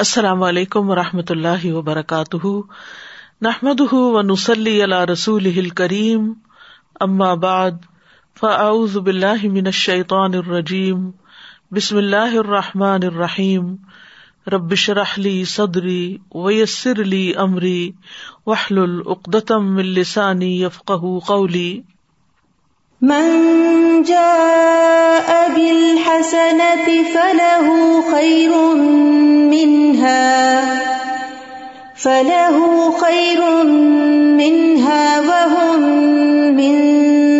السلام 0.00 0.42
علیکم 0.42 0.90
و 0.90 0.94
رحمۃ 0.94 1.30
اللہ 1.30 1.64
وبرکاتہ۔ 1.64 2.46
نحمد 3.40 3.80
و 3.92 4.22
نسلی 4.22 4.82
اللہ 4.82 5.04
رسول 5.04 5.68
کریم 5.68 6.32
بعد، 7.34 7.70
فاعوذ 8.40 8.96
باللہ 8.96 9.46
من 9.46 9.66
الشیطان 9.66 10.34
الرجیم۔ 10.34 11.10
بسم 11.70 11.96
اللہ 11.96 12.36
الرحمٰن 12.36 13.00
الرحیم۔ 13.02 13.76
ربش 14.46 14.90
رحلی 14.90 15.44
صدری 15.44 16.16
ویسر 16.34 17.00
علی 17.00 17.34
عمری 17.34 17.90
وحل 18.46 18.78
العقدم 18.78 19.76
السانی 19.76 20.62
یفق 20.62 20.92
قولی۔ 21.26 21.80
من 23.02 24.02
جاء 24.02 25.48
بالحسنة 25.56 26.86
فله 27.14 27.66
خير 28.12 28.52
منها، 29.48 30.60
فله 31.96 32.56
خير 33.00 33.40
منها 34.36 35.20
وهم 35.20 35.80
من 36.60 36.76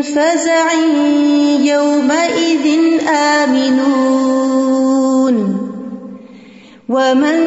فزع 0.03 0.73
يومئذ 1.61 2.67
آمنون. 3.09 4.31
ومن 6.89 7.39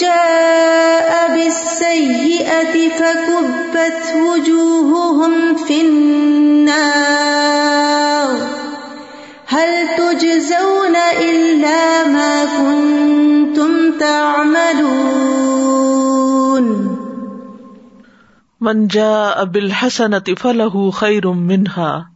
جاء 0.00 1.07
بالسيئة 1.38 2.74
فكبت 2.98 4.04
وجوههم 4.26 5.34
في 5.54 5.80
النار. 5.80 7.18
هل 9.46 9.70
تجزون 9.98 10.96
إلا 11.20 12.06
ما 12.08 12.44
كنتم 12.58 13.98
تعملون؟ 13.98 15.28
من 18.60 18.86
جاء 18.86 19.44
بالحسنة 19.44 20.24
فله 20.36 20.90
خير 20.90 21.32
منها، 21.32 22.10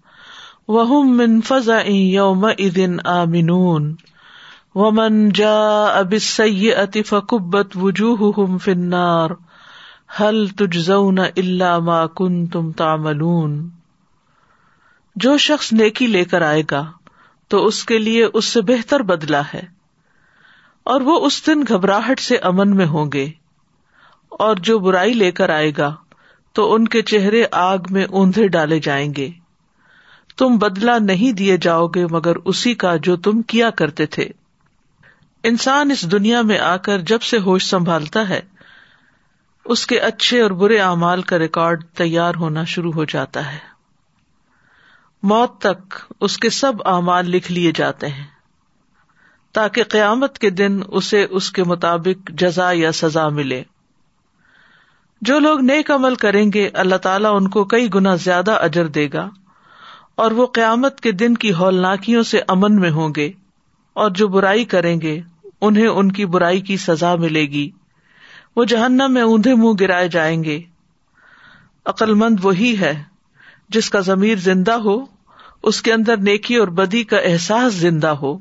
وهم 0.69 1.17
من 1.17 1.41
فزع 1.41 1.87
يومئذ 1.87 2.99
آمنون. 3.07 3.97
ومن 4.75 5.17
جاء 5.31 6.03
بالسيئة 6.03 7.03
فكبت 7.03 7.75
وجوههم 7.77 8.59
في 8.59 8.73
النار 8.73 9.35
حل 10.19 10.39
تجزون 10.59 11.19
الا 11.25 11.73
ما 11.81 11.99
کنتم 12.15 12.71
تعملون؟ 12.73 13.59
جو 15.17 15.37
شخص 15.39 15.73
نیکی 15.73 16.07
لے 16.07 16.25
کر 16.25 16.43
آئے 16.43 16.63
گا، 16.71 16.83
تو 17.51 17.65
اس 17.67 17.85
کے 17.85 17.99
لیے 17.99 18.27
اس 18.33 18.45
سے 18.47 18.61
بہتر 18.69 19.03
بدلا 19.03 19.43
ہے، 19.55 19.63
اور 20.87 21.01
وہ 21.01 21.21
اس 21.27 21.41
دن 21.47 21.69
گھبراہٹ 21.69 22.21
سے 22.21 22.37
امن 22.45 22.77
میں 22.77 22.87
ہوں 22.87 23.13
گے، 23.13 23.29
اور 24.41 24.57
جو 24.63 24.79
برائی 24.79 25.15
لے 25.15 25.31
کر 25.33 25.51
آئے 25.51 25.73
گا، 25.79 25.95
تو 26.57 26.73
ان 26.75 26.89
کے 26.89 27.03
چہرے 27.03 27.45
آگ 27.61 27.79
میں 27.91 28.05
اوندے 28.11 28.49
ڈالے 28.49 28.79
جائیں 28.81 29.13
گے۔ 29.17 29.31
تم 30.39 30.57
بدلا 30.59 30.99
نہیں 30.99 31.33
دیے 31.33 31.57
جاؤ 31.63 31.87
گے 31.87 32.07
مگر 32.11 32.37
اسی 32.45 32.75
کا 32.75 32.97
جو 33.03 33.17
تم 33.17 33.43
کیا 33.43 33.71
کرتے 33.71 34.07
تھے۔ 34.07 34.29
انسان 35.45 35.91
اس 35.91 36.13
دنیا 36.13 36.43
میں 36.43 36.59
آ 36.59 36.77
کر 36.77 36.99
جب 36.99 37.23
سے 37.23 37.39
ہوش 37.39 37.65
سنبھالتا 37.65 38.29
ہے، 38.29 38.41
اس 39.65 39.87
کے 39.87 40.01
اچھے 40.01 40.41
اور 40.41 40.51
برے 40.51 40.79
اعمال 40.79 41.23
کا 41.23 41.39
ریکارڈ 41.39 41.85
تیار 41.85 42.35
ہونا 42.35 42.65
شروع 42.65 42.93
ہو 42.93 43.05
جاتا 43.05 43.53
ہے۔ 43.53 43.59
موت 45.23 45.61
تک 45.61 45.95
اس 46.21 46.39
کے 46.39 46.51
سب 46.51 46.73
اعمال 46.85 47.31
لکھ 47.31 47.53
لیے 47.53 47.73
جاتے 47.75 48.09
ہیں۔ 48.09 48.27
تاکہ 49.53 49.85
قیامت 49.85 50.39
کے 50.39 50.51
دن 50.51 50.81
اسے 50.89 51.27
اس 51.31 51.53
کے 51.53 51.65
مطابق 51.65 52.31
جزا 52.31 52.71
یا 52.73 52.93
سزا 52.93 53.29
ملے۔ 53.29 53.63
جو 55.21 55.39
لوگ 55.39 55.61
نیک 55.61 55.91
عمل 55.91 56.15
کریں 56.15 56.51
گے، 56.55 56.69
اللہ 56.69 56.97
تعالیٰ 56.97 57.37
ان 57.37 57.49
کو 57.49 57.65
کئی 57.65 57.95
گنا 57.95 58.15
زیادہ 58.15 58.51
اجر 58.51 58.87
دے 58.87 59.09
گا۔ 59.13 59.31
اور 60.15 60.31
وہ 60.31 60.47
قیامت 60.47 61.01
کے 61.01 61.13
دن 61.13 61.35
کی 61.35 61.53
ہولناکیوں 61.53 62.23
سے 62.23 62.41
امن 62.49 62.77
میں 62.77 62.91
ہوں 62.91 63.13
گے۔ 63.17 63.33
اور 63.93 64.11
جو 64.11 64.29
برائی 64.29 64.65
کریں 64.65 65.01
گے 65.01 65.21
انہیں 65.63 65.87
ان 65.87 66.13
کی 66.13 66.27
برائی 66.27 66.61
کی 66.61 66.77
سزا 66.77 67.15
ملے 67.15 67.43
گی۔ 67.43 67.71
وہ 68.57 68.65
جہنم 68.65 69.07
میں 69.09 69.23
اوندے 69.23 69.55
منہ 69.55 69.73
گرائے 69.81 70.09
جائیں 70.09 70.45
گے۔ 70.45 70.63
عقل 71.85 72.15
مند 72.15 72.37
وہی 72.43 72.81
ہے 72.81 73.03
جس 73.69 73.91
کا 73.91 74.01
ضمیر 74.01 74.37
زندہ 74.37 74.73
ہو، 74.73 75.05
اس 75.63 75.83
کے 75.83 75.93
اندر 75.93 76.17
نیکی 76.17 76.57
اور 76.57 76.69
بدی 76.69 77.05
کا 77.05 77.17
احساس 77.17 77.75
زندہ 77.75 78.09
ہو۔ 78.09 78.39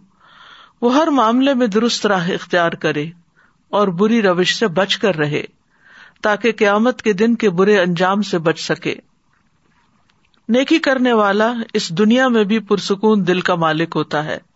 وہ 0.81 0.95
ہر 0.95 1.07
معاملے 1.07 1.53
میں 1.53 1.67
درست 1.67 2.05
راہ 2.05 2.29
اختیار 2.29 2.71
کرے 2.71 3.05
اور 3.69 3.87
بری 3.87 4.21
روش 4.21 4.55
سے 4.55 4.67
بچ 4.67 4.97
کر 4.97 5.15
رہے، 5.15 5.43
تاکہ 6.21 6.51
قیامت 6.51 7.01
کے 7.01 7.13
دن 7.13 7.35
کے 7.35 7.49
برے 7.49 7.79
انجام 7.79 8.21
سے 8.21 8.37
بچ 8.37 8.59
سکے۔ 8.59 8.95
نیکی 10.49 10.79
کرنے 10.79 11.13
والا 11.13 11.53
اس 11.73 11.89
دنیا 11.89 12.27
میں 12.27 12.43
بھی 12.43 12.59
پرسکون 12.59 13.27
دل 13.27 13.41
کا 13.41 13.55
مالک 13.55 13.93
ہوتا 13.95 14.25
ہے۔ 14.25 14.50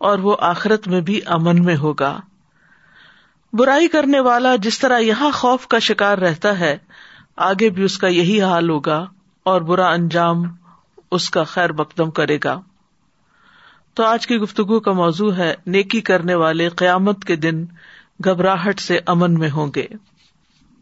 اور 0.00 0.18
وہ 0.18 0.36
آخرت 0.40 0.88
میں 0.88 1.00
بھی 1.00 1.20
امن 1.26 1.64
میں 1.64 1.76
ہوگا۔ 1.76 2.20
برائی 3.52 3.88
کرنے 3.88 4.20
والا 4.20 4.56
جس 4.56 4.78
طرح 4.78 4.98
یہاں 4.98 5.30
خوف 5.30 5.66
کا 5.66 5.78
شکار 5.78 6.18
رہتا 6.18 6.58
ہے، 6.58 6.78
آگے 7.36 7.70
بھی 7.70 7.82
اس 7.82 7.98
کا 7.98 8.06
یہی 8.06 8.42
حال 8.42 8.70
ہوگا 8.70 9.06
اور 9.42 9.60
برا 9.60 9.90
انجام 9.90 10.42
اس 11.10 11.30
کا 11.30 11.44
خیر 11.44 11.72
مقدم 11.72 12.10
کرے 12.10 12.38
گا۔ 12.44 12.60
تو 13.94 14.04
آج 14.04 14.26
کی 14.26 14.36
گفتگو 14.36 14.80
کا 14.80 14.92
موضوع 14.92 15.34
ہے 15.34 15.54
نیکی 15.66 16.00
کرنے 16.00 16.34
والے 16.34 16.68
قیامت 16.68 17.24
کے 17.24 17.36
دن 17.36 17.64
گھبراہٹ 18.24 18.80
سے 18.80 18.98
امن 19.06 19.34
میں 19.34 19.50
ہوں 19.50 19.70
گے۔ 19.76 19.86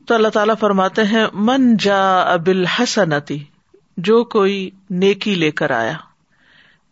تو 0.06 0.14
اللہ 0.14 0.28
تعالیٰ 0.28 0.54
فرماتے 0.60 1.04
ہیں، 1.04 1.26
من 1.34 1.76
جا 1.76 2.20
ابل 2.20 2.66
حسنتی 2.66 3.44
جو 3.96 4.24
کوئی 4.24 4.70
نیکی 4.90 5.34
لے 5.34 5.50
کر 5.50 5.70
آیا۔ 5.70 5.96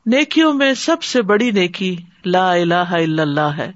نیکیوں 0.06 0.52
میں 0.52 0.74
سب 0.74 1.02
سے 1.02 1.22
بڑی 1.22 1.50
نیکی 1.50 1.96
لا 2.26 2.52
الہ 2.52 2.74
الا 2.74 3.22
اللہ 3.22 3.40
ہے 3.40 3.72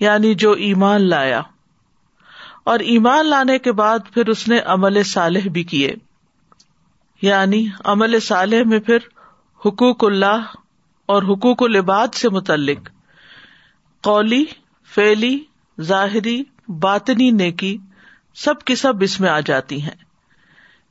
یعنی 0.00 0.34
جو 0.34 0.52
ایمان 0.52 1.08
لایا۔ 1.08 1.42
اور 2.64 2.78
ایمان 2.78 3.26
لانے 3.26 3.58
کے 3.58 3.72
بعد 3.72 3.98
پھر 4.14 4.28
اس 4.28 4.48
نے 4.48 4.58
عمل 4.58 5.02
صالح 5.02 5.48
بھی 5.52 5.64
کیے۔ 5.64 5.94
یعنی 7.22 7.66
عمل 7.84 8.20
صالح 8.20 8.56
میں 8.66 8.80
پھر 8.80 8.98
حقوق 9.66 10.04
اللہ 10.04 10.42
اور 11.06 11.22
حقوق 11.22 11.62
العباد 11.62 12.08
سے 12.14 12.28
متعلق۔ 12.28 12.90
قولی 14.02 14.44
فیلی 14.94 15.44
ظاہری، 15.80 16.42
باطنی 16.68 17.30
نیکی 17.30 17.78
سب 18.34 18.58
کی 18.58 18.74
سب 18.74 18.92
اس 19.00 19.20
میں 19.20 19.28
آ 19.28 19.40
جاتی 19.40 19.82
ہیں۔ 19.82 20.04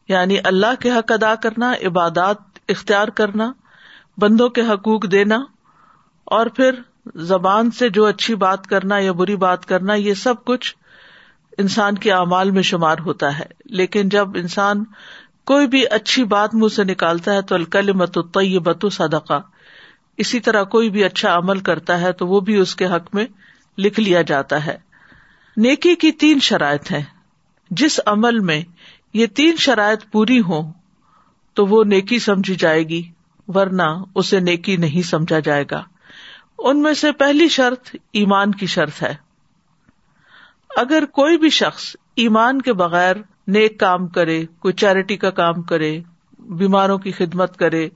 یعنی 0.08 0.38
اللہ 0.44 0.82
کے 0.82 0.92
حق 0.92 1.12
ادا 1.12 1.36
کرنا، 1.36 1.74
عبادات 1.86 2.38
اختیار 2.68 3.08
کرنا 3.08 3.52
بندوں 4.22 4.50
کے 4.50 4.62
حقوق 4.62 5.12
دینا 5.12 5.38
اور 6.26 6.48
پھر 6.48 6.72
زبان 7.16 7.72
سے 7.72 7.90
جو 7.90 8.06
اچھی 8.06 8.36
بات 8.36 8.68
کرنا 8.68 8.98
یا 8.98 9.12
بری 9.12 9.36
بات 9.36 9.66
کرنا، 9.66 9.94
یہ 9.94 10.14
سب 10.14 10.46
کچھ 10.46 10.76
انسان 11.58 11.96
کے 11.96 12.12
اعمال 12.12 12.52
میں 12.52 12.62
شمار 12.62 12.98
ہوتا 13.00 13.40
ہے۔ 13.40 13.46
لیکن 13.66 14.10
جب 14.10 14.28
انسان 14.36 14.84
کوئی 15.46 15.68
بھی 15.68 15.88
اچھی 15.88 16.24
بات 16.24 16.56
منہ 16.56 16.68
سے 16.68 16.84
نکالتا 16.84 17.34
ہے 17.34 17.42
تو 17.42 17.56
الکل 17.56 17.92
مت 17.92 18.18
بت 18.64 18.86
صدقہ۔ 18.92 19.42
اسی 20.18 20.40
طرح 20.40 20.64
کوئی 20.64 20.90
بھی 20.90 21.04
اچھا 21.04 21.38
عمل 21.38 21.60
کرتا 21.60 22.02
ہے 22.02 22.12
تو 22.12 22.28
وہ 22.28 22.40
بھی 22.40 22.56
اس 22.56 22.76
کے 22.76 22.86
حق 22.86 23.16
میں 23.16 23.26
لکھ 23.78 24.00
لیا 24.00 24.22
جاتا 24.22 24.66
ہے۔ 24.66 24.78
نیکی 25.58 25.96
کی 25.96 26.12
تین 26.12 26.40
شرائط 26.40 26.92
ہیں۔ 26.92 27.04
جس 27.70 28.00
عمل 28.06 28.40
میں 28.40 28.62
یہ 29.14 29.28
تین 29.28 29.56
شرائط 29.56 30.12
پوری 30.12 30.40
ہو 30.40 30.72
تو 31.54 31.66
وہ 31.66 31.84
نیکی 31.84 32.20
سمجھی 32.20 32.56
جائے 32.56 32.84
گی۔ 32.84 33.02
ورنہ 33.54 34.04
اسے 34.16 34.40
نیکی 34.40 34.78
نہیں 34.78 35.02
سمجھا 35.02 35.40
جائے 35.40 35.66
گا۔ 35.72 35.84
ان 36.58 36.82
میں 36.82 36.94
سے 36.94 37.12
پہلی 37.12 37.50
شرط 37.50 37.96
ایمان 38.14 38.52
کی 38.52 38.66
شرط 38.66 39.04
ہے۔ 39.04 39.16
اگر 40.76 41.06
کوئی 41.06 41.38
بھی 41.38 41.50
شخص 41.50 41.96
ایمان 42.16 42.62
کے 42.62 42.74
بغیر 42.74 43.16
نیک 43.48 43.80
کام 43.80 44.08
کرے، 44.08 44.46
کوئی 44.46 44.74
چیریٹی 44.74 45.18
کا 45.18 45.30
کام 45.30 45.62
کرے، 45.62 46.00
بیماروں 46.40 46.98
کی 46.98 47.12
خدمت 47.12 47.58
کرے 47.58 47.90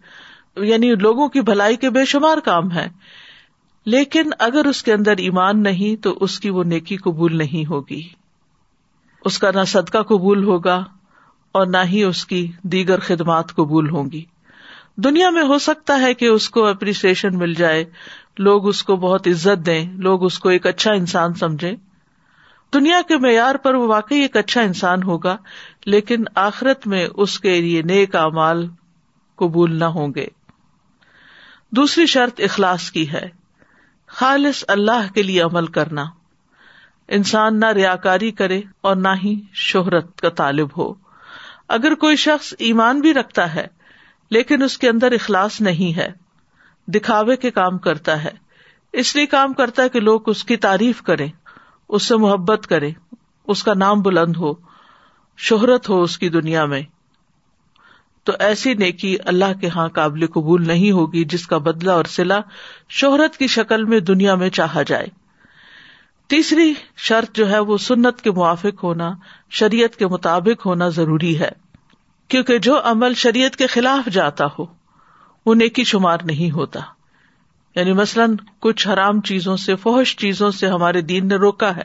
یعنی 0.55 0.95
لوگوں 0.95 1.29
کی 1.29 1.41
بھلائی 1.41 1.75
کے 1.75 1.89
بے 1.89 2.05
شمار 2.05 2.37
کام 2.37 2.71
ہے 2.71 2.87
لیکن 3.85 4.29
اگر 4.39 4.65
اس 4.65 4.83
کے 4.83 4.93
اندر 4.93 5.11
ایمان 5.11 5.63
نہیں 5.63 6.03
تو 6.03 6.17
اس 6.21 6.39
کی 6.39 6.49
وہ 6.49 6.63
نیکی 6.63 6.97
قبول 6.97 7.37
نہیں 7.37 7.69
ہوگی۔ 7.69 8.01
اس 9.25 9.39
کا 9.39 9.51
نہ 9.55 9.63
صدقہ 9.63 9.97
قبول 9.97 10.43
ہوگا 10.43 10.83
اور 11.51 11.67
نہ 11.67 11.77
ہی 11.85 12.03
اس 12.03 12.25
کی 12.25 12.51
دیگر 12.63 12.99
خدمات 12.99 13.53
قبول 13.55 13.89
ہوں 13.89 14.11
گی۔ 14.11 14.25
دنیا 14.97 15.29
میں 15.29 15.43
ہو 15.43 15.59
سکتا 15.59 15.99
ہے 16.01 16.13
کہ 16.13 16.25
اس 16.25 16.49
کو 16.49 16.65
اپریسیشن 16.65 17.37
مل 17.37 17.53
جائے، 17.53 17.85
لوگ 18.37 18.67
اس 18.67 18.83
کو 18.83 18.95
بہت 18.95 19.27
عزت 19.27 19.65
دیں، 19.65 19.93
لوگ 19.93 20.25
اس 20.25 20.39
کو 20.39 20.49
ایک 20.49 20.67
اچھا 20.67 20.93
انسان 20.93 21.33
سمجھے 21.33 21.75
دنیا 22.73 23.01
کے 23.07 23.17
معیار 23.17 23.55
پر 23.55 23.73
وہ 23.73 23.87
واقعی 23.87 24.17
ایک 24.17 24.37
اچھا 24.37 24.61
انسان 24.61 25.03
ہوگا، 25.03 25.37
لیکن 25.85 26.23
آخرت 26.35 26.87
میں 26.87 27.07
اس 27.15 27.39
کے 27.39 27.61
لیے 27.61 27.81
نیک 27.81 28.15
امال 28.15 28.67
قبول 29.35 29.79
نہ 29.79 29.85
ہوں 29.85 30.13
گے۔ 30.15 30.27
دوسری 31.69 32.05
شرط 32.05 32.41
اخلاص 32.43 32.91
کی 32.91 33.11
ہے، 33.11 33.29
خالص 34.07 34.63
اللہ 34.67 35.13
کے 35.15 35.23
لیے 35.23 35.41
عمل 35.41 35.65
کرنا۔ 35.65 36.05
انسان 37.07 37.59
نہ 37.59 37.65
ریا 37.65 37.95
کاری 37.95 38.31
کرے 38.31 38.61
اور 38.81 38.95
نہ 38.95 39.13
ہی 39.23 39.41
شہرت 39.53 40.21
کا 40.21 40.29
طالب 40.29 40.77
ہو۔ 40.77 40.93
اگر 41.67 41.95
کوئی 41.95 42.15
شخص 42.15 42.53
ایمان 42.59 42.99
بھی 42.99 43.13
رکھتا 43.13 43.55
ہے 43.55 43.67
لیکن 44.33 44.63
اس 44.63 44.77
کے 44.77 44.89
اندر 44.89 45.11
اخلاص 45.11 45.61
نہیں 45.61 45.97
ہے۔ 45.97 46.07
دکھاوے 46.87 47.35
کے 47.35 47.51
کام 47.51 47.77
کرتا 47.77 48.23
ہے۔ 48.23 48.31
اس 48.93 49.15
لیے 49.15 49.25
کام 49.25 49.53
کرتا 49.53 49.83
ہے 49.83 49.89
کہ 49.89 49.99
لوگ 49.99 50.29
اس 50.29 50.43
کی 50.43 50.57
تعریف 50.57 51.01
کریں، 51.01 51.27
اس 51.89 52.03
سے 52.03 52.15
محبت 52.15 52.67
کرے 52.67 52.91
اس 53.47 53.63
کا 53.63 53.73
نام 53.73 54.01
بلند 54.01 54.35
ہو، 54.35 54.53
شہرت 55.37 55.89
ہو 55.89 56.01
اس 56.01 56.17
کی 56.17 56.29
دنیا 56.29 56.65
میں۔ 56.65 56.81
تو 58.23 58.33
ایسی 58.39 58.73
نیکی 58.73 59.17
اللہ 59.25 59.59
کے 59.61 59.67
ہاں 59.67 59.87
قابل 59.87 60.27
قبول 60.27 60.67
نہیں 60.67 60.91
ہوگی 60.91 61.23
جس 61.23 61.47
کا 61.47 61.57
بدلا 61.57 61.93
اور 61.93 62.05
سلا 62.05 62.39
شہرت 62.89 63.37
کی 63.37 63.47
شکل 63.47 63.83
میں 63.83 63.99
دنیا 63.99 64.35
میں 64.35 64.49
چاہا 64.49 64.81
جائے۔ 64.81 65.07
تیسری 66.27 66.73
شرط 66.95 67.35
جو 67.35 67.49
ہے 67.49 67.59
وہ 67.59 67.77
سنت 67.77 68.21
کے 68.21 68.31
موافق 68.31 68.83
ہونا، 68.83 69.11
شریعت 69.49 69.95
کے 69.95 70.07
مطابق 70.07 70.65
ہونا 70.65 70.89
ضروری 70.89 71.39
ہے۔ 71.39 71.62
کیونکہ 72.33 72.57
جو 72.57 72.79
عمل 72.83 73.13
شریعت 73.13 73.55
کے 73.55 73.67
خلاف 73.67 74.09
جاتا 74.09 74.45
ہو 74.59 74.65
وہ 75.45 75.55
نیکی 75.55 75.83
شمار 75.83 76.17
نہیں 76.23 76.51
ہوتا۔ 76.51 76.79
یعنی 77.75 77.93
مثلاً 77.93 78.35
کچھ 78.59 78.87
حرام 78.87 79.21
چیزوں 79.21 79.57
سے 79.57 79.75
فوش 79.75 80.15
چیزوں 80.15 80.51
سے 80.51 80.67
ہمارے 80.67 81.01
دین 81.01 81.27
نے 81.27 81.35
روکا 81.35 81.75
ہے۔ 81.75 81.81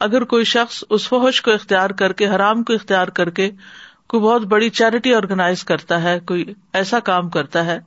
اگر 0.00 0.24
کوئی 0.24 0.44
شخص 0.44 0.84
اس 0.90 1.08
فوش 1.08 1.42
کو 1.42 1.50
اختیار 1.50 1.90
کر 1.90 2.12
کے، 2.12 2.28
حرام 2.28 2.62
کو 2.62 2.72
اختیار 2.72 3.08
کر 3.08 3.30
کے 3.30 3.50
کوئی 4.08 4.22
بہت 4.22 4.42
بڑی 4.42 4.70
چیریٹی 4.70 5.14
آرگنائز 5.14 5.64
کرتا 5.64 6.02
ہے، 6.02 6.20
کوئی 6.20 6.54
ایسا 6.72 7.00
کام 7.00 7.30
کرتا 7.30 7.64
ہے، 7.64 7.80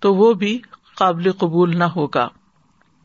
تو 0.00 0.14
وہ 0.14 0.32
بھی 0.32 0.60
قابل 0.96 1.32
قبول 1.32 1.78
نہ 1.78 1.84
ہوگا۔ 1.84 2.28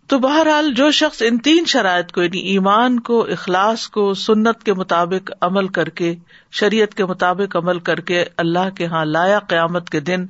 تو 0.10 0.20
بہرحال 0.20 0.74
جو 0.74 0.92
شخص 0.92 1.22
ان 1.22 1.38
تین 1.38 1.66
شرائط 1.66 2.12
کو 2.12 2.24
یعنی 2.24 2.40
ایمان 2.40 3.00
کو، 3.00 3.22
اخلاص 3.24 3.90
کو، 3.90 4.14
سنت 4.14 4.64
کے 4.64 4.74
مطابق 4.74 5.32
عمل 5.42 5.68
کر 5.68 5.90
کے، 5.90 6.16
شریعت 6.52 6.94
کے 6.94 7.06
مطابق 7.06 7.56
عمل 7.56 7.80
کر 7.80 8.00
کے 8.00 8.26
اللہ 8.38 8.70
کے 8.70 8.86
ہاں 8.86 9.06
لایا 9.06 9.40
قیامت 9.40 9.90
کے 9.90 10.00
دن 10.00 10.26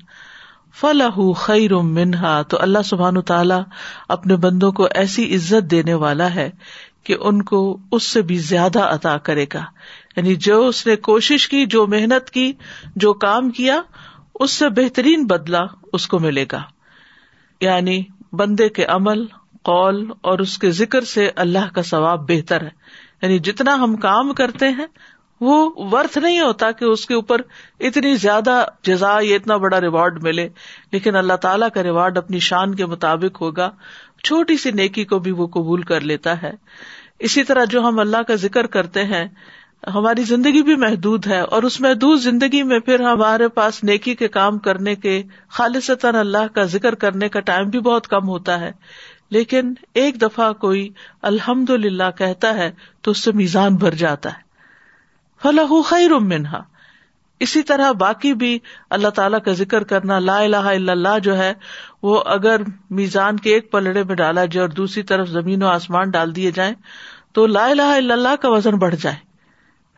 فلاح 0.79 1.19
خیر 1.37 1.75
منہا 1.75 2.41
تو 2.41 2.57
اللہ 2.61 2.81
سبحان 2.85 3.21
تعالیٰ 3.21 3.61
اپنے 4.07 4.35
بندوں 4.35 4.71
کو 4.71 4.87
ایسی 4.95 5.35
عزت 5.35 5.71
دینے 5.71 5.93
والا 5.93 6.35
ہے 6.35 6.49
کہ 7.03 7.15
ان 7.19 7.41
کو 7.41 7.77
اس 7.91 8.03
سے 8.03 8.21
بھی 8.21 8.37
زیادہ 8.37 8.79
عطا 8.79 9.17
کرے 9.17 9.45
گا۔ 9.53 9.65
یعنی 10.15 10.35
جو 10.35 10.67
اس 10.67 10.87
نے 10.87 10.95
کوشش 10.95 11.49
کی، 11.49 11.65
جو 11.65 11.87
محنت 11.87 12.29
کی، 12.29 12.53
جو 12.95 13.13
کام 13.13 13.49
کیا، 13.49 13.81
اس 14.35 14.51
سے 14.51 14.69
بہترین 14.69 15.25
بدلا 15.25 15.61
اس 15.93 16.07
کو 16.07 16.19
ملے 16.19 16.45
گا۔ 16.51 16.61
یعنی 17.61 18.03
بندے 18.33 18.69
کے 18.69 18.85
عمل 18.85 19.25
قول 19.63 20.11
اور 20.21 20.39
اس 20.39 20.57
کے 20.57 20.71
ذکر 20.71 21.01
سے 21.01 21.29
اللہ 21.35 21.73
کا 21.75 21.81
ثواب 21.83 22.31
بہتر 22.31 22.61
ہے۔ 22.61 22.69
یعنی 23.21 23.39
جتنا 23.39 23.75
ہم 23.75 23.95
کام 23.95 24.33
کرتے 24.33 24.67
ہیں، 24.67 24.85
وہ 25.41 25.71
ورتھ 25.91 26.17
نہیں 26.17 26.41
ہوتا 26.41 26.71
کہ 26.71 26.85
اس 26.85 27.05
کے 27.05 27.13
اوپر 27.13 27.41
اتنی 27.79 28.15
زیادہ 28.15 28.65
جزا 28.83 29.17
یا 29.21 29.35
اتنا 29.35 29.57
بڑا 29.57 29.81
ریوارڈ 29.81 30.23
ملے۔ 30.23 30.49
لیکن 30.91 31.15
اللہ 31.15 31.33
تعالیٰ 31.33 31.69
کا 31.73 31.83
ریوارڈ 31.83 32.17
اپنی 32.17 32.39
شان 32.39 32.75
کے 32.75 32.85
مطابق 32.85 33.41
ہوگا۔ 33.41 33.71
چھوٹی 34.23 34.57
سی 34.57 34.71
نیکی 34.71 35.05
کو 35.05 35.19
بھی 35.19 35.31
وہ 35.31 35.47
قبول 35.47 35.81
کر 35.81 36.01
لیتا 36.01 36.41
ہے۔ 36.41 36.51
اسی 37.19 37.43
طرح 37.43 37.65
جو 37.65 37.81
ہم 37.81 37.99
اللہ 37.99 38.21
کا 38.27 38.35
ذکر 38.35 38.67
کرتے 38.67 39.03
ہیں، 39.03 39.27
ہماری 39.93 40.23
زندگی 40.23 40.61
بھی 40.61 40.75
محدود 40.75 41.27
ہے 41.27 41.39
اور 41.39 41.63
اس 41.63 41.81
محدود 41.81 42.19
زندگی 42.19 42.63
میں 42.63 42.79
پھر 42.79 42.99
ہمارے 42.99 43.47
پاس 43.47 43.83
نیکی 43.83 44.15
کے 44.15 44.27
کام 44.27 44.57
کرنے 44.57 44.95
کے 44.95 45.23
خالصتاً 45.49 46.15
اللہ 46.15 46.55
کا 46.55 46.63
ذکر 46.63 46.95
کرنے 46.95 47.29
کا 47.29 47.39
ٹائم 47.39 47.69
بھی 47.69 47.79
بہت 47.79 48.07
کم 48.07 48.27
ہوتا 48.27 48.59
ہے۔ 48.59 48.71
لیکن 49.29 49.73
ایک 49.93 50.21
دفعہ 50.21 50.53
کوئی 50.53 50.89
الحمد 51.21 51.69
للہ 51.69 52.11
کہتا 52.17 52.53
ہے 52.53 52.71
تو 53.01 53.11
اس 53.11 53.23
سے 53.23 53.31
میزان 53.31 53.75
بھر 53.75 53.93
جاتا 53.93 54.29
ہے۔ 54.29 54.49
فلاح 55.41 55.81
خیر 55.85 56.09
منہا 56.09 56.63
اسی 57.39 57.63
طرح 57.63 57.91
باقی 57.91 58.33
بھی 58.33 58.59
اللہ 58.89 59.07
تعالیٰ 59.07 59.39
کا 59.45 59.51
ذکر 59.51 59.83
کرنا 59.83 60.19
لا 60.19 60.39
الہ 60.39 60.55
الا 60.55 60.91
اللہ 60.91 61.19
جو 61.19 61.37
ہے، 61.37 61.53
وہ 62.03 62.23
اگر 62.25 62.61
میزان 62.89 63.37
کے 63.37 63.53
ایک 63.53 63.71
پلڑے 63.71 64.03
میں 64.03 64.15
ڈالا 64.15 64.45
جائے 64.45 64.61
اور 64.61 64.69
دوسری 64.69 65.03
طرف 65.03 65.29
زمین 65.29 65.63
و 65.63 65.67
آسمان 65.67 66.09
ڈال 66.09 66.35
دیے 66.35 66.51
جائیں، 66.51 66.73
تو 67.33 67.47
لا 67.47 67.65
الہ 67.65 67.81
الا 67.81 68.13
اللہ 68.13 68.35
کا 68.41 68.49
وزن 68.49 68.77
بڑھ 68.77 68.95
جائے۔ 68.95 69.15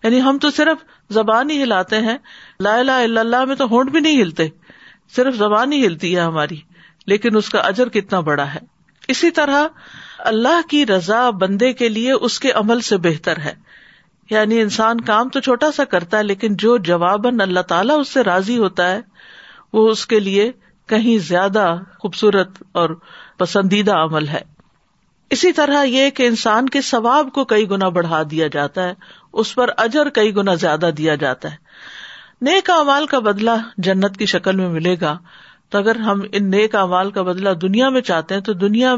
یعنی 0.03 0.21
ہم 0.21 0.37
تو 0.37 0.51
صرف 0.51 0.77
زبان 1.13 1.49
ہی 1.49 1.63
ہلاتے 1.63 1.97
ہیں، 1.97 2.17
لا 2.59 2.75
الہ 2.75 2.91
الا 2.91 3.21
اللہ 3.21 3.45
میں 3.45 3.55
تو 3.55 3.65
ہونٹ 3.65 3.91
بھی 3.91 3.99
نہیں 3.99 4.21
ہلتے، 4.21 4.47
صرف 5.15 5.35
زبان 5.35 5.73
ہی 5.73 5.87
ہلتی 5.87 6.15
ہے 6.15 6.21
ہماری، 6.21 6.57
لیکن 7.05 7.35
اس 7.35 7.49
کا 7.49 7.59
اجر 7.59 7.89
کتنا 7.89 8.19
بڑا 8.19 8.53
ہے۔ 8.53 8.70
اسی 9.11 9.31
طرح 9.31 9.67
اللہ 10.19 10.69
کی 10.69 10.85
رضا 10.85 11.29
بندے 11.29 11.73
کے 11.73 11.89
لیے 11.89 12.11
اس 12.11 12.39
کے 12.39 12.51
عمل 12.51 12.81
سے 12.81 12.97
بہتر 12.97 13.37
ہے۔ 13.37 13.53
یعنی 14.29 14.61
انسان 14.61 15.01
کام 15.01 15.29
تو 15.29 15.39
چھوٹا 15.39 15.71
سا 15.71 15.83
کرتا 15.83 16.17
ہے، 16.17 16.23
لیکن 16.23 16.55
جو 16.55 16.77
جواباً 16.77 17.39
اللہ 17.39 17.59
تعالیٰ 17.59 17.99
اس 17.99 18.09
سے 18.09 18.23
راضی 18.23 18.57
ہوتا 18.57 18.91
ہے، 18.91 19.01
وہ 19.73 19.89
اس 19.89 20.05
کے 20.05 20.19
لیے 20.19 20.51
کہیں 20.87 21.17
زیادہ 21.17 21.75
خوبصورت 21.99 22.63
اور 22.71 22.89
پسندیدہ 23.37 23.95
عمل 23.95 24.27
ہے۔ 24.27 24.41
اسی 25.29 25.51
طرح 25.51 25.83
یہ 25.83 26.09
کہ 26.09 26.27
انسان 26.27 26.69
کے 26.69 26.81
ثواب 26.81 27.29
کو 27.33 27.45
کئی 27.45 27.69
گنا 27.69 27.89
بڑھا 27.89 28.23
دیا 28.31 28.47
جاتا 28.47 28.83
ہے، 28.83 28.93
اس 29.33 29.55
پر 29.55 29.69
اجر 29.77 30.09
کئی 30.09 30.35
گنا 30.35 30.53
زیادہ 30.53 30.89
دیا 30.97 31.15
جاتا 31.15 31.51
ہے۔ 31.51 31.55
نیک 32.41 32.69
امال 32.69 33.05
کا 33.05 33.19
بدلا 33.19 33.55
جنت 33.77 34.17
کی 34.17 34.25
شکل 34.25 34.55
میں 34.55 34.69
ملے 34.69 34.95
گا۔ 35.01 35.17
تو 35.71 35.77
اگر 35.77 35.99
ہم 35.99 36.21
ان 36.31 36.49
نیک 36.51 36.75
امال 36.75 37.11
کا 37.11 37.21
بدلا 37.21 37.51
دنیا 37.61 37.89
میں 37.89 38.01
چاہتے 38.01 38.35
ہیں 38.35 38.41
تو 38.41 38.53
دنیا 38.59 38.95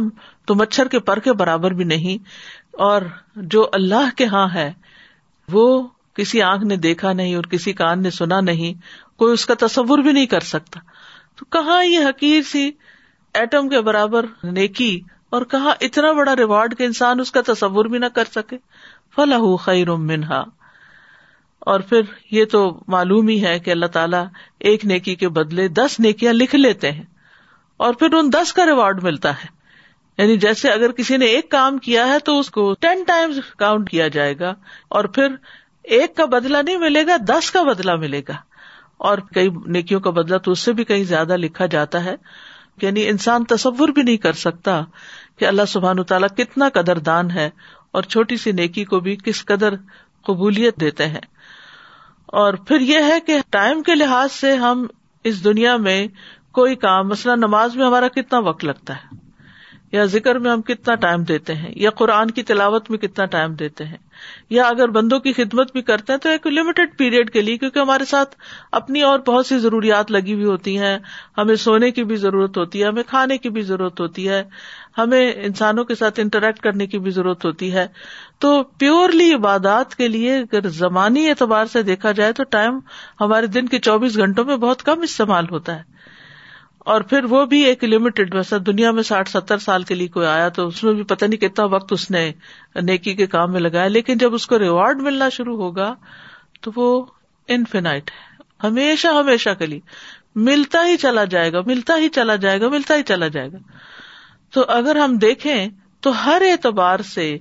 تو 0.48 0.56
مچھر 0.56 0.88
کے 0.88 1.00
پر 1.00 1.20
کے 1.20 1.34
برابر 1.34 1.74
بھی 1.74 1.84
نہیں، 1.86 2.24
اور 2.80 3.02
جو 3.48 3.68
اللہ 3.74 4.16
کے 4.18 4.26
ہاں 4.26 4.48
ہے، 4.54 4.72
وہ 5.50 5.66
کسی 6.14 6.42
آنکھ 6.42 6.64
نے 6.66 6.76
دیکھا 6.78 7.14
نہیں 7.14 7.36
اور 7.36 7.44
کسی 7.44 7.74
کان 7.74 8.02
نے 8.04 8.10
سنا 8.10 8.40
نہیں، 8.42 8.74
کوئی 9.18 9.34
اس 9.34 9.46
کا 9.46 9.54
تصور 9.60 10.00
بھی 10.00 10.12
نہیں 10.12 10.26
کر 10.26 10.40
سکتا۔ 10.46 10.80
تو 11.36 11.46
کہاں 11.52 11.84
یہ 11.86 12.06
حقیر 12.06 12.42
سی 12.52 12.70
ایٹم 13.36 13.70
کے 13.70 13.82
برابر 13.82 14.26
نیکی، 14.44 15.00
اور 15.30 15.42
کہاں 15.52 15.74
اتنا 15.82 16.12
بڑا 16.12 16.36
ریوارڈ 16.36 16.78
کہ 16.78 16.84
انسان 16.84 17.20
اس 17.20 17.32
کا 17.32 17.42
تصور 17.46 17.86
بھی 17.86 18.00
نہ 18.00 18.06
کر 18.16 18.24
سکے؟ 18.32 18.58
فلاح 19.16 19.56
خیر 19.62 19.92
منہا 20.02 20.44
اور 21.66 21.80
پھر 21.80 22.02
یہ 22.32 22.46
تو 22.46 22.80
معلوم 22.88 23.28
ہی 23.28 23.46
ہے 23.46 23.60
کہ 23.60 23.72
اللہ 23.72 23.86
تعالیٰ 23.86 24.26
ایک 24.60 24.86
نیکی 24.86 25.16
کے 25.16 25.30
بدلے 25.30 25.68
دس 25.68 26.00
نیکیاں 26.00 26.34
لکھ 26.34 26.56
لیتے 26.56 26.92
ہیں۔ 26.92 27.04
اور 27.78 27.94
پھر 27.94 28.14
ان 28.14 28.34
دس 28.34 28.54
کا 28.54 28.66
ریوارڈ 28.66 29.04
ملتا 29.04 29.32
ہے۔ 29.32 29.64
یعنی 30.18 30.38
جیسے 30.38 30.70
اگر 30.70 30.92
کسی 30.92 31.18
نے 31.18 31.26
ایک 31.26 31.52
کام 31.52 31.78
کیا 31.78 32.08
ہے 32.08 32.20
تو 32.20 32.40
اس 32.40 32.50
کو 32.50 32.74
ٹین 32.80 33.04
ٹائمز 33.08 33.40
کاؤنٹ 33.58 33.90
کیا 33.90 34.08
جائے 34.08 34.40
گا۔ 34.40 34.54
اور 34.90 35.06
پھر 35.06 35.28
ایک 35.84 36.16
کا 36.16 36.26
بدلا 36.26 36.62
نہیں 36.62 36.78
ملے 36.78 37.08
گا، 37.08 37.16
دس 37.28 37.52
کا 37.52 37.64
بدلا 37.64 37.96
ملے 37.96 38.22
گا۔ 38.28 38.34
اور 38.98 39.18
کئی 39.18 39.50
نیکیوں 39.66 40.00
کا 40.00 40.10
بدلا 40.10 40.38
تو 40.38 40.52
اس 40.52 40.60
سے 40.60 40.74
بھی 40.74 40.84
کہیں 40.84 41.04
زیادہ 41.04 41.38
لکھا 41.38 41.66
جاتا 41.66 42.04
ہے۔ 42.04 42.16
یعنی 42.82 43.08
انسان 43.08 43.44
تصور 43.44 43.90
بھی 43.90 44.04
نہیں 44.04 44.18
کر 44.18 44.34
سکتا 44.34 44.82
کہ 45.38 45.46
اللہ 45.46 45.62
سبحان 45.68 46.04
تعالیٰ 46.04 46.30
کتنا 46.38 46.70
قدر 46.70 46.98
دان 46.98 47.32
ہے 47.32 47.50
اور 47.92 48.04
چھوٹی 48.04 48.38
سی 48.38 48.52
نیکی 48.52 48.86
کو 48.86 49.00
بھی 49.00 49.16
کس 49.16 49.46
قدر 49.46 49.74
قبولیت 50.24 50.80
دیتے 50.80 51.08
ہیں۔ 51.08 51.22
اور 52.34 52.54
پھر 52.68 52.82
یہ 52.82 53.04
ہے 53.04 53.20
کہ 53.20 53.38
ٹائم 53.50 53.82
کے 53.84 53.96
لحاظ 53.96 54.32
سے 54.32 54.56
ہم 54.56 54.86
اس 55.26 55.44
دنیا 55.44 55.76
میں 55.78 56.08
کوئی 56.52 56.76
کام، 56.76 57.08
مثلاً 57.08 57.40
نماز 57.40 57.76
میں 57.76 57.86
ہمارا 57.86 58.08
کتنا 58.08 58.40
وقت 58.40 58.64
لگتا 58.66 58.94
ہے، 58.94 59.22
یا 59.92 60.06
ذکر 60.06 60.36
میں 60.36 60.52
ہم 60.52 60.62
کتنا 60.62 60.96
ٹائم 60.96 61.24
دیتے 61.24 61.56
ہیں، 61.56 61.72
یا 61.76 61.90
قرآن 61.90 62.32
کی 62.32 62.44
تلاوت 62.44 62.90
میں 62.92 62.98
کتنا 62.98 63.26
ٹائم 63.26 63.54
دیتے 63.54 63.86
ہیں، 63.86 63.98
یا 64.50 64.64
اگر 64.64 64.90
بندوں 64.90 65.20
کی 65.20 65.34
خدمت 65.34 65.72
بھی 65.72 65.82
کرتے 65.82 66.14
ہیں 66.14 66.20
تو 66.20 66.30
ایک 66.30 66.48
لمیٹڈ 66.48 66.98
پیریڈ 66.98 67.30
کے 67.30 67.42
لیے، 67.42 67.58
کیونکہ 67.58 67.80
ہمارے 67.80 68.06
ساتھ 68.06 68.36
اپنی 68.72 69.02
اور 69.02 69.20
بہت 69.20 69.46
سی 69.46 69.58
ضروریات 69.60 70.12
لگی 70.12 70.34
ہوئی 70.34 70.46
ہوتی 70.46 70.78
ہیں، 70.78 70.98
ہمیں 71.38 71.56
سونے 71.56 71.92
کی 71.92 72.04
بھی 72.04 72.16
ضرورت 72.16 72.58
ہوتی 72.58 72.82
ہے، 72.82 72.88
ہمیں 72.88 73.04
کھانے 73.08 73.38
کی 73.38 73.50
بھی 73.50 73.62
ضرورت 73.62 74.00
ہوتی 74.00 74.28
ہے 74.30 74.44
ہمیں 74.98 75.34
انسانوں 75.36 75.84
کے 75.84 75.96
ساتھ 75.96 76.20
انٹریکٹ 76.20 76.60
کرنے 76.60 76.88
کی 76.88 77.00
بھی 77.00 77.12
ضرورت 77.12 77.46
ہوتی 77.46 77.74
ہے۔ 77.74 77.88
تو 78.40 78.64
پیورلی 78.64 79.34
عبادات 79.34 79.96
کے 79.96 80.08
لیے 80.08 80.38
اگر 80.38 80.68
زمانی 80.68 81.30
اعتبار 81.30 81.66
سے 81.66 81.84
دیکھا 81.84 82.12
جائے 82.12 82.32
تو 82.32 82.44
ٹائم 82.44 82.80
ہمارے 83.22 83.48
دن 83.48 83.68
کے 83.68 83.80
چوبیس 83.80 84.18
گھنٹوں 84.18 84.46
میں 84.46 84.58
بہت 84.58 84.84
کم 84.84 85.02
استعمال 85.02 85.46
ہوتا 85.52 85.76
ہے۔ 85.76 85.94
اور 86.80 87.02
پھر 87.02 87.24
وہ 87.24 87.46
بھی 87.46 87.62
ایک 87.62 87.84
لمیٹڈ 87.84 88.36
ویسا 88.36 88.58
دنیا 88.66 88.92
میں 88.92 89.04
ساٹھ، 89.04 89.30
ستر 89.30 89.58
سال 89.58 89.84
کے 89.84 89.96
لیے 89.96 90.08
کوئی 90.08 90.28
آیا 90.28 90.50
تو 90.50 90.68
اس 90.68 90.84
میں 90.84 90.94
بھی 90.94 91.04
پتہ 91.04 91.26
نہیں 91.26 91.40
کتنا 91.40 91.66
وقت 91.66 91.94
اس 91.94 92.12
نے 92.12 92.32
نیکی 92.82 93.14
کے 93.14 93.28
کام 93.28 93.52
میں 93.52 93.60
لگایا، 93.60 93.88
لیکن 93.88 94.18
جب 94.18 94.34
اس 94.34 94.48
کو 94.48 94.60
ریوارڈ 94.60 95.02
ملنا 95.02 95.30
شروع 95.30 95.58
ہوگا 95.58 95.96
تو 96.62 96.72
وہ 96.76 97.06
انفینائٹ 97.48 98.12
ہے۔ 98.12 98.34
ہمیشہ 98.68 99.08
ہمیشہ 99.08 99.50
کے 99.60 99.66
لیے۔ 99.66 99.80
ملتا 100.36 100.88
ہی 100.88 100.98
چلا 100.98 101.24
جائے 101.24 101.52
گا، 101.52 101.62
ملتا 101.66 101.98
ہی 101.98 102.10
چلا 102.10 102.36
جائے 102.36 102.62
گا، 102.62 102.70
ملتا 102.70 102.96
ہی 102.96 103.04
چلا 103.04 103.28
جائے 103.28 103.52
گا۔ 103.52 103.58
تو 104.54 104.66
اگر 104.68 104.96
ہم 104.96 105.18
دیکھیں 105.18 105.68
تو 106.02 106.26
ہر 106.26 106.42
اعتبار 106.52 107.00
سے 107.00 107.38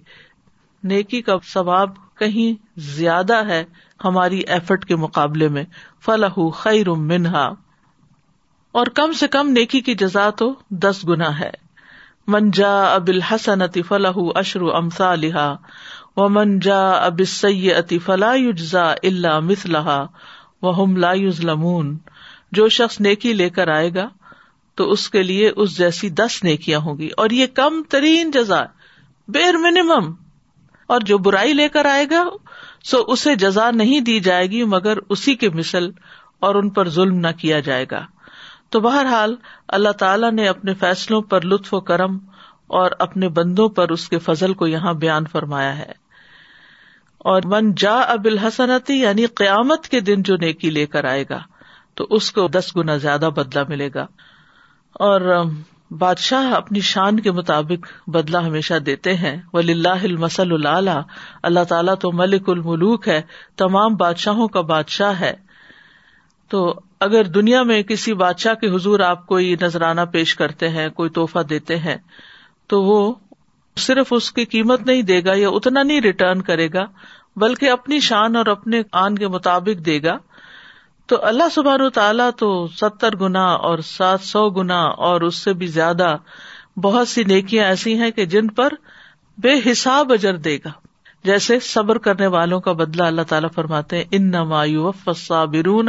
نیکی 0.85 1.23
کا 1.23 1.37
ثواب 1.53 1.91
کہیں 2.15 2.63
زیادہ 2.77 3.47
ہے 3.47 3.65
ہماری 4.05 4.39
ایفرٹ 4.39 4.85
کے 4.85 4.97
مقابلے 4.97 5.49
میں۔ 5.49 5.65
فلاح 6.05 6.39
خیر 6.55 6.91
منہا 6.91 7.53
اور 8.73 8.87
کم 8.87 9.13
سے 9.13 9.29
کم 9.29 9.49
نیکی 9.49 9.81
کی 9.81 9.95
جزا 9.95 10.31
تو 10.31 10.55
دس 10.71 11.09
گنا 11.09 11.39
ہے۔ 11.41 11.51
منجا 12.27 12.95
اب 12.95 13.09
الحسن 13.09 13.83
فلاح 13.87 14.19
اشرو 14.35 14.77
امسا 14.77 15.15
لہا 15.15 15.57
و 16.17 16.29
من 16.29 16.59
جا 16.59 16.91
اب 16.91 17.21
اتی 17.77 17.99
فلا 17.99 18.33
یجزا 18.35 18.93
اللہ 19.03 19.41
مثلا 19.41 20.05
وہ 20.63 20.87
لا 20.87 21.13
یظلمون 21.13 21.99
جو 22.53 22.69
شخص 22.69 23.01
نیکی 23.01 23.33
لے 23.33 23.51
کر 23.51 23.69
آئے 23.69 23.95
گا 23.95 24.09
تو 24.75 24.91
اس 24.91 25.11
کے 25.11 25.23
لیے 25.23 25.51
اس 25.57 25.79
جیسی 25.79 26.11
دس 26.11 26.45
نیکیاں 26.45 26.79
ہوں 26.79 26.99
گی 26.99 27.09
اور 27.17 27.31
یہ 27.31 27.47
کم 27.47 27.83
ترین 27.89 28.31
جزا 28.31 28.63
بیر 29.29 29.57
منیمم 29.57 30.13
اور 30.87 31.01
جو 31.01 31.19
برائی 31.19 31.53
لے 31.53 31.69
کر 31.69 31.85
آئے 31.85 32.07
گا، 32.11 32.25
سو 32.85 33.05
اسے 33.07 33.35
جزا 33.35 33.71
نہیں 33.71 34.01
دی 34.01 34.21
جائے 34.21 34.47
گی، 34.47 34.65
مگر 34.65 34.99
اسی 35.09 35.35
کے 35.35 35.51
مثل 35.51 35.91
اور 36.41 36.55
ان 36.55 36.71
پر 36.71 36.89
ظلم 36.89 37.17
نہ 37.19 37.29
کیا 37.39 37.61
جائے 37.61 37.87
گا۔ 37.91 38.07
تو 38.69 38.81
بہرحال، 38.81 39.37
اللہ 39.69 39.89
تعالیٰ 39.89 40.33
نے 40.33 40.49
اپنے 40.49 40.75
فیصلوں 40.75 41.23
پر 41.23 41.45
لطف 41.45 41.75
و 41.75 41.81
کرم 41.81 42.19
اور 42.67 42.91
اپنے 42.99 43.29
بندوں 43.29 43.69
پر 43.69 43.89
اس 43.89 44.09
کے 44.09 44.19
فضل 44.19 44.55
کو 44.55 44.67
یہاں 44.67 44.95
بیان 44.95 45.25
فرمایا 45.33 45.79
ہے۔ 45.79 45.93
اور 47.19 47.43
من 47.45 47.75
جا 47.75 48.01
اب 48.01 48.25
الحسنتی 48.25 48.95
یعنی 48.95 49.27
قیامت 49.27 49.89
کے 49.89 50.01
دن 50.01 50.23
جو 50.23 50.37
نیکی 50.37 50.71
لے 50.71 50.87
کر 50.87 51.05
آئے 51.05 51.25
گا، 51.31 51.41
تو 51.95 52.07
اس 52.11 52.33
کو 52.33 52.49
دس 52.49 52.77
گنا 52.77 52.97
زیادہ 52.97 53.31
بدلا 53.37 53.63
ملے 53.69 53.89
گا۔ 53.95 54.07
اور 54.95 55.45
بادشاہ 55.91 56.53
اپنی 56.53 56.81
شان 56.81 57.21
کے 57.21 57.31
مطابق 57.31 58.09
بدلا 58.09 58.47
ہمیشہ 58.47 58.75
دیتے 58.75 59.15
ہیں۔ 59.15 59.43
ولی 59.53 59.73
اللہ 59.73 60.03
المسل 60.03 60.67
اللہ 60.67 61.03
اللہ 61.43 61.65
تعالیٰ 61.69 61.95
تو 62.01 62.13
ملک 62.13 62.49
الملوک 62.49 63.09
ہے، 63.09 63.23
تمام 63.57 63.97
بادشاہوں 63.97 64.49
کا 64.49 64.61
بادشاہ 64.61 65.21
ہے۔ 65.21 65.35
تو 66.49 66.81
اگر 67.01 67.25
دنیا 67.25 67.63
میں 67.63 67.83
کسی 67.83 68.15
بادشاہ 68.15 68.55
کے 68.55 68.69
حضور 68.69 69.01
آپ 69.01 69.27
کوئی 69.27 69.57
نذرانہ 69.61 70.01
پیش 70.01 70.35
کرتے 70.35 70.69
ہیں، 70.69 70.89
کوئی 70.89 71.11
توحفہ 71.11 71.39
دیتے 71.39 71.77
ہیں، 71.77 71.97
تو 72.67 72.83
وہ 72.83 73.15
صرف 73.77 74.07
اس 74.11 74.33
کی 74.33 74.45
قیمت 74.45 74.81
نہیں 74.87 75.03
دے 75.03 75.25
گا 75.25 75.33
یا 75.35 75.49
اتنا 75.49 75.83
نہیں 75.83 76.01
ریٹرن 76.01 76.43
کرے 76.43 76.69
گا، 76.75 76.85
بلکہ 77.37 77.71
اپنی 77.71 78.01
شان 78.01 78.37
اور 78.37 78.47
اپنے 78.47 78.83
آن 78.93 79.19
کے 79.19 79.29
مطابق 79.29 79.87
دے 79.87 80.03
گا۔ 80.03 80.19
تو 81.13 81.25
اللہ 81.25 81.43
سبحان 81.53 81.91
تعالیٰ 81.91 82.31
تو 82.37 82.69
ستر 82.69 83.17
گنا 83.17 83.45
اور 83.45 83.79
سات 83.79 84.21
سو 84.21 84.51
گنا 84.51 84.83
اور 84.83 85.21
اس 85.21 85.35
سے 85.35 85.53
بھی 85.53 85.67
زیادہ 85.67 86.17
بہت 86.77 87.09
سی 87.09 87.25
نیکیاں 87.25 87.65
ایسی 87.65 87.99
ہیں 87.99 88.11
کہ 88.11 88.27
جن 88.27 88.49
پر 88.49 88.69
بے 89.39 89.73
حساب 89.73 90.13
اجر 90.13 90.37
دے 90.37 90.57
گا۔ 90.57 90.71
جیسے 91.25 91.61
صبر 91.61 91.99
کرنے 91.99 92.27
والوں 92.27 92.61
کا 92.61 92.73
بدلا 92.73 93.07
اللہ 93.07 93.23
تعالیٰ 93.23 93.49
فرماتے 93.55 93.97
ہیں 93.97 94.05
ان 94.11 94.31
نمایو 94.31 94.91
برون 95.31 95.89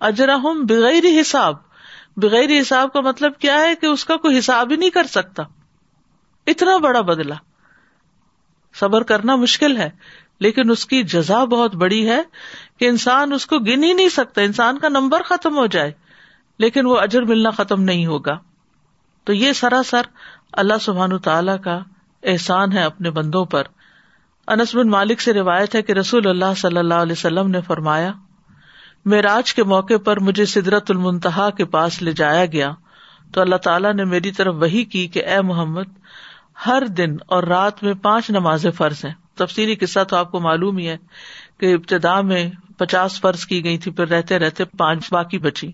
اجرا 0.00 0.34
ہوں 0.34 0.54
بغیر 0.54 1.20
حساب۔ 1.20 1.54
بغیر 2.16 2.60
حساب 2.60 2.92
کا 2.92 3.00
مطلب 3.00 3.38
کیا 3.38 3.60
ہے 3.60 3.74
کہ 3.74 3.86
اس 3.86 4.04
کا 4.04 4.16
کوئی 4.16 4.38
حساب 4.38 4.70
ہی 4.70 4.76
نہیں 4.76 4.90
کر 4.90 5.04
سکتا۔ 5.04 5.42
اتنا 6.46 6.76
بڑا 6.76 7.00
بدلا 7.00 7.34
صبر 8.80 9.02
کرنا 9.02 9.36
مشکل 9.36 9.76
ہے۔ 9.76 9.90
لیکن 10.40 10.70
اس 10.70 10.86
کی 10.86 11.02
جزا 11.02 11.44
بہت 11.44 11.74
بڑی 11.74 12.08
ہے 12.08 12.22
کہ 12.78 12.88
انسان 12.88 13.32
اس 13.32 13.46
کو 13.46 13.58
گن 13.58 13.84
ہی 13.84 13.92
نہیں 13.92 14.08
سکتا، 14.08 14.42
انسان 14.42 14.78
کا 14.78 14.88
نمبر 14.88 15.22
ختم 15.22 15.56
ہو 15.56 15.66
جائے، 15.66 15.92
لیکن 16.58 16.86
وہ 16.86 16.98
اجر 16.98 17.22
ملنا 17.22 17.50
ختم 17.50 17.82
نہیں 17.82 18.06
ہوگا۔ 18.06 18.38
تو 19.24 19.32
یہ 19.32 19.52
سراسر 19.52 20.02
اللہ 20.52 20.74
سبحان 20.80 21.18
تعالی 21.18 21.52
کا 21.64 21.78
احسان 22.22 22.72
ہے 22.72 22.82
اپنے 22.82 23.10
بندوں 23.10 23.44
پر۔ 23.44 23.62
انس 24.46 24.74
بن 24.74 24.88
مالک 24.88 25.20
سے 25.20 25.32
روایت 25.32 25.74
ہے 25.74 25.82
کہ 25.82 25.92
رسول 25.92 26.28
اللہ 26.28 26.54
صلی 26.56 26.78
اللہ 26.78 26.94
علیہ 26.94 27.12
وسلم 27.12 27.50
نے 27.50 27.60
فرمایا، 27.60 28.12
معراج 29.04 29.54
کے 29.54 29.64
موقع 29.64 29.96
پر 30.04 30.20
مجھے 30.20 30.44
سدرت 30.44 30.90
المنتہا 30.90 31.50
کے 31.50 31.64
پاس 31.64 32.02
لے 32.02 32.12
جایا 32.12 32.46
گیا۔ 32.46 32.72
تو 33.32 33.40
اللہ 33.40 33.56
تعالیٰ 33.56 33.94
نے 33.94 34.04
میری 34.04 34.30
طرف 34.30 34.54
وہی 34.54 34.84
کی 34.84 35.06
کہ 35.06 35.24
اے 35.24 35.40
محمد، 35.40 35.98
ہر 36.66 36.82
دن 36.86 37.16
اور 37.26 37.42
رات 37.42 37.82
میں 37.82 37.94
پانچ 37.94 38.30
نماز 38.30 38.66
فرض 38.76 39.04
ہیں۔ 39.04 39.23
تفصیلی 39.34 39.74
قصہ 39.74 40.04
تو 40.04 40.16
آپ 40.16 40.30
کو 40.30 40.40
معلوم 40.40 40.76
ہی 40.76 40.88
ہے 40.88 40.96
کہ 41.58 41.74
ابتدا 41.74 42.20
میں 42.20 42.50
پچاس 42.78 43.20
فرض 43.20 43.46
کی 43.46 43.64
گئی 43.64 43.78
تھی، 43.78 43.90
پھر 43.90 44.08
رہتے 44.08 44.38
رہتے 44.38 44.64
پانچ 44.64 45.12
باقی 45.12 45.38
بچی۔ 45.38 45.72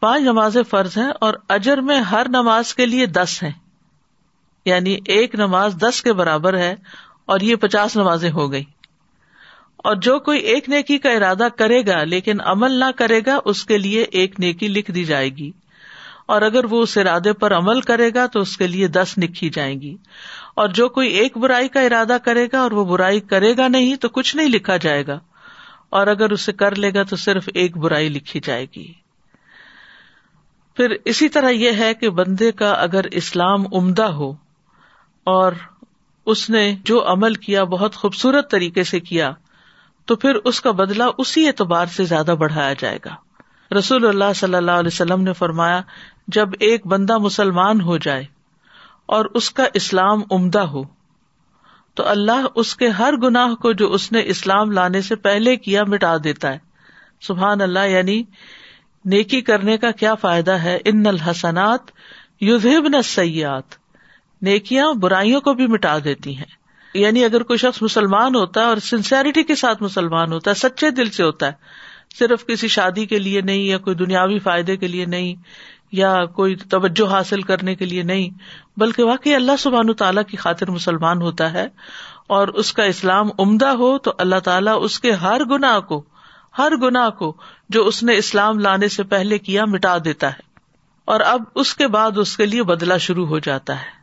پانچ 0.00 0.22
نماز 0.22 0.56
فرض 0.70 0.98
ہیں 0.98 1.10
اور 1.20 1.34
اجر 1.48 1.78
میں 1.78 2.00
ہر 2.00 2.26
نماز 2.28 2.74
کے 2.74 2.86
لیے 2.86 3.06
دس 3.06 3.42
ہیں۔ 3.42 3.50
یعنی 4.64 4.96
ایک 5.06 5.34
نماز 5.34 5.74
دس 5.74 6.02
کے 6.02 6.12
برابر 6.12 6.58
ہے 6.58 6.74
اور 7.24 7.40
یہ 7.40 7.56
پچاس 7.56 7.96
نمازیں 7.96 8.30
ہو 8.30 8.52
گئی۔ 8.52 8.64
اور 9.76 9.96
جو 9.96 10.18
کوئی 10.18 10.40
ایک 10.40 10.68
نیکی 10.68 10.98
کا 10.98 11.10
ارادہ 11.10 11.48
کرے 11.56 11.86
گا 11.86 12.04
لیکن 12.04 12.40
عمل 12.40 12.72
نہ 12.72 12.84
کرے 12.96 13.20
گا، 13.26 13.38
اس 13.44 13.64
کے 13.64 13.78
لیے 13.78 14.02
ایک 14.02 14.40
نیکی 14.40 14.68
لکھ 14.68 14.90
دی 14.90 15.04
جائے 15.04 15.28
گی۔ 15.28 15.50
اور 16.26 16.42
اگر 16.42 16.64
وہ 16.64 16.82
اس 16.82 16.98
ارادے 16.98 17.32
پر 17.32 17.54
عمل 17.54 17.80
کرے 17.80 18.10
گا 18.14 18.26
تو 18.26 18.40
اس 18.40 18.56
کے 18.56 18.66
لیے 18.66 18.88
دس 18.88 19.14
لکھی 19.18 19.50
جائیں 19.50 19.80
گی۔ 19.80 19.96
اور 20.58 20.68
جو 20.68 20.88
کوئی 20.88 21.08
ایک 21.08 21.36
برائی 21.36 21.68
کا 21.68 21.80
ارادہ 21.80 22.16
کرے 22.24 22.46
گا 22.52 22.60
اور 22.60 22.70
وہ 22.70 22.84
برائی 22.84 23.20
کرے 23.20 23.56
گا 23.56 23.68
نہیں 23.68 23.96
تو 23.96 24.08
کچھ 24.08 24.36
نہیں 24.36 24.48
لکھا 24.48 24.76
جائے 24.76 25.06
گا 25.06 25.18
اور 25.90 26.06
اگر 26.06 26.30
اسے 26.30 26.52
کر 26.52 26.74
لے 26.74 26.94
گا 26.94 27.02
تو 27.02 27.16
صرف 27.16 27.48
ایک 27.54 27.76
برائی 27.76 28.08
لکھی 28.08 28.40
جائے 28.40 28.66
گی۔ 28.76 28.92
پھر 30.76 30.96
اسی 31.04 31.28
طرح 31.28 31.48
یہ 31.48 31.70
ہے 31.78 31.94
کہ 31.94 32.10
بندے 32.10 32.52
کا 32.52 32.70
اگر 32.70 33.04
اسلام 33.04 33.74
عمدہ 33.74 34.04
ہو 34.04 34.32
اور 35.24 35.52
اس 36.26 36.50
نے 36.50 36.76
جو 36.84 37.12
عمل 37.12 37.34
کیا 37.34 37.64
بہت 37.64 37.94
خوبصورت 37.94 38.50
طریقے 38.50 38.84
سے 38.84 39.00
کیا، 39.00 39.32
تو 40.04 40.16
پھر 40.16 40.34
اس 40.34 40.60
کا 40.60 40.70
بدلا 40.70 41.06
اسی 41.18 41.46
اعتبار 41.46 41.86
سے 41.86 42.04
زیادہ 42.04 42.34
بڑھایا 42.38 42.72
جائے 42.72 42.98
گا۔ 43.04 43.14
رسول 43.78 44.06
اللہ 44.06 44.32
صلی 44.36 44.54
اللہ 44.54 44.70
علیہ 44.70 44.90
وسلم 44.92 45.22
نے 45.22 45.32
فرمایا، 45.32 45.80
جب 46.28 46.48
ایک 46.60 46.86
بندہ 46.86 47.18
مسلمان 47.18 47.80
ہو 47.80 47.98
جائے 47.98 48.24
اور 49.08 49.24
اس 49.24 49.50
کا 49.50 49.64
اسلام 49.74 50.22
عمدہ 50.30 50.58
ہو۔ 50.58 50.82
تو 51.94 52.08
اللہ 52.08 52.46
اس 52.54 52.76
کے 52.76 52.88
ہر 52.88 53.14
گناہ 53.22 53.54
کو 53.54 53.72
جو 53.72 53.92
اس 53.92 54.12
نے 54.12 54.22
اسلام 54.24 54.70
لانے 54.70 55.00
سے 55.00 55.16
پہلے 55.16 55.56
کیا 55.56 55.84
مٹا 55.84 56.16
دیتا 56.24 56.52
ہے۔ 56.52 56.58
سبحان 57.20 57.60
اللہ 57.60 57.86
یعنی 57.86 58.22
نیکی 59.04 59.40
کرنے 59.40 59.78
کا 59.78 59.90
کیا 59.90 60.14
فائدہ 60.14 60.50
ہے؟ 60.50 60.78
ان 60.84 61.06
الحسنات 61.06 61.80
یوزب 62.40 62.88
نہ 62.88 63.02
سیات 63.04 63.64
نیکیاں 64.42 64.92
برائیوں 64.92 65.40
کو 65.40 65.54
بھی 65.54 65.66
مٹا 65.66 65.98
دیتی 66.04 66.36
ہیں۔ 66.36 66.58
یعنی 66.94 67.24
اگر 67.24 67.42
کوئی 67.42 67.58
شخص 67.58 67.82
مسلمان 67.82 68.34
ہوتا 68.34 68.60
ہے 68.60 68.66
اور 68.66 68.76
سنسیریٹی 68.76 69.42
کے 69.42 69.54
ساتھ 69.54 69.82
مسلمان 69.82 70.32
ہوتا 70.32 70.50
ہے، 70.50 70.54
سچے 70.54 70.90
دل 70.90 71.10
سے 71.10 71.22
ہوتا 71.22 71.46
ہے، 71.46 71.52
صرف 72.18 72.46
کسی 72.46 72.68
شادی 72.68 73.06
کے 73.06 73.18
لیے 73.18 73.40
نہیں 73.40 73.58
یا 73.58 73.78
کوئی 73.78 73.96
دنیاوی 73.96 74.38
فائدے 74.38 74.76
کے 74.76 74.88
لیے 74.88 75.04
نہیں 75.04 75.34
یا 75.92 76.24
کوئی 76.24 76.56
توجہ 76.56 77.10
حاصل 77.10 77.42
کرنے 77.42 77.74
کے 77.74 77.84
لیے 77.84 78.02
نہیں 78.02 78.28
بلکہ 78.78 79.04
واقعی 79.04 79.34
اللہ 79.34 79.52
سبحان 79.58 79.92
تعالیٰ 79.92 80.22
کی 80.24 80.36
خاطر 80.36 80.70
مسلمان 80.70 81.22
ہوتا 81.22 81.52
ہے 81.52 81.66
اور 82.26 82.48
اس 82.48 82.72
کا 82.72 82.84
اسلام 82.84 83.28
عمدہ 83.38 83.66
ہو 83.66 83.98
تو 83.98 84.12
اللہ 84.18 84.38
تعالیٰ 84.38 84.78
اس 84.80 85.00
کے 85.00 85.12
ہر 85.12 85.44
گناہ 85.44 85.80
کو، 85.80 86.04
ہر 86.58 86.72
گناہ 86.82 87.10
کو 87.10 87.36
جو 87.68 87.86
اس 87.86 88.02
نے 88.02 88.16
اسلام 88.16 88.58
لانے 88.58 88.88
سے 88.88 89.02
پہلے 89.02 89.38
کیا 89.38 89.64
مٹا 89.64 89.96
دیتا 90.04 90.32
ہے۔ 90.32 90.40
اور 91.04 91.20
اب 91.20 91.42
اس 91.54 91.74
کے 91.74 91.88
بعد 91.88 92.10
اس 92.18 92.36
کے 92.36 92.46
لیے 92.46 92.62
بدلا 92.62 92.96
شروع 92.96 93.26
ہو 93.26 93.38
جاتا 93.38 93.78
ہے۔ 93.78 93.98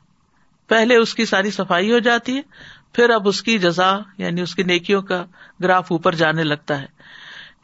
پہلے 0.68 0.96
اس 0.96 1.16
کی 1.16 1.26
ساری 1.26 1.52
صفائی 1.52 1.92
ہو 1.92 2.00
جاتی 2.00 2.36
ہے، 2.36 2.42
پھر 2.94 3.10
اب 3.10 3.28
اس 3.28 3.42
کی 3.42 3.60
جزا 3.60 3.98
یعنی 4.18 4.42
اس 4.42 4.56
کی 4.56 4.64
نیکیوں 4.64 5.02
کا 5.02 5.26
گراف 5.64 5.92
اوپر 5.92 6.16
جانے 6.16 6.44
لگتا 6.44 6.82
ہے۔ 6.82 6.86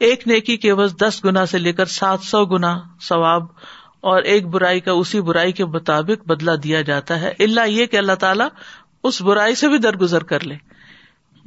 ایک 0.00 0.28
نیکی 0.28 0.56
کے 0.56 0.74
بس 0.74 0.96
دس 0.96 1.24
گنا 1.24 1.46
سے 1.46 1.58
لے 1.58 1.72
کر 1.72 1.86
سات 1.86 2.20
سو 2.22 2.44
گنا 2.44 2.80
ثواب 3.00 3.42
اور 4.02 4.22
ایک 4.22 4.46
برائی 4.46 4.80
کا 4.80 4.92
اسی 4.92 5.20
برائی 5.20 5.52
کے 5.52 5.64
مطابق 5.64 6.26
بدلا 6.26 6.52
دیا 6.62 6.82
جاتا 6.82 7.20
ہے۔ 7.20 7.34
اللہ 7.38 7.68
یہ 7.68 7.86
کہ 7.86 7.96
اللہ 7.96 8.12
تعالیٰ 8.12 8.48
اس 9.04 9.22
برائی 9.22 9.54
سے 9.54 9.68
بھی 9.68 9.78
درگزر 9.78 10.22
کر 10.22 10.40
لے۔ 10.40 10.54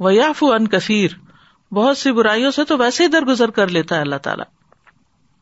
ویاف 0.00 0.44
ان 0.44 0.68
کثیر 0.68 1.10
بہت 1.72 1.98
سی 1.98 2.12
برائیوں 2.12 2.50
سے 2.50 2.64
تو 2.64 2.78
ویسے 2.78 3.02
ہی 3.02 3.08
درگزر 3.08 3.50
کر 3.50 3.68
لیتا 3.68 3.96
ہے 3.96 4.00
اللہ 4.00 4.16
تعالیٰ۔ 4.16 4.44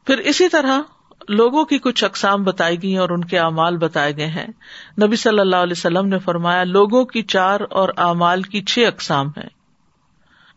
پھر 0.06 0.18
اسی 0.18 0.48
طرح 0.48 0.80
لوگوں 1.28 1.64
کی 1.64 1.78
کچھ 1.78 2.04
اقسام 2.04 2.42
بتائی 2.42 2.82
گئی 2.82 2.96
اور 2.96 3.10
ان 3.10 3.24
کے 3.24 3.38
اعمال 3.38 3.76
بتائے 3.76 4.16
گئے 4.16 4.26
ہیں۔ 4.26 4.46
نبی 5.02 5.16
صلی 5.16 5.38
اللہ 5.38 5.56
علیہ 5.56 5.74
وسلم 5.76 6.08
نے 6.08 6.18
فرمایا، 6.18 6.64
لوگوں 6.64 7.04
کی 7.04 7.22
چار 7.22 7.60
اور 7.70 7.88
اعمال 7.96 8.42
کی 8.42 8.62
چھ 8.62 8.78
اقسام 8.86 9.28
ہیں۔ 9.28 9.48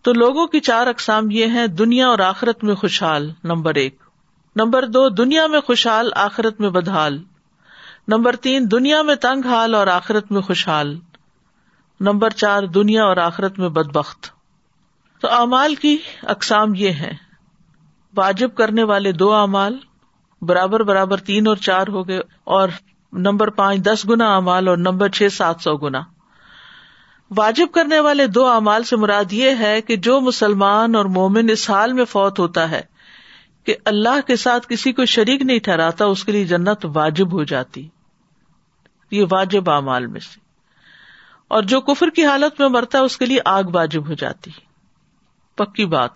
تو 0.02 0.14
لوگوں 0.14 0.48
کی 0.48 0.60
چار 0.60 0.88
اقسام 0.88 1.32
یہ 1.32 1.46
ہیں، 1.46 1.68
دنیا 1.68 2.08
اور 2.08 2.20
آخرت 2.20 2.64
میں 2.64 2.76
خوشحال، 2.76 3.32
نمبر 3.44 3.76
ایک۔ 3.76 4.07
نمبر 4.58 4.86
دو، 4.86 5.10
دنیا 5.10 5.48
میں 5.48 5.60
خوشحال، 5.62 6.10
آخرت 6.16 6.60
میں 6.60 6.70
بدحال. 6.70 7.18
نمبر 8.08 8.36
تین، 8.36 8.68
دنیا 8.72 9.02
میں 9.02 9.16
تنگ 9.16 9.48
حال 9.48 9.76
اور 9.76 9.88
آخرت 9.88 10.32
میں 10.32 10.42
خوشحال. 10.42 10.96
نمبر 12.00 12.30
چار، 12.30 12.64
دنیا 12.64 13.04
اور 13.04 13.18
آخرت 13.18 13.60
میں 13.60 13.70
بد 13.70 13.92
بخت 13.94 14.30
تو 15.22 15.28
اعمال 15.32 15.76
کی 15.76 15.98
اقسام 16.24 16.76
یہ 16.76 16.92
ہے 16.92 17.12
واجب 18.14 18.56
کرنے 18.56 18.84
والے 18.84 19.12
دو 19.12 19.34
اعمال، 19.34 19.78
برابر 20.42 20.84
برابر 20.84 21.18
تین 21.18 21.48
اور 21.48 21.56
چار 21.56 21.88
ہو 21.88 22.08
گئے، 22.08 22.20
اور 22.44 22.70
نمبر 23.14 23.50
پانچ، 23.50 23.82
دس 23.82 24.06
گنا 24.10 24.36
امال 24.36 24.68
اور 24.68 24.78
نمبر 24.78 25.10
چھ، 25.10 25.28
سات 25.32 25.62
سو 25.62 25.76
گنا. 25.78 26.02
واجب 27.32 27.68
کرنے 27.74 28.00
والے 28.00 28.28
دو 28.28 28.46
اعمال 28.48 28.84
سے 28.84 28.96
مراد 28.96 29.34
یہ 29.34 29.56
ہے 29.60 29.82
کہ 29.82 29.96
جو 29.96 30.20
مسلمان 30.22 30.96
اور 30.96 31.06
مومن 31.06 31.50
اس 31.50 31.70
حال 31.70 31.94
میں 31.94 32.06
فوت 32.06 32.40
ہوتا 32.40 32.70
ہے 32.72 32.82
کہ 33.67 33.75
اللہ 33.86 34.27
کے 34.27 34.36
ساتھ 34.36 34.67
کسی 34.69 34.91
کو 34.91 35.05
شریک 35.05 35.41
نہیں 35.41 35.59
ٹھہراتا، 35.59 36.05
اس 36.05 36.24
کے 36.24 36.31
لیے 36.31 36.45
جنت 36.45 36.86
واجب 36.93 37.33
ہو 37.33 37.43
جاتی۔ 37.43 37.89
یہ 39.12 39.24
واجب 39.31 39.69
اعمال 39.69 40.07
میں 40.07 40.19
سے۔ 40.19 40.39
اور 41.47 41.63
جو 41.63 41.81
کفر 41.81 42.09
کی 42.09 42.25
حالت 42.25 42.62
میں 42.62 42.69
مرتا 42.69 42.97
ہے، 42.97 43.03
اس 43.03 43.17
کے 43.17 43.25
لیے 43.25 43.39
آگ 43.45 43.63
واجب 43.74 44.09
ہو 44.09 44.13
جاتی۔ 44.13 44.51
پکی 45.55 45.86
بات۔ 45.86 46.12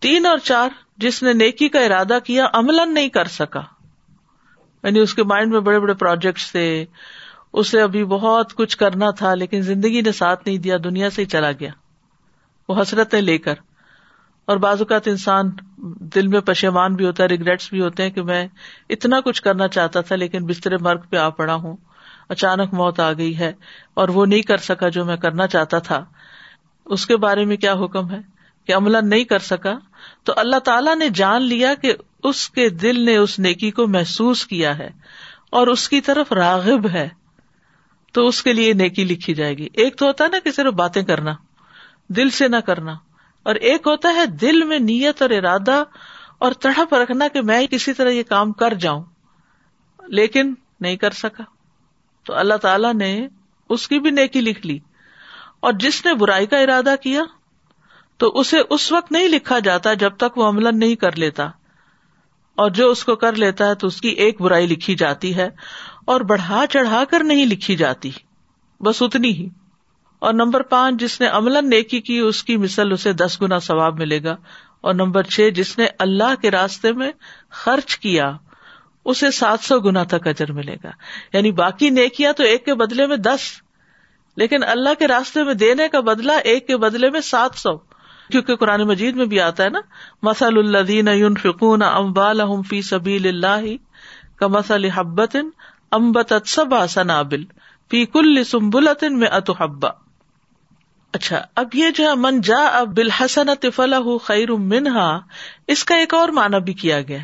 تین 0.00 0.26
اور 0.26 0.38
چار، 0.38 0.68
جس 0.96 1.22
نے 1.22 1.32
نیکی 1.32 1.68
کا 1.68 1.80
ارادہ 1.80 2.18
کیا 2.24 2.46
عمل 2.52 2.94
نہیں 2.94 3.08
کر 3.08 3.24
سکا۔ 3.24 3.62
یعنی 4.82 4.98
اس 4.98 5.14
کے 5.14 5.24
مائنڈ 5.24 5.52
میں 5.52 5.60
بڑے 5.60 5.80
بڑے 5.80 5.94
پروجیکٹس 5.94 6.50
تھے۔ 6.50 6.84
اسے 7.52 7.80
ابھی 7.80 8.04
بہت 8.04 8.54
کچھ 8.54 8.76
کرنا 8.76 9.10
تھا، 9.10 9.34
لیکن 9.34 9.62
زندگی 9.62 10.00
نے 10.00 10.12
ساتھ 10.12 10.42
نہیں 10.46 10.58
دیا، 10.58 10.76
دنیا 10.84 11.10
سے 11.10 11.22
ہی 11.22 11.26
چلا 11.26 11.52
گیا۔ 11.52 11.70
وہ 12.68 12.82
حسرتیں 12.82 13.20
لے 13.20 13.38
کر۔ 13.38 13.54
اور 14.50 14.58
بعض 14.58 14.80
اوقات 14.80 15.08
انسان 15.08 15.50
دل 16.14 16.26
میں 16.26 16.40
پشیمان 16.40 16.94
بھی 16.94 17.06
ہوتا 17.06 17.22
ہے 17.22 17.28
ریگریٹس 17.28 17.70
بھی 17.70 17.80
ہوتے 17.80 18.02
ہیں 18.02 18.10
کہ 18.10 18.22
میں 18.22 18.48
اتنا 18.88 19.20
کچھ 19.20 19.42
کرنا 19.42 19.68
چاہتا 19.68 20.00
تھا 20.00 20.16
لیکن 20.16 20.46
بستر 20.46 20.78
مرگ 20.78 21.00
پہ 21.10 21.16
آ 21.16 21.28
پڑا 21.28 21.54
ہوں۔ 21.54 21.76
اچانک 22.28 22.74
موت 22.74 23.00
آ 23.00 23.12
گئی 23.12 23.38
ہے 23.38 23.52
اور 23.94 24.08
وہ 24.08 24.26
نہیں 24.26 24.42
کر 24.42 24.56
سکا 24.56 24.88
جو 24.88 25.04
میں 25.04 25.16
کرنا 25.16 25.46
چاہتا 25.46 25.78
تھا۔ 25.78 26.04
اس 26.84 27.06
کے 27.06 27.16
بارے 27.16 27.44
میں 27.44 27.56
کیا 27.56 27.72
حکم 27.72 28.10
ہے 28.10 28.18
کہ 28.66 28.74
عملہ 28.74 28.98
نہیں 28.98 29.24
کر 29.24 29.38
سکا؟ 29.38 29.74
تو 30.24 30.32
اللہ 30.36 30.56
تعالیٰ 30.56 30.96
نے 30.96 31.08
جان 31.08 31.42
لیا 31.42 31.74
کہ 31.74 31.94
اس 32.24 32.50
کے 32.50 32.68
دل 32.68 33.04
نے 33.04 33.16
اس 33.16 33.38
نیکی 33.38 33.70
کو 33.70 33.86
محسوس 33.86 34.46
کیا 34.46 34.78
ہے 34.78 34.90
اور 35.50 35.66
اس 35.66 35.88
کی 35.88 36.00
طرف 36.00 36.32
راغب 36.32 36.90
ہے۔ 36.90 37.08
تو 38.12 38.26
اس 38.26 38.42
کے 38.42 38.52
لیے 38.52 38.72
نیکی 38.72 39.04
لکھی 39.04 39.34
جائے 39.34 39.56
گی۔ 39.58 39.68
ایک 39.72 39.96
تو 39.96 40.06
ہوتا 40.06 40.24
ہے 40.24 40.28
نا 40.28 40.38
کہ 40.44 40.50
صرف 40.50 40.72
باتیں 40.72 41.02
کرنا، 41.02 41.32
دل 42.08 42.30
سے 42.30 42.48
نہ 42.48 42.56
کرنا۔ 42.56 42.94
اور 43.42 43.54
ایک 43.54 43.86
ہوتا 43.86 44.14
ہے 44.14 44.26
دل 44.26 44.64
میں 44.64 44.78
نیت 44.78 45.22
اور 45.22 45.30
ارادہ 45.30 45.84
اور 46.38 46.52
تڑپ 46.52 46.94
رکھنا 46.94 47.28
کہ 47.28 47.42
میں 47.42 47.66
کسی 47.66 47.92
طرح 47.92 48.10
یہ 48.10 48.22
کام 48.22 48.52
کر 48.52 48.74
جاؤں، 48.74 49.04
لیکن 50.08 50.54
نہیں 50.80 50.96
کر 50.96 51.10
سکا۔ 51.10 51.44
تو 52.24 52.34
اللہ 52.34 52.54
تعالی 52.54 52.88
نے 52.92 53.28
اس 53.68 53.88
کی 53.88 53.98
بھی 53.98 54.10
نیکی 54.10 54.40
لکھ 54.40 54.66
لی۔ 54.66 54.78
اور 55.60 55.72
جس 55.72 56.06
نے 56.06 56.14
برائی 56.14 56.46
کا 56.46 56.58
ارادہ 56.58 56.94
کیا، 57.02 57.22
تو 58.16 58.28
اسے 58.28 58.56
اس 58.70 58.92
وقت 58.92 59.12
نہیں 59.12 59.28
لکھا 59.28 59.58
جاتا 59.58 59.94
جب 59.94 60.16
تک 60.16 60.38
وہ 60.38 60.48
عمل 60.48 60.78
نہیں 60.78 60.94
کر 60.94 61.16
لیتا۔ 61.16 61.44
اور 62.54 62.70
جو 62.70 62.90
اس 62.90 63.04
کو 63.04 63.16
کر 63.16 63.32
لیتا 63.32 63.66
ہے 63.66 63.74
تو 63.74 63.86
اس 63.86 64.00
کی 64.00 64.08
ایک 64.08 64.40
برائی 64.40 64.66
لکھی 64.66 64.94
جاتی 64.94 65.36
ہے 65.36 65.48
اور 66.04 66.20
بڑھا 66.20 66.64
چڑھا 66.70 67.04
کر 67.10 67.24
نہیں 67.24 67.46
لکھی 67.46 67.76
جاتی، 67.76 68.10
بس 68.80 69.02
اتنی 69.02 69.32
ہی۔ 69.32 69.48
اور 70.20 70.34
نمبر 70.34 70.62
پانچ، 70.62 71.00
جس 71.00 71.20
نے 71.20 71.26
عمل 71.26 71.56
نیکی 71.62 72.00
کی، 72.00 72.18
اس 72.18 72.44
کی 72.44 72.56
مثل 72.56 72.92
اسے 72.92 73.12
دس 73.12 73.42
گنا 73.42 73.58
ثواب 73.58 73.98
ملے 73.98 74.22
گا۔ 74.22 74.36
اور 74.80 74.94
نمبر 74.94 75.22
چھ، 75.22 75.50
جس 75.50 75.78
نے 75.78 75.86
اللہ 75.98 76.34
کے 76.42 76.50
راستے 76.50 76.92
میں 76.92 77.12
خرچ 77.50 77.98
کیا، 77.98 78.32
اسے 79.04 79.30
سات 79.30 79.60
سو 79.60 79.80
گنا 79.80 80.02
تک 80.02 80.26
اجر 80.26 80.52
ملے 80.52 80.76
گا۔ 80.84 80.90
یعنی 81.32 81.52
باقی 81.52 81.90
نیکیا 81.90 82.32
تو 82.32 82.42
ایک 82.42 82.64
کے 82.64 82.74
بدلے 82.74 83.06
میں 83.06 83.16
دس، 83.16 83.40
لیکن 84.36 84.62
اللہ 84.62 84.90
کے 84.98 85.08
راستے 85.08 85.42
میں 85.42 85.54
دینے 85.54 85.88
کا 85.88 86.00
بدلا 86.00 86.34
ایک 86.34 86.66
کے 86.66 86.76
بدلے 86.76 87.10
میں 87.10 87.20
سات 87.20 87.58
سو۔ 87.58 87.90
کیونکہ 88.30 88.56
قرآن 88.56 88.82
مجید 88.82 89.16
میں 89.16 89.26
بھی 89.26 89.40
آتا 89.40 89.64
ہے 89.64 89.68
نا 89.68 89.80
مسل 90.22 90.58
الدین 90.58 91.08
یون 91.08 91.34
فکون 91.34 91.82
امبال 91.82 92.40
فی 92.68 92.82
سبیل 92.82 93.28
اللہ 93.28 93.60
کا 94.36 94.46
مسل 94.46 94.84
حبت 94.84 95.36
امبت 95.92 96.32
سبا 96.46 96.86
سنابل 96.86 97.44
فی 97.90 98.06
کل 98.06 98.44
سمبلتن 98.44 99.18
میں 99.18 99.28
اتحبا 99.28 99.88
اچھا 101.12 101.42
اب 101.54 101.68
یہ 101.74 101.90
جو 101.90 102.16
من 102.16 102.40
جا 102.40 102.66
اب 102.66 102.96
بالحسن 102.96 103.70
فلاح 103.74 104.16
خیر 104.24 104.52
منہا، 104.52 105.20
اس 105.66 105.84
کا 105.84 105.96
ایک 105.96 106.14
اور 106.14 106.28
معنی 106.28 106.60
بھی 106.60 106.72
کیا 106.72 107.02
گیا 107.02 107.18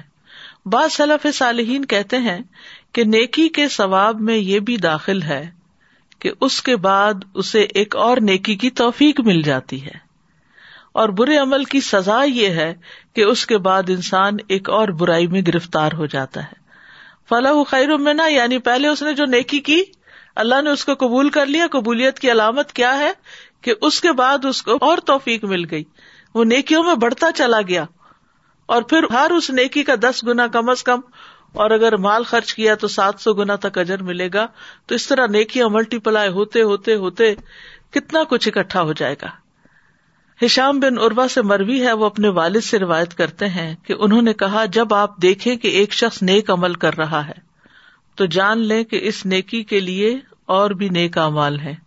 بعض 0.67 0.93
صلاف 0.93 1.27
صالحین 1.35 1.85
کہتے 1.85 2.17
ہیں 2.17 2.39
کہ 2.93 3.05
نیکی 3.05 3.49
کے 3.49 3.69
ثواب 3.69 4.21
میں 4.21 4.37
یہ 4.37 4.61
بھی 4.61 4.77
داخل 4.77 5.23
ہے 5.23 5.51
کہ 6.19 6.31
اس 6.41 6.63
کے 6.63 6.77
بعد 6.77 7.15
اسے 7.35 7.61
ایک 7.61 7.97
اور 7.97 8.17
نیکی 8.17 8.57
کی 8.57 8.71
توفیق 8.71 9.21
مل 9.21 9.43
جاتی 9.43 9.85
ہے۔ 9.87 10.07
اور 10.93 11.09
برے 11.09 11.37
عمل 11.37 11.65
کی 11.65 11.81
سزا 11.81 12.23
یہ 12.23 12.49
ہے 12.49 12.75
کہ 13.13 13.21
اس 13.21 13.47
کے 13.47 13.59
بعد 13.59 13.83
انسان 13.89 14.37
ایک 14.49 14.71
اور 14.71 14.89
برائی 14.89 15.27
میں 15.27 15.43
گرفتار 15.47 15.93
ہو 15.93 16.07
جاتا 16.07 16.43
ہے۔ 16.43 16.55
فلاح 17.29 17.63
خیر 17.69 17.97
منا 17.97 18.27
یعنی 18.27 18.59
پہلے 18.59 18.89
اس 18.89 19.03
نے 19.03 19.13
جو 19.13 19.25
نیکی 19.25 19.61
کی، 19.61 19.83
اللہ 20.35 20.63
نے 20.63 20.71
اس 20.71 20.85
کو 20.85 20.95
قبول 20.95 21.29
کر 21.29 21.47
لیا، 21.47 21.67
قبولیت 21.71 22.19
کی 22.19 22.31
علامت 22.31 22.73
کیا 22.73 22.99
ہے؟ 22.99 23.13
کہ 23.67 23.75
اس 23.81 24.01
کے 24.01 24.13
بعد 24.13 24.45
اس 24.45 24.63
کو 24.63 24.79
اور 24.81 24.99
توفیق 24.99 25.45
مل 25.45 25.65
گئی۔ 25.71 25.85
وہ 26.35 26.45
نیکیوں 26.45 26.83
میں 26.83 26.95
بڑھتا 26.95 27.33
چلا 27.35 27.61
گیا۔ 27.69 27.85
اور 28.67 28.83
پھر 28.83 29.05
ہر 29.13 29.31
اس 29.31 29.51
نیکی 29.51 29.83
کا 29.83 29.95
دس 30.01 30.25
گنا 30.27 30.47
کم 30.47 30.69
از 30.69 30.83
کم، 30.83 31.01
اور 31.53 31.71
اگر 31.71 31.97
مال 31.97 32.23
خرچ 32.23 32.55
کیا 32.55 32.75
تو 32.75 32.89
سات 32.89 33.21
سو 33.21 33.33
گنا 33.35 33.57
تک 33.57 33.79
اجر 33.79 34.03
ملے 34.03 34.29
گا۔ 34.35 34.47
تو 34.87 34.95
اس 34.95 35.07
طرح 35.07 35.27
نیکیاں 35.27 35.69
ملٹی 35.69 35.99
پلائے 35.99 36.29
ہوتے 36.29 36.63
ہوتے 36.63 36.95
ہوتے 36.95 37.35
کتنا 37.91 38.25
کچھ 38.25 38.49
اکٹھا 38.49 38.83
ہو 38.83 38.93
جائے 38.93 39.15
گا۔ 39.23 39.29
ہشام 40.45 40.81
بن 40.81 40.99
اروا 40.99 41.29
سے 41.29 41.43
مروی 41.43 41.87
ہے، 41.87 41.93
وہ 41.93 42.07
اپنے 42.07 42.29
والد 42.29 42.65
سے 42.65 42.79
روایت 42.79 43.15
کرتے 43.15 43.49
ہیں 43.49 43.75
کہ 43.83 43.95
انہوں 43.99 44.23
نے 44.23 44.33
کہا، 44.33 44.65
جب 44.65 44.95
آپ 44.95 45.23
دیکھیں 45.23 45.57
کہ 45.57 45.69
ایک 45.69 45.93
شخص 45.93 46.23
نیک 46.23 46.51
عمل 46.51 46.75
کر 46.75 46.97
رہا 46.97 47.27
ہے، 47.27 47.39
تو 48.15 48.27
جان 48.27 48.59
لیں 48.59 48.85
کہ 48.85 49.01
اس 49.03 49.27
نیکی 49.27 49.63
کے 49.63 49.81
لیے 49.81 50.19
اور 50.47 50.71
بھی 50.71 50.89
نیک 50.89 51.19
امال 51.19 51.61
ہے 51.61 51.86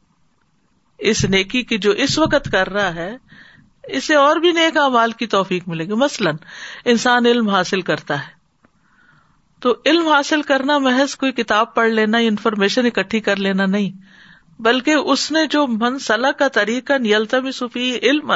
اس 0.99 1.25
نیکی 1.25 1.63
کی 1.63 1.77
جو 1.77 1.91
اس 1.91 2.19
وقت 2.19 2.51
کر 2.51 2.69
رہا 2.69 2.95
ہے، 2.95 3.17
اسے 3.83 4.15
اور 4.15 4.35
بھی 4.35 4.51
نیک 4.51 4.77
امال 4.77 5.11
کی 5.11 5.27
توفیق 5.27 5.67
ملے 5.67 5.83
گی۔ 5.83 5.93
مثلاً، 5.93 6.35
انسان 6.85 7.25
علم 7.25 7.49
حاصل 7.49 7.81
کرتا 7.81 8.19
ہے۔ 8.19 8.39
تو 9.59 9.75
علم 9.85 10.07
حاصل 10.07 10.41
کرنا 10.41 10.77
محض 10.77 11.15
کوئی 11.15 11.31
کتاب 11.31 11.75
پڑھ 11.75 11.89
لینا، 11.89 12.17
انفارمیشن 12.17 12.85
اکٹھی 12.85 13.19
کر 13.19 13.35
لینا 13.35 13.65
نہیں، 13.65 13.89
بلکہ 14.61 14.91
اس 14.91 15.31
نے 15.31 15.47
جو 15.47 15.67
منسلح 15.67 16.31
کا 16.31 16.47
طریقہ 16.47 16.93
نیلتا 16.93 17.37
صفی 17.53 17.97
علم 18.01 18.31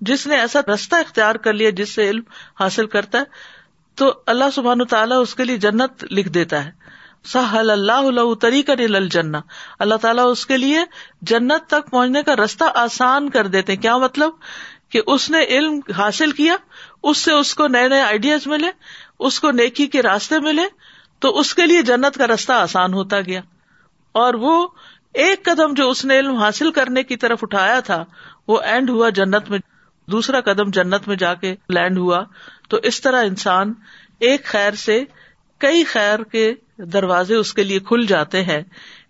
جس 0.00 0.26
نے 0.26 0.36
ایسا 0.36 0.60
رستہ 0.74 0.96
اختیار 0.96 1.34
کر 1.34 1.52
لیا 1.52 1.70
جس 1.70 1.94
سے 1.94 2.10
علم 2.10 2.22
حاصل 2.60 2.86
کرتا 2.86 3.18
ہے، 3.18 3.24
تو 3.94 4.14
اللہ 4.26 4.44
سبحان 4.54 4.84
تعالیٰ 4.84 5.22
اس 5.22 5.34
کے 5.34 5.44
لیے 5.44 5.56
جنت 5.56 6.04
لکھ 6.10 6.28
دیتا 6.28 6.64
ہے۔ 6.64 6.70
سہل 7.26 7.70
اللہ 7.70 8.34
طریقہ 8.40 8.72
الجنا 8.72 9.40
اللہ 9.78 9.94
تعالیٰ 9.94 10.30
اس 10.30 10.46
کے 10.46 10.56
لیے 10.56 10.78
جنت 11.22 11.66
تک 11.66 11.90
پہنچنے 11.90 12.22
کا 12.22 12.36
رستہ 12.36 12.64
آسان 12.74 13.30
کر 13.30 13.46
دیتے 13.46 13.76
کیا 13.76 13.96
مطلب؟ 13.96 14.30
کہ 14.88 15.02
اس 15.06 15.30
نے 15.30 15.44
علم 15.44 15.80
حاصل 15.96 16.30
کیا، 16.30 16.56
اس 17.02 17.18
سے 17.18 17.32
اس 17.32 17.54
کو 17.54 17.66
نئے 17.66 17.88
نئے 17.88 18.00
آئیڈیاز 18.00 18.46
ملے، 18.46 18.70
اس 19.18 19.40
کو 19.40 19.50
نیکی 19.50 19.86
کے 19.86 20.02
راستے 20.02 20.38
ملے، 20.38 20.62
تو 21.18 21.38
اس 21.38 21.54
کے 21.54 21.66
لیے 21.66 21.82
جنت 21.82 22.18
کا 22.18 22.26
راستہ 22.26 22.52
آسان 22.52 22.94
ہوتا 22.94 23.20
گیا۔ 23.20 23.40
اور 24.12 24.34
وہ 24.34 24.68
ایک 25.14 25.44
قدم 25.44 25.74
جو 25.74 25.90
اس 25.90 26.04
نے 26.04 26.18
علم 26.18 26.36
حاصل 26.36 26.72
کرنے 26.72 27.02
کی 27.02 27.16
طرف 27.16 27.38
اٹھایا 27.42 27.80
تھا، 27.80 28.04
وہ 28.48 28.60
اینڈ 28.60 28.90
ہوا 28.90 29.08
جنت 29.08 29.50
میں۔ 29.50 29.58
دوسرا 30.06 30.40
قدم 30.40 30.70
جنت 30.70 31.08
میں 31.08 31.16
جا 31.16 31.34
کے 31.34 31.54
لینڈ 31.68 31.98
ہوا۔ 31.98 32.24
تو 32.68 32.76
اس 32.76 33.00
طرح 33.00 33.24
انسان 33.24 33.72
ایک 34.20 34.44
خیر 34.44 34.72
سے 34.72 35.04
کئی 35.60 35.84
خیر 35.84 36.22
کے 36.22 36.52
دروازے 36.92 37.34
اس 37.34 37.52
کے 37.54 37.62
لیے 37.64 37.78
کھل 37.80 38.06
جاتے 38.06 38.42
ہیں، 38.44 38.62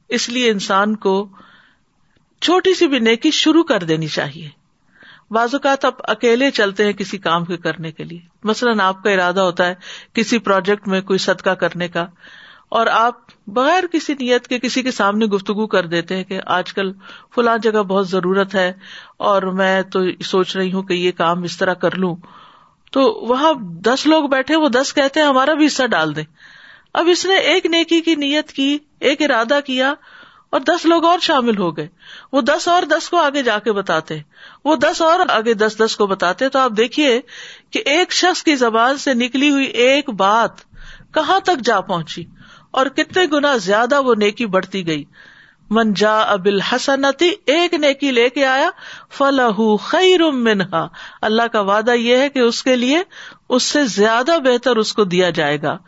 اس 0.08 0.28
لیے 0.28 0.50
انسان 0.50 0.94
کو 0.96 1.16
چھوٹی 2.42 2.74
سی 2.74 2.86
بھی 2.86 2.98
نیکی 2.98 3.30
شروع 3.30 3.62
کر 3.64 3.82
دینی 3.82 4.08
چاہیے۔ 4.08 4.48
بعض 5.30 5.54
اوقات 5.54 5.84
آپ 5.84 6.10
اکیلے 6.10 6.50
چلتے 6.50 6.84
ہیں 6.84 6.92
کسی 6.92 7.18
کام 7.18 7.44
کے 7.44 7.56
کرنے 7.56 7.90
کے 7.92 8.04
لیے۔ 8.04 8.18
مثلاً 8.44 8.80
آپ 8.80 9.02
کا 9.02 9.10
ارادہ 9.10 9.40
ہوتا 9.40 9.66
ہے 9.66 9.74
کسی 10.12 10.38
پروجیکٹ 10.38 10.88
میں 10.88 11.00
کوئی 11.00 11.18
صدقہ 11.18 11.54
کرنے 11.54 11.88
کا، 11.88 12.06
اور 12.68 12.86
آپ 12.86 13.14
بغیر 13.46 13.86
کسی 13.92 14.14
نیت 14.14 14.46
کے 14.48 14.58
کسی 14.58 14.82
کے 14.82 14.90
سامنے 14.90 15.26
گفتگو 15.26 15.66
کر 15.66 15.86
دیتے 15.86 16.16
ہیں 16.16 16.24
کہ 16.24 16.40
آج 16.46 16.72
کل 16.72 16.92
فلاں 17.34 17.56
جگہ 17.58 17.82
بہت 17.82 18.08
ضرورت 18.08 18.54
ہے، 18.54 18.72
اور 19.16 19.42
میں 19.54 19.82
تو 19.82 20.00
سوچ 20.24 20.56
رہی 20.56 20.72
ہوں 20.72 20.82
کہ 20.82 20.94
یہ 20.94 21.12
کام 21.12 21.42
اس 21.42 21.56
طرح 21.58 21.74
کر 21.74 21.96
لوں۔ 21.96 22.14
تو 22.92 23.28
وہاں 23.28 23.52
دس 23.60 24.06
لوگ 24.06 24.28
بیٹھے، 24.28 24.56
وہ 24.56 24.68
دس 24.68 24.94
کہتے 24.94 25.20
ہیں، 25.20 25.26
ہمارا 25.26 25.54
بھی 25.54 25.66
حصہ 25.66 25.86
ڈال 25.86 26.16
دیں۔ 26.16 26.24
اب 26.94 27.08
اس 27.08 27.26
نے 27.26 27.34
ایک 27.34 27.66
نیکی 27.66 28.00
کی 28.00 28.14
نیت 28.14 28.52
کی، 28.52 28.78
ایک 29.00 29.22
ارادہ 29.22 29.58
کیا 29.66 29.94
اور 30.50 30.60
دس 30.60 30.84
لوگ 30.84 31.04
اور 31.04 31.18
شامل 31.18 31.58
ہو 31.58 31.76
گئے۔ 31.76 31.88
وہ 32.32 32.40
دس 32.40 32.68
اور 32.68 32.82
دس 32.82 33.08
کو 33.08 33.16
آگے 33.16 33.42
جا 33.42 33.58
کے 33.58 33.72
بتاتے۔ 33.72 34.18
وہ 34.64 34.76
دس 34.76 35.02
اور 35.02 35.20
آگے 35.28 35.54
دس 35.54 35.76
دس 35.78 35.96
کو 35.96 36.06
بتاتے۔ 36.06 36.48
تو 36.48 36.58
آپ 36.58 36.70
دیکھیے 36.76 37.20
کہ 37.70 37.82
ایک 37.86 38.12
شخص 38.12 38.42
کی 38.42 38.56
زبان 38.56 38.98
سے 38.98 39.14
نکلی 39.14 39.50
ہوئی 39.50 39.64
ایک 39.64 40.10
بات 40.10 40.50
کہاں 41.14 41.40
تک 41.40 41.64
جا 41.64 41.80
پہنچی 41.80 42.24
اور 42.70 42.86
کتنے 42.86 43.26
گنا 43.32 43.56
زیادہ 43.56 44.02
وہ 44.02 44.14
نیکی 44.14 44.46
بڑھتی 44.46 44.86
گئی۔ 44.86 45.04
من 45.70 45.94
جا 45.94 46.20
ابل 46.20 46.60
حسنتی 46.60 47.30
ایک 47.46 47.74
نیکی 47.74 48.10
لے 48.10 48.28
کے 48.28 48.46
آیا 48.46 48.70
فلاح 49.10 49.60
خیر 49.80 50.30
منہا۔ 50.30 50.88
اللہ 51.22 51.46
کا 51.52 51.60
وعدہ 51.60 51.90
یہ 51.90 52.16
ہے 52.16 52.28
کہ 52.28 52.38
اس 52.38 52.62
کے 52.62 52.76
لیے 52.76 53.02
اس 53.48 53.62
سے 53.62 53.84
زیادہ 53.84 54.38
بہتر 54.44 54.76
اس 54.76 54.92
کو 54.92 55.04
دیا 55.04 55.30
جائے 55.30 55.62
گا۔ 55.62 55.78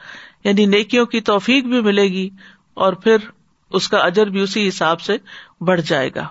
یعنی 0.44 0.66
نیکیوں 0.66 1.06
کی 1.06 1.20
توفیق 1.20 1.64
بھی 1.64 1.80
ملے 1.80 2.04
گی 2.04 2.30
اور 2.74 2.92
پھر 2.92 3.16
اس 3.70 3.88
کا 3.88 3.98
اجر 3.98 4.26
بھی 4.26 4.40
اسی 4.40 4.68
حساب 4.68 5.00
سے 5.00 5.16
بڑھ 5.60 5.80
جائے 5.80 6.10
گا۔ 6.14 6.26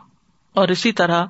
اور 0.53 0.67
اسی 0.67 0.91
طرح 0.91 1.25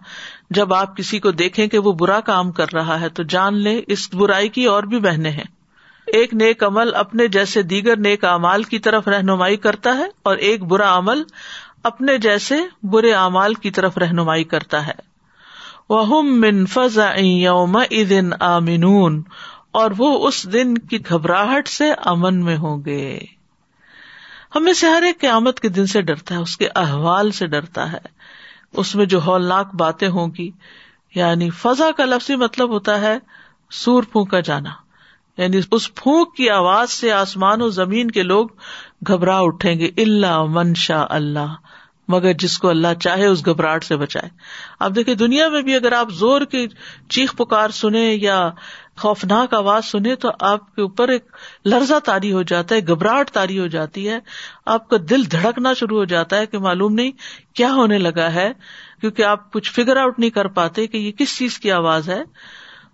جب 0.49 0.73
آپ 0.73 0.97
کسی 0.97 1.19
کو 1.19 1.31
دیکھیں 1.31 1.67
کہ 1.67 1.79
وہ 1.79 1.91
برا 1.91 2.19
کام 2.19 2.51
کر 2.51 2.65
رہا 2.73 2.99
ہے 2.99 3.09
تو 3.09 3.23
جان 3.23 3.57
لے 3.57 3.81
اس 3.87 4.13
برائی 4.13 4.49
کی 4.49 4.65
اور 4.65 4.83
بھی 4.83 4.99
بہنیں 4.99 5.31
ہیں۔ 5.31 5.57
ایک 6.05 6.33
نیک 6.33 6.63
عمل 6.63 6.95
اپنے 6.95 7.27
جیسے 7.27 7.61
دیگر 7.61 7.97
نیک 7.97 8.25
امال 8.25 8.63
کی 8.63 8.79
طرف 8.79 9.07
رہنمائی 9.07 9.57
کرتا 9.57 9.97
ہے 9.97 10.05
اور 10.23 10.37
ایک 10.37 10.63
برا 10.63 10.97
عمل 10.97 11.23
اپنے 11.87 12.17
جیسے 12.17 12.55
برے 12.83 13.13
اعمال 13.13 13.53
کی 13.53 13.71
طرف 13.71 13.97
رہنمائی 13.97 14.43
کرتا 14.43 14.87
ہے۔ 14.87 15.07
وہ 15.89 16.21
من 16.21 16.65
فضا 16.65 17.11
یوم 17.19 17.81
دن 18.09 18.29
آمنون۔ 18.39 19.23
اور 19.67 19.91
وہ 19.97 20.27
اس 20.27 20.53
دن 20.53 20.77
کی 20.77 20.99
گھبراہٹ 21.09 21.67
سے 21.67 21.91
امن 21.91 22.43
میں 22.43 22.57
ہوں 22.57 22.85
گے۔ 22.85 23.19
ہمیں 24.55 24.73
سے 24.73 24.87
ہر 24.87 25.01
ایک 25.01 25.21
قیامت 25.21 25.59
کے 25.59 25.69
دن 25.69 25.85
سے 25.85 26.01
ڈرتا 26.01 26.35
ہے، 26.35 26.39
اس 26.39 26.57
کے 26.57 26.69
احوال 26.75 27.31
سے 27.31 27.47
ڈرتا 27.47 27.91
ہے۔ 27.91 27.97
اس 28.73 28.95
میں 28.95 29.05
جو 29.05 29.19
ہولناک 29.25 29.75
باتیں 29.75 30.07
ہوں 30.07 30.27
گی 30.37 30.51
یعنی 31.15 31.49
فضا 31.49 31.91
کا 31.91 32.05
لفظی 32.05 32.35
مطلب 32.35 32.69
ہوتا 32.69 33.01
ہے 33.01 33.17
سور 33.71 34.03
پھونکا 34.03 34.39
جانا۔ 34.39 34.69
یعنی 35.37 35.61
اس 35.71 35.95
پھونک 35.95 36.35
کی 36.35 36.49
آواز 36.49 36.91
سے 36.91 37.11
آسمان 37.11 37.61
و 37.61 37.69
زمین 37.69 38.11
کے 38.11 38.23
لوگ 38.23 38.47
گھبراہ 39.07 39.41
اٹھیں 39.41 39.79
گے۔ 39.79 39.89
اللہ 39.97 40.43
منشا 40.43 41.05
اللہ۔ 41.09 41.55
مگر 42.07 42.33
جس 42.33 42.57
کو 42.57 42.69
اللہ 42.69 42.87
چاہے 43.01 43.25
اس 43.25 43.45
گھبراہٹ 43.45 43.83
سے 43.83 43.97
بچائے۔ 43.97 44.29
اب 44.79 44.95
دیکھیں 44.95 45.15
دنیا 45.15 45.49
میں 45.49 45.61
بھی 45.61 45.75
اگر 45.75 45.91
آپ 45.91 46.09
زور 46.09 46.41
کی 46.41 46.67
چیخ 47.09 47.35
پکار 47.35 47.69
سنیں 47.69 48.15
یا 48.15 48.49
خوفناک 48.97 49.53
آواز 49.53 49.85
سنیں 49.85 50.15
تو 50.15 50.29
آپ 50.39 50.75
کے 50.75 50.81
اوپر 50.81 51.09
ایک 51.09 51.25
لرزہ 51.65 51.99
تاری 52.03 52.31
ہو 52.31 52.41
جاتا 52.41 52.75
ہے، 52.75 52.87
گھبراہٹ 52.87 53.29
تاری 53.29 53.59
ہو 53.59 53.67
جاتی 53.67 54.09
ہے۔ 54.09 54.19
آپ 54.65 54.89
کا 54.89 54.97
دل 55.09 55.31
دھڑکنا 55.31 55.73
شروع 55.73 55.97
ہو 55.97 56.05
جاتا 56.05 56.37
ہے 56.37 56.45
کہ 56.45 56.59
معلوم 56.59 56.93
نہیں 56.93 57.11
کیا 57.53 57.73
ہونے 57.73 57.97
لگا 57.97 58.33
ہے، 58.33 58.51
کیونکہ 59.01 59.23
آپ 59.23 59.53
کچھ 59.53 59.71
فگر 59.71 59.97
آؤٹ 59.97 60.19
نہیں 60.19 60.29
کر 60.29 60.47
پاتے 60.47 60.87
کہ 60.87 60.97
یہ 60.97 61.11
کس 61.11 61.37
چیز 61.37 61.59
کی 61.59 61.71
آواز 61.71 62.09
ہے۔ 62.09 62.23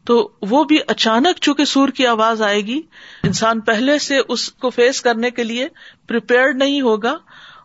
تو 0.05 0.31
وہ 0.41 0.63
بھی 0.63 0.77
اچانک 0.87 1.39
چونکہ 1.41 1.65
سور 1.65 1.89
کی 1.89 2.07
آواز 2.07 2.41
آئے 2.41 2.61
گی، 2.61 2.81
انسان 3.23 3.59
پہلے 3.59 3.99
سے 3.99 4.19
اس 4.27 4.51
کو 4.51 4.69
فیس 4.69 5.01
کرنے 5.01 5.31
کے 5.31 5.43
لیے 5.43 5.67
نہیں 6.53 6.81
ہوگا۔ 6.81 7.15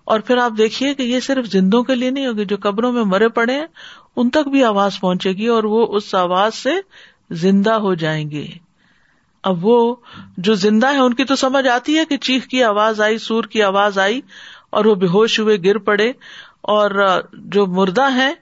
اور 0.08 0.20
پھر 0.20 0.36
آپ 0.36 0.52
دیکھیے 0.58 0.94
کہ 0.94 1.02
یہ 1.02 1.20
صرف 1.20 1.46
زندوں 1.46 1.82
کے 1.82 1.94
لیے 1.94 2.10
نہیں 2.10 2.26
ہوگی، 2.26 2.44
جو 2.44 2.56
قبروں 2.62 2.92
میں 2.92 3.04
مرے 3.04 3.28
پڑے 3.28 3.54
ہیں، 3.54 3.66
ان 4.16 4.30
تک 4.30 4.48
بھی 4.48 4.64
آواز 4.64 5.00
پہنچے 5.00 5.32
گی 5.32 5.46
اور 5.46 5.64
وہ 5.64 5.86
اس 5.90 6.14
آواز 6.14 6.54
سے 6.54 6.70
زندہ 7.30 7.72
ہو 7.72 7.94
جائیں 7.94 8.30
گے۔ 8.30 8.46
اب 9.42 9.66
وہ 9.66 9.96
جو 10.36 10.54
زندہ 10.54 10.92
ہے 10.92 10.98
ان 10.98 11.14
کی 11.14 11.24
تو 11.24 11.36
سمجھ 11.36 11.66
آتی 11.68 11.98
ہے 11.98 12.04
کہ 12.04 12.16
چیخ 12.16 12.46
کی 12.46 12.62
آواز 12.62 13.00
آئی، 13.00 13.18
سور 13.18 13.44
کی 13.44 13.62
آواز 13.62 13.98
آئی 13.98 14.20
اور 14.70 14.84
وہ 14.84 14.94
بے 14.94 15.06
ہوش 15.06 15.40
ہوئے 15.40 15.56
گر 15.64 15.78
پڑے۔ 15.78 16.12
اور 16.60 16.90
جو 17.32 17.66
مردہ 17.66 18.12
ہیں، 18.12 18.34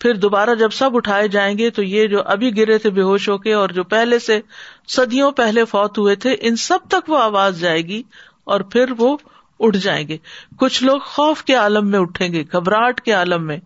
پھر 0.00 0.14
دوبارہ 0.14 0.54
جب 0.54 0.70
سب 0.72 0.96
اٹھائے 0.96 1.28
جائیں 1.28 1.58
گے 1.58 1.70
تو 1.70 1.82
یہ 1.82 2.06
جو 2.06 2.22
ابھی 2.26 2.56
گرے 2.56 2.78
تھے 2.78 2.90
بے 2.90 3.02
ہوش 3.02 3.28
ہو 3.28 3.38
کے 3.38 3.52
اور 3.52 3.68
جو 3.68 3.84
پہلے 3.84 4.18
سے 4.18 4.40
صدیوں 4.88 5.30
پہلے 5.30 5.64
فوت 5.64 5.98
ہوئے 5.98 6.14
تھے، 6.14 6.36
ان 6.40 6.56
سب 6.56 6.78
تک 6.88 7.10
وہ 7.10 7.18
آواز 7.18 7.60
جائے 7.60 7.82
گی 7.82 8.02
اور 8.44 8.60
پھر 8.60 8.92
وہ 8.98 9.16
اٹھ 9.60 9.76
جائیں 9.76 10.08
گے۔ 10.08 10.16
کچھ 10.56 10.84
لوگ 10.84 10.98
خوف 10.98 11.42
کے 11.42 11.54
عالم 11.54 11.90
میں 11.90 11.98
اٹھیں 11.98 12.32
گے، 12.32 12.42
گھبراہٹ 12.52 13.00
کے 13.00 13.12
عالم 13.12 13.46
میں، 13.46 13.56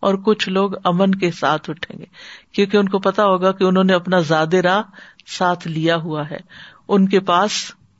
اور 0.00 0.14
کچھ 0.14 0.48
لوگ 0.48 0.70
امن 0.84 1.14
کے 1.14 1.30
ساتھ 1.30 1.70
اٹھیں 1.70 1.98
گے۔ 1.98 2.04
کیونکہ 2.52 2.76
ان 2.76 2.88
کو 2.88 2.98
پتا 2.98 3.24
ہوگا 3.24 3.52
کہ 3.52 3.64
انہوں 3.64 3.84
نے 3.84 3.92
اپنا 3.92 4.20
زیادہ 4.20 4.56
راہ 4.56 4.82
ساتھ 5.26 5.68
لیا 5.68 5.96
ہوا 5.96 6.30
ہے۔ 6.30 6.38
ان 6.88 7.08
کے 7.08 7.20
پاس 7.20 7.50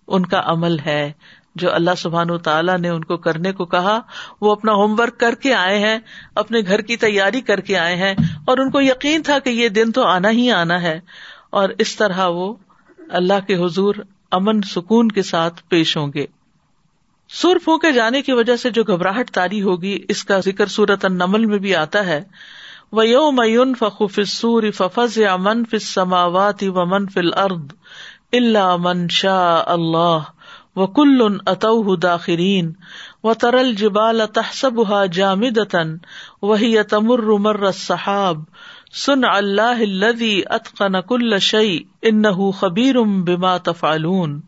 ان 0.08 0.26
کا 0.26 0.42
عمل 0.44 0.78
ہے۔ 0.78 1.12
جو 1.54 1.74
اللہ 1.74 1.90
سبحان 1.98 2.30
و 2.30 2.38
تعالیٰ 2.38 2.78
نے 2.78 2.88
ان 2.88 3.04
کو 3.04 3.16
کرنے 3.16 3.52
کو 3.52 3.64
کہا، 3.64 3.98
وہ 4.40 4.52
اپنا 4.52 4.72
ہوم 4.72 5.00
ورک 5.00 5.20
کر 5.20 5.34
کے 5.34 5.54
آئے 5.54 5.78
ہیں، 5.78 5.98
اپنے 6.34 6.60
گھر 6.60 6.80
کی 6.80 6.96
تیاری 6.96 7.40
کر 7.40 7.60
کے 7.60 7.78
آئے 7.78 7.96
ہیں۔ 7.96 8.14
اور 8.44 8.58
ان 8.58 8.70
کو 8.70 8.80
یقین 8.80 9.22
تھا 9.22 9.38
کہ 9.38 9.50
یہ 9.50 9.68
دن 9.68 9.92
تو 9.92 10.06
آنا 10.06 10.30
ہی 10.30 10.50
آنا 10.50 10.82
ہے۔ 10.82 11.00
اور 11.50 11.68
اس 11.78 11.96
طرح 11.96 12.26
وہ 12.26 12.54
اللہ 13.10 13.46
کے 13.46 13.54
حضور 13.54 13.94
امن 14.30 14.62
سکون 14.62 15.08
کے 15.08 15.22
ساتھ 15.22 15.62
پیش 15.68 15.96
ہوں 15.96 16.12
گے۔ 16.14 16.26
سر 17.32 17.58
پھونکے 17.64 17.92
جانے 17.92 18.22
کی 18.22 18.32
وجہ 18.32 18.56
سے 18.56 18.70
جو 18.70 18.82
گھبراہٹ 18.84 19.30
تاری 19.30 19.62
ہوگی، 19.62 19.98
اس 20.08 20.24
کا 20.24 20.38
ذکر 20.38 20.66
سورت 20.66 21.04
نمل 21.04 21.46
میں 21.46 21.58
بھی 21.58 21.74
آتا 21.74 22.06
ہے۔ 22.06 22.22
وہ 22.92 23.06
یو 23.08 23.30
میون 23.30 23.74
فخو 23.74 24.06
فصور 24.06 24.62
ففز 24.70 25.18
یا 25.18 25.36
من 25.36 25.64
فل 25.64 25.78
سماوات 25.78 26.62
و 26.74 26.84
من 26.86 27.06
فل 27.08 27.30
ارد 27.36 27.72
اللہ 28.32 28.76
من 28.76 29.06
شاہ 29.08 29.62
اللہ 29.66 30.30
و 30.76 30.86
کل 30.86 31.26
اتو 31.46 31.96
داخرین 31.96 32.72
و 33.24 33.34
ترل 33.34 33.74
جبال 33.74 34.20
تحسب 34.32 34.80
جامدن 35.12 35.96
وہی 36.42 36.82
تمر 36.82 37.24
مر 37.38 37.70
صحاب 37.70 38.42
سن 38.92 39.24
اللہ 39.24 39.82
الذي 39.82 40.32
اتقن 40.50 41.00
كل 41.00 41.38
شيء 41.40 41.78
انه 42.02 42.50
خبير 42.52 43.00
بما 43.24 43.56
تفعلون 43.64 44.40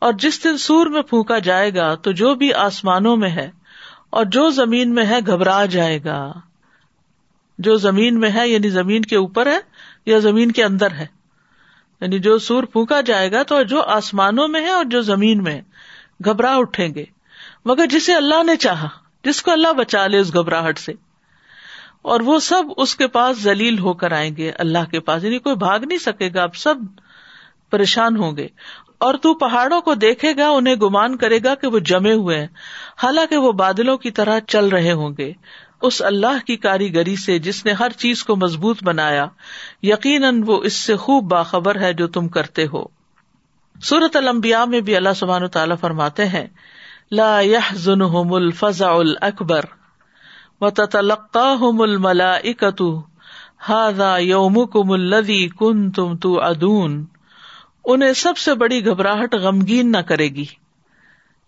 اور 0.00 0.12
جس 0.12 0.44
دن 0.44 0.58
سور 0.58 0.86
میں 0.86 1.02
پھونکا 1.02 1.38
جائے 1.38 1.74
گا 1.74 1.94
تو 1.94 2.12
جو 2.12 2.34
بھی 2.34 2.52
آسمانوں 2.52 3.16
میں 3.16 3.30
ہے 3.30 3.50
اور 4.10 4.24
جو 4.24 4.50
زمین 4.50 4.94
میں 4.94 5.06
ہے 5.06 5.18
گھبرا 5.26 5.64
جائے 5.64 6.04
گا۔ 6.04 6.32
جو 7.58 7.76
زمین 7.76 8.20
میں 8.20 8.30
ہے 8.30 8.48
یعنی 8.48 8.68
زمین 8.68 9.02
کے 9.02 9.16
اوپر 9.16 9.46
ہے 9.46 9.58
یا 10.06 10.18
زمین 10.18 10.52
کے 10.52 10.64
اندر 10.64 10.90
ہے۔ 10.90 11.06
یعنی 12.00 12.18
جو 12.18 12.38
سور 12.38 12.62
پھونکا 12.62 13.00
جائے 13.00 13.32
گا 13.32 13.42
تو 13.42 13.62
جو 13.62 13.82
آسمانوں 13.82 14.48
میں 14.48 14.60
ہے 14.60 14.70
اور 14.70 14.84
جو 14.84 15.00
زمین 15.00 15.42
میں 15.42 15.60
گھبراہ 16.24 16.56
اٹھیں 16.56 16.94
گے۔ 16.94 17.04
مگر 17.64 17.86
جسے 17.86 18.14
اللہ 18.14 18.42
نے 18.42 18.56
چاہا، 18.56 18.88
جس 19.24 19.42
کو 19.42 19.50
اللہ 19.50 19.72
بچا 19.72 20.06
لے 20.06 20.18
اس 20.18 20.34
گھبراہٹ 20.34 20.78
سے۔ 20.78 20.92
اور 22.02 22.20
وہ 22.20 22.38
سب 22.38 22.62
اس 22.76 22.96
کے 22.96 23.06
پاس 23.06 23.42
ذلیل 23.42 23.78
ہو 23.78 23.92
کر 23.92 24.12
آئیں 24.12 24.36
گے، 24.36 24.50
اللہ 24.50 24.90
کے 24.90 25.00
پاس۔ 25.00 25.24
یعنی 25.24 25.38
کوئی 25.38 25.56
بھاگ 25.56 25.80
نہیں 25.80 25.98
سکے 25.98 26.30
گا، 26.34 26.42
اب 26.42 26.56
سب 26.56 26.74
پریشان 27.70 28.16
ہوں 28.16 28.36
گے۔ 28.36 28.48
اور 29.00 29.14
تو 29.14 29.34
پہاڑوں 29.34 29.80
کو 29.80 29.94
دیکھے 29.94 30.36
گا، 30.36 30.48
انہیں 30.48 30.74
گمان 30.74 31.16
کرے 31.16 31.38
گا 31.44 31.54
کہ 31.54 31.66
وہ 31.66 31.78
جمے 31.78 32.12
ہوئے 32.12 32.40
ہیں۔ 32.40 32.46
حالانکہ 33.02 33.36
وہ 33.36 33.52
بادلوں 33.52 33.96
کی 33.96 34.10
طرح 34.10 34.40
چل 34.48 34.68
رہے 34.68 34.92
ہوں 34.92 35.10
گے۔ 35.18 35.32
اس 35.82 36.02
اللہ 36.02 36.46
کی 36.46 36.56
کاریگری 36.56 37.16
سے 37.16 37.38
جس 37.38 37.64
نے 37.64 37.72
ہر 37.72 37.90
چیز 37.90 38.24
کو 38.24 38.36
مضبوط 38.36 38.84
بنایا، 38.84 39.26
یقیناً 39.82 40.42
وہ 40.46 40.62
اس 40.62 40.72
سے 40.72 40.96
خوب 40.96 41.24
باخبر 41.24 41.80
ہے 41.80 41.92
جو 41.92 42.08
تم 42.08 42.28
کرتے 42.28 42.66
ہو۔ 42.72 42.84
سورت 43.82 44.16
المبیا 44.16 44.64
میں 44.64 44.80
بھی 44.80 44.96
اللہ 44.96 45.12
سبحان 45.16 45.48
تعالیٰ 45.48 45.76
فرماتے 45.80 46.26
ہیں، 46.26 46.46
لا 47.10 47.40
ظن 47.74 48.02
الفضا 48.30 48.90
اکبر 49.20 49.60
و 50.60 50.70
تلقا 50.70 51.54
مل 51.60 51.96
ملا 51.96 52.34
اکتو 52.34 53.02
ہاضا 53.68 54.16
یوم 54.18 54.64
انہیں 57.84 58.12
سب 58.12 58.38
سے 58.38 58.54
بڑی 58.54 58.86
گھبراہٹ 58.86 59.34
غمگین 59.34 59.92
نہ 59.92 59.98
کرے 59.98 60.28
گی۔ 60.28 60.44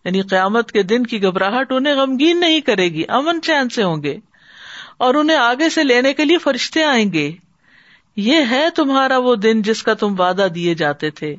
یعنی 0.05 0.23
قیامت 0.23 0.73
کے 0.73 0.83
دن 0.83 1.07
کی 1.07 1.23
گھبراہٹ 1.23 1.73
انہیں 1.73 1.95
غمگین 1.95 2.41
نہیں 2.41 2.61
کرے 2.61 2.85
گی، 2.85 3.03
امن 3.09 3.41
چین 3.43 3.69
سے 3.69 3.83
ہوں 3.83 4.03
گے۔ 4.03 4.17
اور 4.97 5.15
انہیں 5.15 5.37
آگے 5.37 5.69
سے 5.69 5.85
لینے 5.85 6.13
کے 6.13 6.25
لیے 6.25 6.39
فرشتے 6.39 6.85
آئیں 6.85 7.13
گے۔ 7.13 7.33
یہ 8.17 8.41
ہے 8.51 8.69
تمہارا 8.75 9.19
وہ 9.19 9.37
دن 9.37 9.63
جس 9.63 9.83
کا 9.83 9.95
تم 9.95 10.21
وعدہ 10.21 10.47
دیے 10.55 10.75
جاتے 10.75 11.11
تھے۔ 11.11 11.37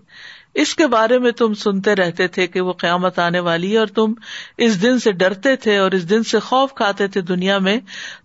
اس 0.53 0.75
کے 0.75 0.87
بارے 0.87 1.19
میں 1.19 1.31
تم 1.31 1.53
سنتے 1.53 1.95
رہتے 1.95 2.27
تھے 2.27 2.47
کہ 2.47 2.61
وہ 2.61 2.73
قیامت 2.73 3.19
آنے 3.19 3.39
والی 3.39 3.73
ہے 3.73 3.77
اور 3.77 3.87
تم 3.87 4.13
اس 4.57 4.81
دن 4.81 4.99
سے 4.99 5.11
ڈرتے 5.11 5.55
تھے 5.55 5.77
اور 5.77 5.91
اس 5.91 6.09
دن 6.09 6.23
سے 6.23 6.39
خوف 6.39 6.73
کھاتے 6.73 7.07
تھے 7.07 7.21
دنیا 7.21 7.57
میں۔ 7.57 7.77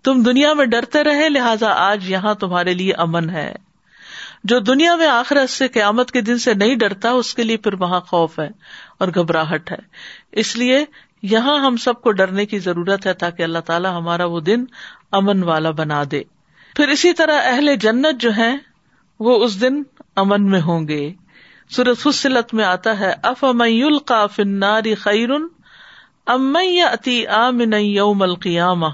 تم 0.04 0.22
دنیا 0.22 0.52
میں 0.52 0.66
ڈرتے 0.66 1.04
رہے، 1.04 1.28
لہٰذا 1.28 1.68
آج 1.70 2.11
یہاں 2.11 2.35
تمہارے 2.35 2.74
لیے 2.74 2.92
امن 2.92 3.31
ہے۔ 3.31 3.67
جو 4.44 4.59
دنیا 4.59 4.96
میں 4.96 5.07
آخرت 5.07 5.51
سے 5.51 5.68
قیامت 5.68 6.11
کے 6.11 6.20
دن 6.20 6.38
سے 6.38 6.55
نہیں 6.55 6.74
ڈرتا، 6.74 7.11
اس 7.11 7.35
کے 7.35 7.42
لیے 7.42 7.57
پھر 7.57 7.74
وہاں 7.74 8.01
خوف 8.01 8.38
ہے 8.38 8.48
اور 8.98 9.09
گھبراہٹ 9.09 9.70
ہے۔ 9.70 9.77
اس 10.33 10.57
لیے 10.57 10.85
یہاں 11.22 11.59
ہم 11.59 11.77
سب 11.77 12.01
کو 12.01 12.12
ڈرنے 12.12 12.46
کی 12.46 12.59
ضرورت 12.59 13.07
ہے 13.07 13.12
تاکہ 13.12 13.42
اللہ 13.42 13.59
تعالیٰ 13.59 13.96
ہمارا 13.96 14.24
وہ 14.24 14.40
دن 14.40 14.64
امن 15.12 15.44
والا 15.44 15.70
بنا 15.70 16.03
دے۔ 16.11 16.22
پھر 16.77 16.88
اسی 16.88 17.12
طرح 17.12 17.40
اہل 17.44 17.77
جنت 17.77 18.20
جو 18.20 18.31
ہے 18.37 18.57
وہ 19.20 19.44
اس 19.44 19.61
دن 19.61 19.83
امن 20.16 20.51
میں 20.51 20.61
ہوں 20.61 20.88
گے۔ 20.88 21.12
سورت 21.70 21.98
فصلت 21.98 22.55
میں 22.55 22.64
آتا 22.64 22.98
ہے 22.98 23.14
اف 23.22 23.44
امل 23.44 23.98
کا 23.98 24.27
فناری 24.27 24.94
خیرن 24.94 25.46
امئی 26.27 26.81
اتی 26.81 27.27
آمن 27.27 27.72
یوم 27.72 28.22
القیامہ؟ 28.22 28.87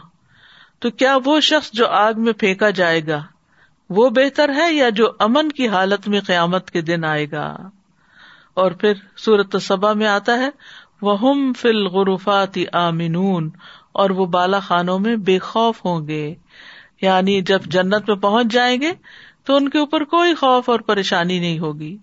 تو 0.79 0.91
کیا 0.91 1.19
وہ 1.25 1.41
شخص 1.41 1.71
جو 1.73 1.87
آگ 1.87 2.13
میں 2.17 2.33
پھینکا 2.33 2.71
جائے 2.71 3.07
گا؟ 3.07 3.23
وہ 3.91 4.11
بہتر 4.11 4.55
ہے 4.57 4.73
یا 4.73 4.89
جو 4.89 5.11
امن 5.19 5.49
کی 5.49 5.69
حالت 5.69 6.09
میں 6.09 6.21
قیامت 6.21 6.71
کے 6.71 6.81
دن 6.81 7.05
آئے 7.05 7.31
گا؟ 7.31 7.57
اور 8.55 8.71
پھر 8.71 8.93
سورت 9.17 9.57
سبا 9.63 9.93
میں 9.93 10.07
آتا 10.07 10.39
ہے 10.39 10.49
وہ 11.03 11.35
فل 11.57 11.87
غرفات 11.87 12.59
آمنون، 12.73 13.51
اور 13.93 14.11
وہ 14.11 14.27
بالا 14.27 14.59
خانوں 14.59 14.99
میں 14.99 15.17
بے 15.17 15.39
خوف 15.39 15.85
ہوں 15.85 16.09
گے۔ 16.09 16.35
یعنی 17.03 17.41
جب 17.41 17.63
جنت 17.63 18.09
میں 18.09 18.17
پہنچ 18.17 18.53
جائیں 18.53 18.81
گے 18.81 18.93
تو 19.45 19.57
ان 19.57 19.69
کے 19.69 19.79
اوپر 19.79 20.05
کوئی 20.05 20.35
خوف 20.35 20.71
اور 20.71 20.81
پریشانی 20.81 21.39
نہیں 21.39 21.59
ہوگی۔ 21.59 21.97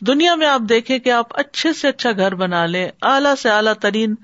دنیا 0.00 0.34
میں 0.34 0.46
آپ 0.46 0.60
دیکھیں 0.68 0.98
کہ 0.98 1.10
آپ 1.10 1.38
اچھے 1.38 1.72
سے 1.72 1.88
اچھا 1.88 2.10
گھر 2.12 2.34
بنا 2.34 2.66
لیں، 2.66 2.88
اعلی 3.02 3.40
سے 3.42 3.50
اعلیٰ 3.50 3.74
ترین 3.74 4.14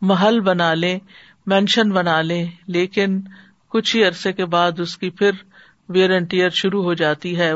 محل 0.00 0.40
بنا 0.40 0.74
لیں، 0.74 0.98
مینشن 1.46 1.90
بنا 1.90 2.20
لیں، 2.20 2.46
لیکن 2.66 3.20
کچھ 3.68 3.96
ہی 3.96 4.04
عرصے 4.04 4.32
کے 4.32 4.44
بعد 4.44 4.80
اس 4.80 4.98
کی 4.98 5.10
پھر 5.10 5.30
ویئر 5.92 6.10
اینڈ 6.10 6.30
ٹیئر 6.30 6.50
شروع 6.50 6.82
ہو 6.82 6.94
جاتی 6.94 7.38
ہے، 7.38 7.52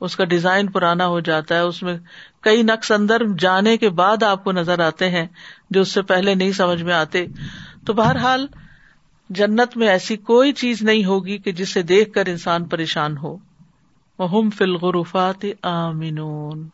اس 0.00 0.16
کا 0.16 0.24
ڈیزائن 0.24 0.66
پرانا 0.66 1.06
ہو 1.06 1.20
جاتا 1.20 1.54
ہے، 1.54 1.60
اس 1.60 1.82
میں 1.82 1.98
کئی 2.40 2.62
نقص 2.62 2.92
اندر 2.92 3.22
جانے 3.38 3.76
کے 3.76 3.90
بعد 3.90 4.22
آپ 4.22 4.44
کو 4.44 4.52
نظر 4.52 4.78
آتے 4.78 5.10
ہیں 5.10 5.26
جو 5.70 5.80
اس 5.80 5.88
سے 5.88 6.02
پہلے 6.02 6.34
نہیں 6.34 6.52
سمجھ 6.52 6.82
میں 6.82 6.94
آتے۔ 6.94 7.26
تو 7.86 7.92
بہرحال، 7.92 8.46
جنت 9.30 9.76
میں 9.76 9.88
ایسی 9.88 10.16
کوئی 10.16 10.52
چیز 10.52 10.82
نہیں 10.82 11.04
ہوگی 11.04 11.38
کہ 11.38 11.52
جسے 11.52 11.82
دیکھ 11.82 12.12
کر 12.12 12.26
انسان 12.26 12.64
پریشان 12.64 13.16
ہو۔ 13.16 13.38
وہ 14.18 14.50
فل 14.50 14.74
غروفات 14.74 15.44
آمنون۔ 15.62 16.68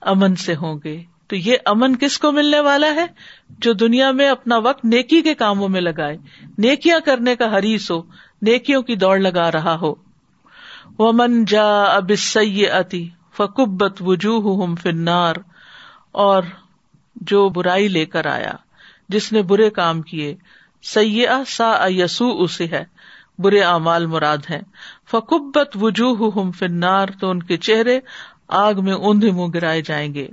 امن 0.00 0.34
سے 0.34 0.54
ہوں 0.54 0.80
گے۔ 0.84 1.02
تو 1.26 1.36
یہ 1.36 1.56
امن 1.66 1.96
کس 1.96 2.18
کو 2.18 2.32
ملنے 2.32 2.60
والا 2.60 2.94
ہے؟ 2.94 3.06
جو 3.48 3.72
دنیا 3.72 4.10
میں 4.10 4.28
اپنا 4.28 4.56
وقت 4.56 4.84
نیکی 4.84 5.22
کے 5.22 5.34
کاموں 5.34 5.68
میں 5.68 5.80
لگائے۔ 5.80 6.16
نیکیاں 6.58 7.00
کرنے 7.00 7.36
کا 7.36 7.58
حریث 7.58 7.90
ہو۔ 7.90 8.02
نیکیوں 8.42 8.82
کی 8.82 8.96
دوڑ 8.96 9.18
لگا 9.18 9.52
رہا 9.52 9.80
ہو۔ 9.80 9.94
وہ 10.98 11.12
من 11.12 11.44
جا 11.44 11.82
اب 11.82 12.10
سی 12.18 12.70
اتی 12.70 13.08
فکبت 13.36 13.96
وجوہ 14.00 14.74
فنار 14.74 15.34
اور 16.12 16.42
جو 17.16 17.48
برائی 17.48 17.88
لے 17.88 18.06
کر 18.06 18.26
آیا، 18.26 18.52
جس 19.08 19.32
نے 19.32 19.42
برے 19.42 19.70
کام 19.70 20.02
کیے۔ 20.02 20.36
سیاح 20.82 21.44
سا 21.46 21.86
یسو 21.88 22.42
اسے 22.42 22.66
ہے، 22.66 22.84
برے 23.38 23.60
اعمال 23.60 24.06
مراد 24.06 24.50
ہے 24.50 24.60
فکبت 25.10 25.76
وجوہ 25.80 26.30
ہم 26.36 26.52
فنار 26.52 27.08
تو 27.20 27.30
ان 27.30 27.42
کے 27.42 27.56
چہرے 27.56 28.00
آگ 28.48 28.74
میں 28.84 28.92
اوندے 28.92 29.30
منہ 29.30 29.50
گرائے 29.54 29.82
جائیں 29.82 30.14
گے۔ 30.14 30.28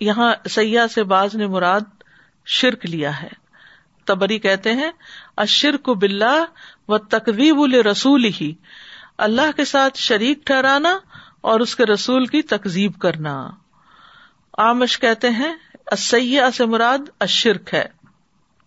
یہاں 0.00 0.34
سیاح 0.50 0.86
سے 0.86 1.04
باز 1.04 1.34
نے 1.34 1.46
مراد 1.46 1.80
شرک 2.46 2.86
لیا 2.86 3.22
ہے۔ 3.22 3.48
تبری 4.04 4.38
کہتے 4.38 4.72
ہیں 4.72 4.90
اشرک 5.36 5.88
بلا 5.88 6.44
و 6.88 6.98
تقریب 6.98 7.86
رسول 7.86 8.24
ہی 8.40 8.52
اللہ 9.18 9.56
کے 9.56 9.64
ساتھ 9.64 9.98
شریک 9.98 10.46
ٹھہرانا 10.46 10.98
اور 11.40 11.60
اس 11.60 11.76
کے 11.76 11.84
رسول 11.84 12.26
کی 12.26 12.42
تقزیب 12.42 12.98
کرنا۔ 12.98 13.50
آمش 14.58 14.98
کہتے 14.98 15.30
ہیں 15.30 15.54
سیاح 15.96 16.50
سے 16.50 16.66
مراد 16.66 16.98
اشرک 17.20 17.74
ہے، 17.74 17.84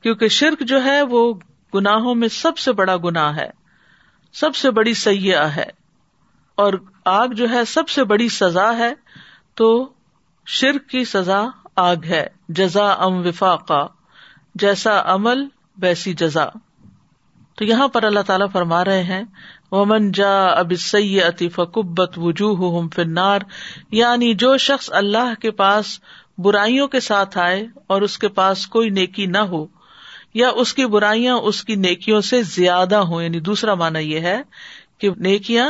کیونکہ 0.02 0.28
شرک 0.28 0.60
جو 0.60 0.84
ہے 0.84 1.02
وہ 1.02 1.34
گناہوں 1.74 2.16
میں 2.16 2.28
سب 2.28 2.58
سے 2.58 2.72
بڑا 2.72 2.98
گنا 2.98 3.36
ہے، 3.36 3.50
سب 4.34 4.56
سے 4.56 4.72
بڑی 4.72 4.94
سیاح 4.94 5.48
ہے۔ 5.48 5.82
اور 6.56 6.74
آگ 7.06 7.28
جو 7.28 7.50
ہے 7.50 7.66
سب 7.66 7.90
سے 7.90 8.04
بڑی 8.04 8.30
سزا 8.30 8.78
ہے، 8.78 8.94
تو 9.56 9.94
شرک 10.46 10.90
کی 10.90 11.06
سزا 11.06 11.44
آگ 11.76 11.96
ہے 12.06 12.28
جزا 12.50 12.92
ام 12.92 13.28
وفاقا، 13.28 13.84
جیسا 14.56 15.02
عمل، 15.06 15.46
ویسی 15.78 16.14
جزا 16.14 16.46
تو 17.58 17.66
یہاں 17.66 17.88
پر 17.88 18.04
اللہ 18.04 18.20
تعالیٰ 18.20 18.48
فرما 18.52 18.84
رہے 18.86 19.04
ہیں، 19.04 19.24
ومن 19.72 20.12
جا 20.12 20.34
اب 20.46 20.72
سی 20.80 21.50
فکبت 21.50 22.18
وجوہ 22.18 22.88
فنار 22.96 23.40
یعنی 23.92 24.34
جو 24.36 24.56
شخص 24.58 24.90
اللہ 24.94 25.34
کے 25.42 25.52
پاس 25.52 26.00
برائیوں 26.38 26.88
کے 26.88 27.00
ساتھ 27.00 27.38
آئے 27.38 27.66
اور 27.88 28.02
اس 28.02 28.18
کے 28.18 28.28
پاس 28.30 28.66
کوئی 28.68 28.90
نیکی 28.90 29.26
نہ 29.26 29.38
ہو، 29.38 29.66
یا 30.34 30.50
اس 30.56 30.74
کی 30.74 30.86
برائیاں 30.86 31.36
اس 31.36 31.64
کی 31.64 31.76
نیکیوں 31.76 32.22
سے 32.22 32.42
زیادہ 32.44 32.96
ہوں 32.96 33.24
یعنی 33.24 33.40
دوسرا 33.40 33.74
مانا 33.74 34.00
یہ 34.00 34.20
ہے 34.20 34.42
کہ 34.98 35.10
نیکیاں 35.18 35.68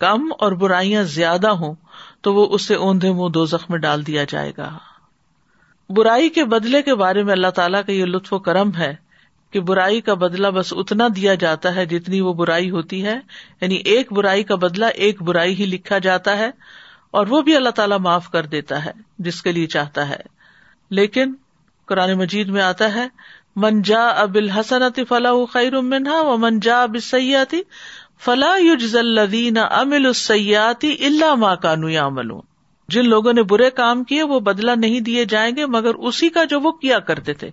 کم 0.00 0.28
اور 0.38 0.52
برائیاں 0.52 1.02
زیادہ 1.02 1.48
ہوں، 1.48 1.74
تو 2.20 2.34
وہ 2.34 2.46
اسے 2.50 2.74
اوندے 2.74 3.12
منہ 3.12 3.28
دو 3.28 3.44
زخم 3.46 3.76
ڈال 3.76 4.06
دیا 4.06 4.24
جائے 4.24 4.52
گا۔ 4.58 4.70
برائی 5.90 6.28
کے 6.28 6.44
بدلے 6.44 6.82
کے 6.82 6.94
بارے 6.94 7.22
میں 7.22 7.32
اللہ 7.32 7.50
تعالیٰ 7.50 7.80
کا 7.86 7.92
یہ 7.92 8.04
لطف 8.04 8.32
و 8.32 8.38
کرم 8.38 8.74
ہے 8.74 8.94
کہ 9.50 9.60
برائی 9.60 10.00
کا 10.00 10.14
بدلا 10.14 10.50
بس 10.50 10.72
اتنا 10.76 11.08
دیا 11.16 11.34
جاتا 11.34 11.74
ہے 11.74 11.86
جتنی 11.86 12.20
وہ 12.20 12.32
برائی 12.32 12.70
ہوتی 12.70 13.04
ہے۔ 13.04 13.18
یعنی 13.60 13.74
ایک 13.74 14.12
برائی 14.12 14.42
کا 14.42 14.54
بدلا 14.54 14.86
ایک 14.86 15.22
برائی 15.22 15.54
ہی 15.54 15.66
لکھا 15.66 15.98
جاتا 15.98 16.38
ہے 16.38 16.50
اور 17.10 17.26
وہ 17.26 17.42
بھی 17.42 17.56
اللہ 17.56 17.70
تعالیٰ 17.70 17.98
معاف 17.98 18.30
کر 18.30 18.46
دیتا 18.46 18.84
ہے 18.84 18.90
جس 19.18 19.42
کے 19.42 19.52
لیے 19.52 19.66
چاہتا 19.66 20.08
ہے۔ 20.08 20.20
لیکن 20.90 21.34
قرآن 21.86 22.12
مجید 22.12 22.48
میں 22.48 22.62
آتا 22.62 22.94
ہے 22.94 23.08
منجا 23.56 24.08
اب 24.08 24.34
الحسنتی 24.34 25.04
فلاح 25.04 25.44
خیر 25.52 25.80
منہا 25.80 26.20
و 26.20 26.36
منجا 26.36 26.82
اب 26.82 26.96
سیاتی 27.02 27.60
فلاح 28.24 28.56
یوز 28.56 28.96
الدین 28.96 29.58
امل 29.70 30.06
السیاتی 30.06 30.96
اللہ 31.04 31.34
ماں 31.34 31.56
کانو 31.56 31.88
عمل 32.06 32.28
جن 32.88 33.08
لوگوں 33.08 33.32
نے 33.32 33.42
برے 33.42 33.70
کام 33.70 34.04
کیے 34.04 34.22
وہ 34.22 34.40
بدلا 34.40 34.74
نہیں 34.74 35.00
دیے 35.00 35.24
جائیں 35.24 35.56
گے، 35.56 35.66
مگر 35.66 35.94
اسی 35.94 36.28
کا 36.28 36.44
جو 36.44 36.60
وہ 36.60 36.72
کیا 36.72 36.98
کرتے 36.98 37.32
تھے۔ 37.34 37.50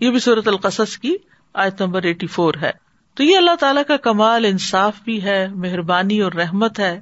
یہ 0.00 0.10
بھی 0.10 0.18
صورت 0.18 0.48
القصص 0.48 0.98
کی 0.98 1.14
آیت 1.54 1.82
نمبر 1.82 2.02
ایٹی 2.02 2.26
فور 2.26 2.54
ہے۔ 2.62 2.70
تو 3.14 3.24
یہ 3.24 3.36
اللہ 3.36 3.54
تعالیٰ 3.60 3.82
کا 3.88 3.96
کمال، 3.96 4.44
انصاف 4.44 5.00
بھی 5.04 5.22
ہے، 5.22 5.48
مہربانی 5.48 6.20
اور 6.20 6.32
رحمت 6.32 6.78
ہے 6.78 7.00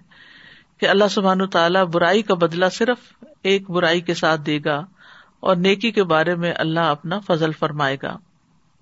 کہ 0.81 0.87
اللہ 0.87 1.05
سبحان 1.11 1.47
تعالیٰ 1.47 1.85
برائی 1.85 2.23
کا 2.23 2.35
بدلا 2.35 2.69
صرف 2.69 2.99
ایک 3.43 3.71
برائی 3.71 4.01
کے 4.01 4.15
ساتھ 4.15 4.41
دے 4.41 4.59
گا 4.65 4.85
اور 5.41 5.57
نیکی 5.57 5.91
کے 5.91 6.05
بارے 6.05 6.35
میں 6.35 6.53
اللہ 6.57 6.81
اپنا 6.81 7.19
فضل 7.19 7.53
فرمائے 7.53 7.97
گا۔ 8.03 8.17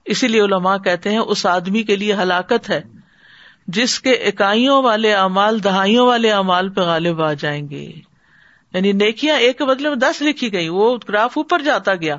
اسی 0.04 0.28
لیے 0.28 0.40
علماء 0.40 0.76
کہتے 0.76 1.10
ہیں 1.10 1.18
اس 1.18 1.46
آدمی 1.46 1.82
کے 1.82 1.96
لیے 1.96 2.12
ہلاکت 2.12 2.70
ہے 2.70 2.80
جس 3.66 4.00
کے 4.00 4.12
اکائیوں 4.12 4.82
والے 4.82 5.14
امال 5.14 5.64
دہائیوں 5.64 6.06
والے 6.06 6.32
امال 6.32 6.68
پہ 6.68 6.80
غالب 6.80 7.22
آ 7.22 7.32
جائیں 7.32 7.68
گے۔ 7.70 7.92
یعنی 8.72 8.92
نیکیاں 8.92 9.36
ایک 9.38 9.58
کے 9.58 9.64
بدلے 9.64 9.88
میں 9.88 9.96
دس 9.96 10.22
لکھی 10.22 10.52
گئی 10.52 10.68
وہ 10.68 10.96
گراف 11.08 11.38
اوپر 11.38 11.58
جاتا 11.58 11.94
گیا۔ 11.94 12.16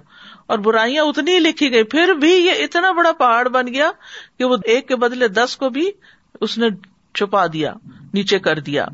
اور 0.47 0.59
برائیاں 0.59 1.03
اتنی 1.03 1.39
لکھی 1.39 1.71
گئی۔ 1.71 1.83
پھر 1.83 2.13
بھی 2.13 2.31
یہ 2.31 2.51
اتنا 2.51 2.91
بڑا 2.91 3.11
پہاڑ 3.11 3.47
بن 3.47 3.67
گیا 3.67 3.91
کہ 4.37 4.45
وہ 4.45 4.57
ایک 4.65 4.87
کے 4.87 4.95
بدلے 4.95 5.27
دس 5.27 5.57
کو 5.57 5.69
بھی 5.69 5.91
اس 6.41 6.57
نے 6.57 6.67
چھپا 7.15 7.45
دیا، 7.47 7.73
نیچے 8.13 8.39
کر 8.39 8.59
دیا۔ 8.59 8.85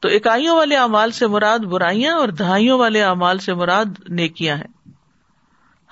تو 0.00 0.08
اکائیوں 0.08 0.56
والے 0.56 0.76
امال 0.76 1.10
سے 1.10 1.26
مراد 1.26 1.58
برائیاں 1.58 2.14
اور 2.14 2.28
دہائیوں 2.28 2.78
والے 2.78 3.02
امال 3.02 3.38
سے 3.38 3.54
مراد 3.54 3.84
نیکیاں 4.08 4.56
ہیں۔ 4.56 4.88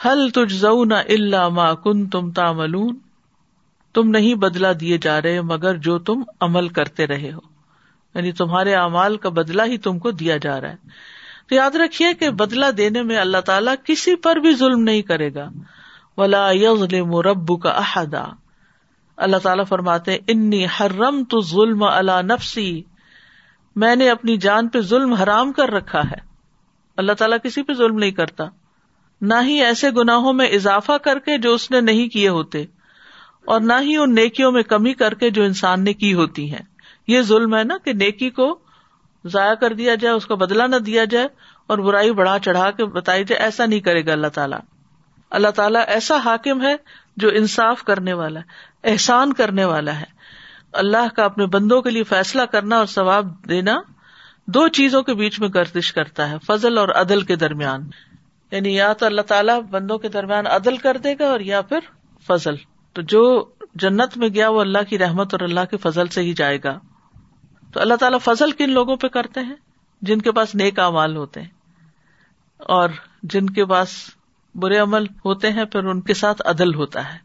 حل 0.04 0.30
تج 0.30 0.66
نہ 0.86 0.94
اللہ 0.94 1.48
ما 1.48 1.74
کن 1.74 2.06
تم 2.06 2.30
تاملون 2.30 2.98
تم 3.94 4.10
نہیں 4.10 4.34
بدلا 4.34 4.72
دیے 4.80 4.98
جا 4.98 5.22
رہے 5.22 5.40
مگر 5.40 5.74
جو 5.76 5.98
تم 5.98 6.22
عمل 6.40 6.68
کرتے 6.68 7.06
رہے 7.06 7.32
ہو۔ 7.32 7.38
یعنی 8.14 8.32
تمہارے 8.32 8.74
اعمال 8.74 9.16
کا 9.16 9.28
بدلا 9.28 9.64
ہی 9.64 9.78
تم 9.78 9.98
کو 9.98 10.10
دیا 10.10 10.36
جا 10.36 10.60
رہا 10.60 10.70
ہے۔ 10.70 10.76
تو 11.48 11.54
یاد 11.54 11.76
رکھیے 11.76 12.12
کہ 12.14 12.30
بدلا 12.30 12.70
دینے 12.78 13.02
میں 13.02 13.16
اللہ 13.16 13.40
تعالیٰ 13.40 13.74
کسی 13.84 14.14
پر 14.16 14.36
بھی 14.36 14.54
ظلم 14.54 14.82
نہیں 14.82 15.02
کرے 15.02 15.34
گا۔ 15.34 15.48
ولا 16.16 16.50
یظلم 16.50 17.16
ربو 17.16 17.56
کا 17.56 17.70
احدا 17.70 18.24
اللہ 19.16 19.36
تعالیٰ 19.36 19.64
فرماتے 19.68 20.16
انی 20.28 20.64
حرم 20.66 21.22
تو 21.24 21.40
ظلم 21.40 21.82
اللہ 21.82 22.22
نفسی 22.22 22.82
میں 23.76 23.96
نے 23.96 24.10
اپنی 24.10 24.36
جان 24.36 24.68
پہ 24.68 24.80
ظلم 24.80 25.12
حرام 25.12 25.52
کر 25.52 25.70
رکھا 25.70 26.00
ہے۔ 26.00 26.20
اللہ 26.96 27.12
تعالیٰ 27.12 27.38
کسی 27.44 27.62
پہ 27.62 27.72
ظلم 27.72 27.98
نہیں 27.98 28.10
کرتا۔ 28.10 28.44
نہ 29.20 29.34
ہی 29.42 29.62
ایسے 29.64 29.90
گناہوں 29.90 30.32
میں 30.32 30.48
اضافہ 30.48 30.92
کر 31.02 31.18
کے 31.18 31.38
جو 31.38 31.54
اس 31.54 31.70
نے 31.70 31.80
نہیں 31.80 32.08
کیے 32.08 32.28
ہوتے، 32.28 32.64
اور 33.44 33.60
نہ 33.60 33.72
ہی 33.82 33.96
ان 33.96 34.14
نیکیوں 34.14 34.52
میں 34.52 34.62
کمی 34.62 34.92
کر 34.92 35.14
کے 35.14 35.30
جو 35.30 35.42
انسان 35.42 35.84
نے 35.84 35.92
کی 35.92 36.14
ہوتی 36.14 36.50
ہیں۔ 36.50 36.62
یہ 37.06 37.22
ظلم 37.22 37.54
ہے 37.54 37.62
نا 37.64 37.76
کہ 37.84 37.92
نیکی 37.92 38.30
کو 38.30 38.58
ضائع 39.24 39.54
کر 39.54 39.72
دیا 39.72 39.94
جائے، 39.94 40.14
اس 40.14 40.26
کا 40.26 40.34
بدلا 40.34 40.66
نہ 40.66 40.76
دیا 40.76 41.04
جائے 41.04 41.28
اور 41.66 41.78
برائی 41.78 42.12
بڑھا 42.12 42.38
چڑھا 42.38 42.70
کے 42.70 42.84
بتائی 42.84 43.24
جائے، 43.24 43.42
ایسا 43.42 43.66
نہیں 43.66 43.80
کرے 43.80 44.06
گا 44.06 44.12
اللہ 44.12 44.26
تعالیٰ۔ 44.26 44.58
اللہ 45.30 45.48
تعالیٰ 45.48 45.82
ایسا 45.86 46.16
حاکم 46.16 46.62
ہے 46.62 46.76
جو 47.16 47.28
انصاف 47.28 47.82
کرنے 47.82 48.12
والا 48.12 48.40
ہے، 48.40 48.44
احسان 48.90 49.32
کرنے 49.32 49.64
والا 49.64 50.00
ہے۔ 50.00 50.14
اللہ 50.72 51.14
کا 51.16 51.24
اپنے 51.24 51.46
بندوں 51.46 51.82
کے 51.82 51.90
لیے 51.90 52.02
فیصلہ 52.02 52.42
کرنا 52.42 52.76
اور 52.78 52.86
ثواب 52.86 53.48
دینا 53.48 53.80
دو 54.46 54.68
چیزوں 54.68 55.02
کے 55.02 55.14
بیچ 55.14 55.40
میں 55.40 55.48
گردش 55.54 55.92
کرتا 55.92 56.30
ہے، 56.30 56.36
فضل 56.46 56.78
اور 56.78 56.88
عدل 56.88 57.22
کے 57.22 57.36
درمیان۔ 57.36 57.80
یعنی 58.50 58.74
یا 58.74 58.92
تو 58.92 59.06
اللہ 59.06 59.20
تعالیٰ 59.20 59.62
بندوں 59.62 59.98
کے 59.98 60.08
درمیان 60.08 60.46
عدل 60.46 60.76
کر 60.76 60.96
دے 60.96 61.14
گا 61.20 61.24
اور 61.24 61.40
یا 61.40 61.60
پھر 61.60 61.78
فضل۔ 62.26 62.54
تو 62.92 63.02
جو 63.02 63.44
جنت 63.74 64.16
میں 64.16 64.28
گیا 64.28 64.48
وہ 64.48 64.60
اللہ 64.60 64.78
کی 64.88 64.98
رحمت 64.98 65.34
اور 65.34 65.40
اللہ 65.40 65.60
کے 65.70 65.76
فضل 65.76 66.06
سے 66.06 66.20
ہی 66.20 66.32
جائے 66.32 66.58
گا۔ 66.64 66.78
تو 67.74 67.80
اللہ 67.80 67.94
تعالیٰ 67.94 68.18
فضل 68.22 68.50
کن 68.50 68.70
لوگوں 68.70 68.96
پہ 68.96 69.08
کرتے 69.08 69.40
ہیں 69.40 69.54
جن 70.02 70.20
کے 70.20 70.32
پاس 70.32 70.54
نیک 70.54 70.78
امال 70.78 71.16
ہوتے 71.16 71.40
ہیں 71.42 71.48
اور 72.60 72.90
جن 73.22 73.50
کے 73.50 73.64
پاس 73.64 73.94
برے 74.54 74.76
عمل 74.78 75.06
ہوتے 75.24 75.50
ہیں 75.50 75.64
پھر 75.64 75.84
ان 75.84 76.00
کے 76.00 76.14
ساتھ 76.14 76.42
عدل 76.44 76.74
ہوتا 76.74 77.12
ہے 77.12 77.18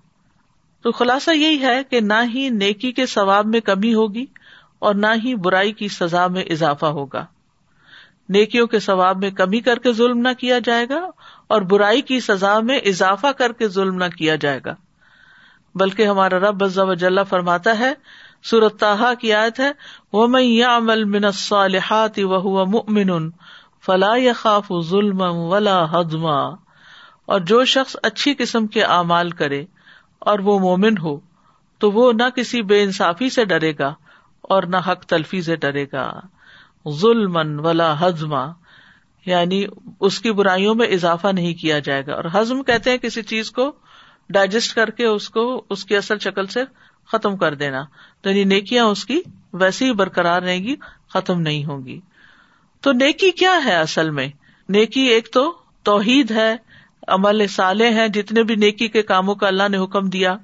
تو 0.86 0.92
خلاصہ 0.92 1.32
یہی 1.32 1.62
ہے 1.62 1.84
کہ 1.84 2.00
نہ 2.00 2.22
ہی 2.34 2.50
نیکی 2.50 2.92
کے 2.92 3.06
ثواب 3.06 3.46
میں 3.46 3.60
کمی 3.60 3.94
ہوگی 3.94 4.26
اور 4.80 4.96
نہ 4.96 5.08
ہی 5.26 5.36
برائی 5.36 5.72
کی 5.72 5.88
سزا 5.88 6.26
میں 6.28 6.44
اضافہ 6.44 6.86
ہوگا 6.86 7.26
نیکیوں 8.30 8.68
کے 8.68 8.80
ثواب 8.80 9.18
میں 9.18 9.32
کمی 9.32 9.60
کر 9.60 9.80
کے 9.80 9.92
ظلم 9.92 10.18
نہ 10.18 10.34
کیا 10.38 10.60
جائے 10.60 10.86
گا 10.90 11.10
اور 11.48 11.62
برائی 11.62 12.02
کی 12.02 12.20
سزا 12.20 12.60
میں 12.60 12.80
اضافہ 12.86 13.32
کر 13.38 13.52
کے 13.52 13.68
ظلم 13.68 13.96
نہ 13.96 14.10
کیا 14.18 14.36
جائے 14.36 14.60
گا 14.66 14.76
بلکہ 15.76 16.08
ہمارا 16.08 16.40
رب 16.40 16.68
جل 17.00 17.24
فرماتا 17.30 17.80
ہے 17.80 17.94
سورت 18.44 18.80
تاہا 18.80 19.14
کی 19.14 19.34
آیت 19.34 19.60
ہے 19.60 19.72
وہ 20.14 20.28
میں 20.28 20.42
یا 20.42 20.78
عمل 20.78 21.04
من 21.04 21.32
صالحات 21.32 22.20
وہ 22.24 22.66
مؤمن 22.66 23.30
فلا 23.86 24.16
خاف 24.36 24.72
ظلم 24.90 25.22
ولا 25.22 25.86
حدما 25.92 26.70
اور 27.26 27.40
جو 27.40 27.66
شخص 27.66 27.96
اچھی 28.04 28.34
قسم 28.34 28.68
کے 28.68 28.84
اعمال 28.84 29.30
کرے 29.30 29.66
اور 30.20 30.40
وہ 30.40 30.60
مومن 30.60 30.98
ہو، 30.98 31.20
تو 31.78 31.92
وہ 31.92 32.14
نہ 32.14 32.30
کسی 32.36 32.62
بے 32.62 32.84
انصافی 32.84 33.30
سے 33.30 33.46
ڈرے 33.46 33.74
گا 33.80 33.94
اور 34.42 34.64
نہ 34.64 34.78
حق 34.78 35.06
تلفی 35.06 35.42
سے 35.42 35.56
ڈرے 35.56 35.86
گا۔ 35.94 36.20
ظلم 36.90 37.66
ولا 37.66 38.02
ہزما 38.02 38.46
یعنی 39.26 39.66
اس 40.00 40.20
کی 40.20 40.32
برائیوں 40.32 40.76
میں 40.76 40.88
اضافہ 40.88 41.28
نہیں 41.28 41.54
کیا 41.54 41.80
جائے 41.80 42.06
گا۔ 42.06 42.16
اور 42.16 42.24
ہزم 42.36 42.64
کہتے 42.64 42.90
ہیں 42.90 42.98
کسی 42.98 43.22
چیز 43.22 43.52
کو، 43.52 43.72
ڈائجسٹ 44.30 44.76
کر 44.76 44.90
کے 44.90 45.06
اس 45.06 45.30
کو، 45.30 45.66
اس 45.70 45.86
کی 45.86 45.98
اصل 45.98 46.18
شکل 46.20 46.48
سے 46.48 46.64
ختم 47.12 47.38
کر 47.38 47.54
دینا۔ 47.54 47.84
تو 48.22 48.30
یعنی 48.30 48.44
نیکیاں 48.44 48.86
اس 48.86 49.06
کی 49.06 49.22
ویسے 49.54 49.86
ہی 49.86 49.94
برقرار 49.94 50.42
رہیں 50.42 50.64
گی، 50.64 50.76
ختم 51.14 51.42
نہیں 51.42 51.66
ہوگی 51.66 52.00
تو 52.82 52.92
نیکی 52.92 53.32
کیا 53.32 53.60
ہے 53.66 53.76
اصل 53.76 54.10
میں؟ 54.10 54.28
نیکی 54.70 55.02
ایک 55.02 55.34
تو 55.34 55.54
توحید 55.84 56.32
ہے، 56.32 56.56
عمل 57.08 57.48
سالے 57.48 57.90
ہیں، 57.90 58.08
جتنے 58.08 58.44
بھی 58.44 58.56
نیکی 58.56 58.88
کے 58.88 59.02
کاموں 59.02 59.36
کا 59.36 59.48
اللہ 59.48 59.70
نے 59.70 59.78
حکم 59.78 60.10
دیا۔ 60.10 60.36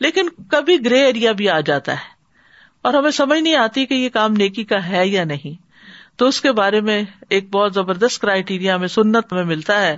لیکن 0.00 0.28
کبھی 0.50 0.84
گرے 0.84 1.04
ایریا 1.04 1.32
بھی 1.32 1.48
آ 1.48 1.60
جاتا 1.60 1.92
ہے۔ 1.92 2.08
اور 2.82 2.94
ہمیں 2.94 3.10
سمجھ 3.10 3.40
نہیں 3.40 3.54
آتی 3.54 3.86
کہ 3.86 3.94
یہ 3.94 4.08
کام 4.08 4.32
نیکی 4.32 4.64
کا 4.64 4.88
ہے 4.88 5.08
یا 5.08 5.24
نہیں۔ 5.24 5.62
تو 6.18 6.26
اس 6.26 6.40
کے 6.40 6.52
بارے 6.52 6.80
میں 6.80 7.02
ایک 7.30 7.50
بہت 7.50 7.74
زبردست 7.74 8.20
کرائٹیریا 8.20 8.74
ہمیں 8.74 8.88
سنت 8.88 9.32
میں 9.32 9.44
ملتا 9.44 9.82
ہے۔ 9.82 9.96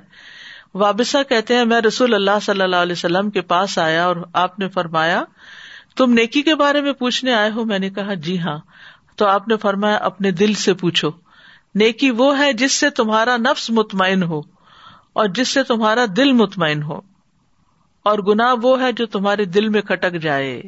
وابسا 0.74 1.22
کہتے 1.22 1.56
ہیں، 1.56 1.64
میں 1.64 1.80
رسول 1.80 2.14
اللہ 2.14 2.38
صلی 2.42 2.62
اللہ 2.62 2.76
علیہ 2.76 2.92
وسلم 2.92 3.30
کے 3.30 3.40
پاس 3.40 3.78
آیا 3.78 4.06
اور 4.06 4.16
آپ 4.32 4.58
نے 4.58 4.68
فرمایا 4.68 5.24
تم 5.96 6.12
نیکی 6.12 6.42
کے 6.42 6.54
بارے 6.54 6.80
میں 6.80 6.92
پوچھنے 6.92 7.32
آئے 7.32 7.50
ہو؟ 7.50 7.64
میں 7.64 7.78
نے 7.78 7.90
کہا 7.90 8.14
جی 8.14 8.40
ہاں۔ 8.40 8.58
تو 9.16 9.26
آپ 9.26 9.48
نے 9.48 9.56
فرمایا، 9.56 9.96
اپنے 9.96 10.30
دل 10.30 10.54
سے 10.54 10.74
پوچھو۔ 10.74 11.10
نیکی 11.74 12.10
وہ 12.10 12.38
ہے 12.38 12.52
جس 12.52 12.72
سے 12.72 12.90
تمہارا 12.90 13.36
نفس 13.36 13.70
مطمئن 13.70 14.22
ہو 14.22 14.38
اور 15.12 15.26
جس 15.28 15.48
سے 15.48 15.62
تمہارا 15.62 16.04
دل 16.16 16.32
مطمئن 16.32 16.82
ہو۔ 16.82 17.00
اور 18.04 18.18
گنا 18.18 18.54
وہ 18.62 18.80
ہے 18.80 18.92
جو 18.92 19.06
تمہارے 19.06 19.44
دل 19.44 19.68
میں 19.68 19.82
کھٹک 19.82 20.22
جائے 20.22 20.62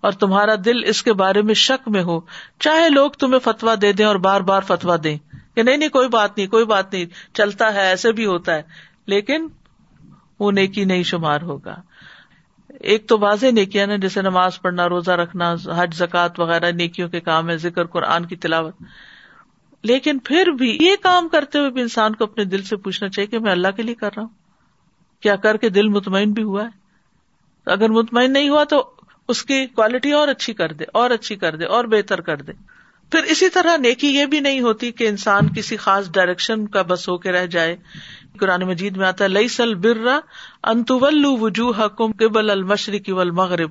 اور 0.00 0.12
تمہارا 0.12 0.54
دل 0.64 0.84
اس 0.84 1.02
کے 1.02 1.12
بارے 1.12 1.42
میں 1.42 1.54
شک 1.54 1.88
میں 1.88 2.02
ہو۔ 2.02 2.20
چاہے 2.58 2.88
لوگ 2.88 3.10
تمہیں 3.10 3.38
فتوا 3.38 3.74
دے 3.82 3.92
دیں 3.92 4.06
اور 4.06 4.16
بار 4.16 4.40
بار 4.40 4.62
فتوا 4.62 4.96
دیں 5.04 5.18
کہ 5.54 5.62
نہیں 5.62 5.76
نہیں، 5.76 5.88
کوئی 5.88 6.08
بات 6.08 6.38
نہیں، 6.38 6.46
کوئی 6.46 6.64
بات 6.64 6.92
نہیں، 6.92 7.04
چلتا 7.34 7.74
ہے، 7.74 7.80
ایسے 7.80 8.12
بھی 8.12 8.26
ہوتا 8.26 8.54
ہے۔ 8.54 8.62
لیکن 9.06 9.48
وہ 10.40 10.52
نیکی 10.52 10.84
نہیں 10.84 11.02
شمار 11.02 11.40
ہوگا۔ 11.40 11.76
ایک 12.80 13.08
تو 13.08 13.18
واضح 13.18 13.46
نیکیاں 13.46 13.86
نا 13.86 13.96
جیسے 13.96 14.22
نماز 14.22 14.60
پڑھنا، 14.60 14.88
روزہ 14.88 15.10
رکھنا، 15.10 15.54
حج 15.76 15.94
زکات 15.94 16.40
وغیرہ، 16.40 16.70
نیکیوں 16.70 17.08
کے 17.08 17.20
کام 17.20 17.50
ہے 17.50 17.56
ذکر 17.56 17.86
قرآن 17.86 18.26
کی 18.26 18.36
تلاوت۔ 18.36 18.74
لیکن 19.82 20.18
پھر 20.18 20.46
بھی 20.46 20.78
یہ 20.80 20.96
کام 21.02 21.28
کرتے 21.28 21.58
ہوئے 21.58 21.70
بھی 21.70 21.80
انسان 21.80 22.14
کو 22.14 22.24
اپنے 22.24 22.44
دل 22.44 22.62
سے 22.62 22.76
پوچھنا 22.76 23.08
چاہیے 23.08 23.26
کہ 23.26 23.38
میں 23.38 23.52
اللہ 23.52 23.68
کے 23.76 23.82
لیے 23.82 23.94
کر 23.94 24.10
رہا 24.16 24.22
ہوں۔ 24.22 24.28
کیا 25.20 25.36
کر 25.36 25.56
کے 25.56 25.68
دل 25.68 25.88
مطمئن 25.88 26.32
بھی 26.32 26.42
ہوا 26.42 26.64
ہے؟ 26.64 26.68
اگر 27.66 27.88
مطمئن 27.88 28.32
نہیں 28.32 28.48
ہوا 28.48 28.64
تو 28.64 28.90
اس 29.28 29.44
کی 29.44 29.66
کوالٹی 29.66 30.12
اور 30.12 30.28
اچھی 30.28 30.54
کر 30.54 30.72
دے، 30.72 30.84
اور 30.94 31.10
اچھی 31.10 31.36
کر 31.36 31.56
دے، 31.56 31.64
اور 31.64 31.84
بہتر 31.84 32.20
کر 32.20 32.36
دے۔ 32.36 32.52
پھر 33.10 33.22
اسی 33.22 33.48
طرح 33.48 33.76
نیکی 33.76 34.08
یہ 34.08 34.26
بھی 34.26 34.40
نہیں 34.40 34.60
ہوتی 34.60 34.92
کہ 34.92 35.08
انسان 35.08 35.52
کسی 35.54 35.76
خاص 35.76 36.10
ڈائریکشن 36.10 36.66
کا 36.66 36.82
بس 36.82 37.08
ہو 37.08 37.18
کے 37.18 37.32
رہ 37.32 37.46
جائے۔ 37.46 37.76
قرآن 38.38 38.62
مجید 38.62 38.96
میں 38.96 39.06
آتا 39.06 39.24
ہے 39.24 39.28
لئی 39.28 39.48
سل 39.48 39.74
برا 39.74 40.20
انتول 40.62 41.24
وجوہ 41.24 41.84
حکم 41.84 42.12
قبل 42.12 42.50
المشرق 42.50 43.10
والمغرب۔ 43.12 43.70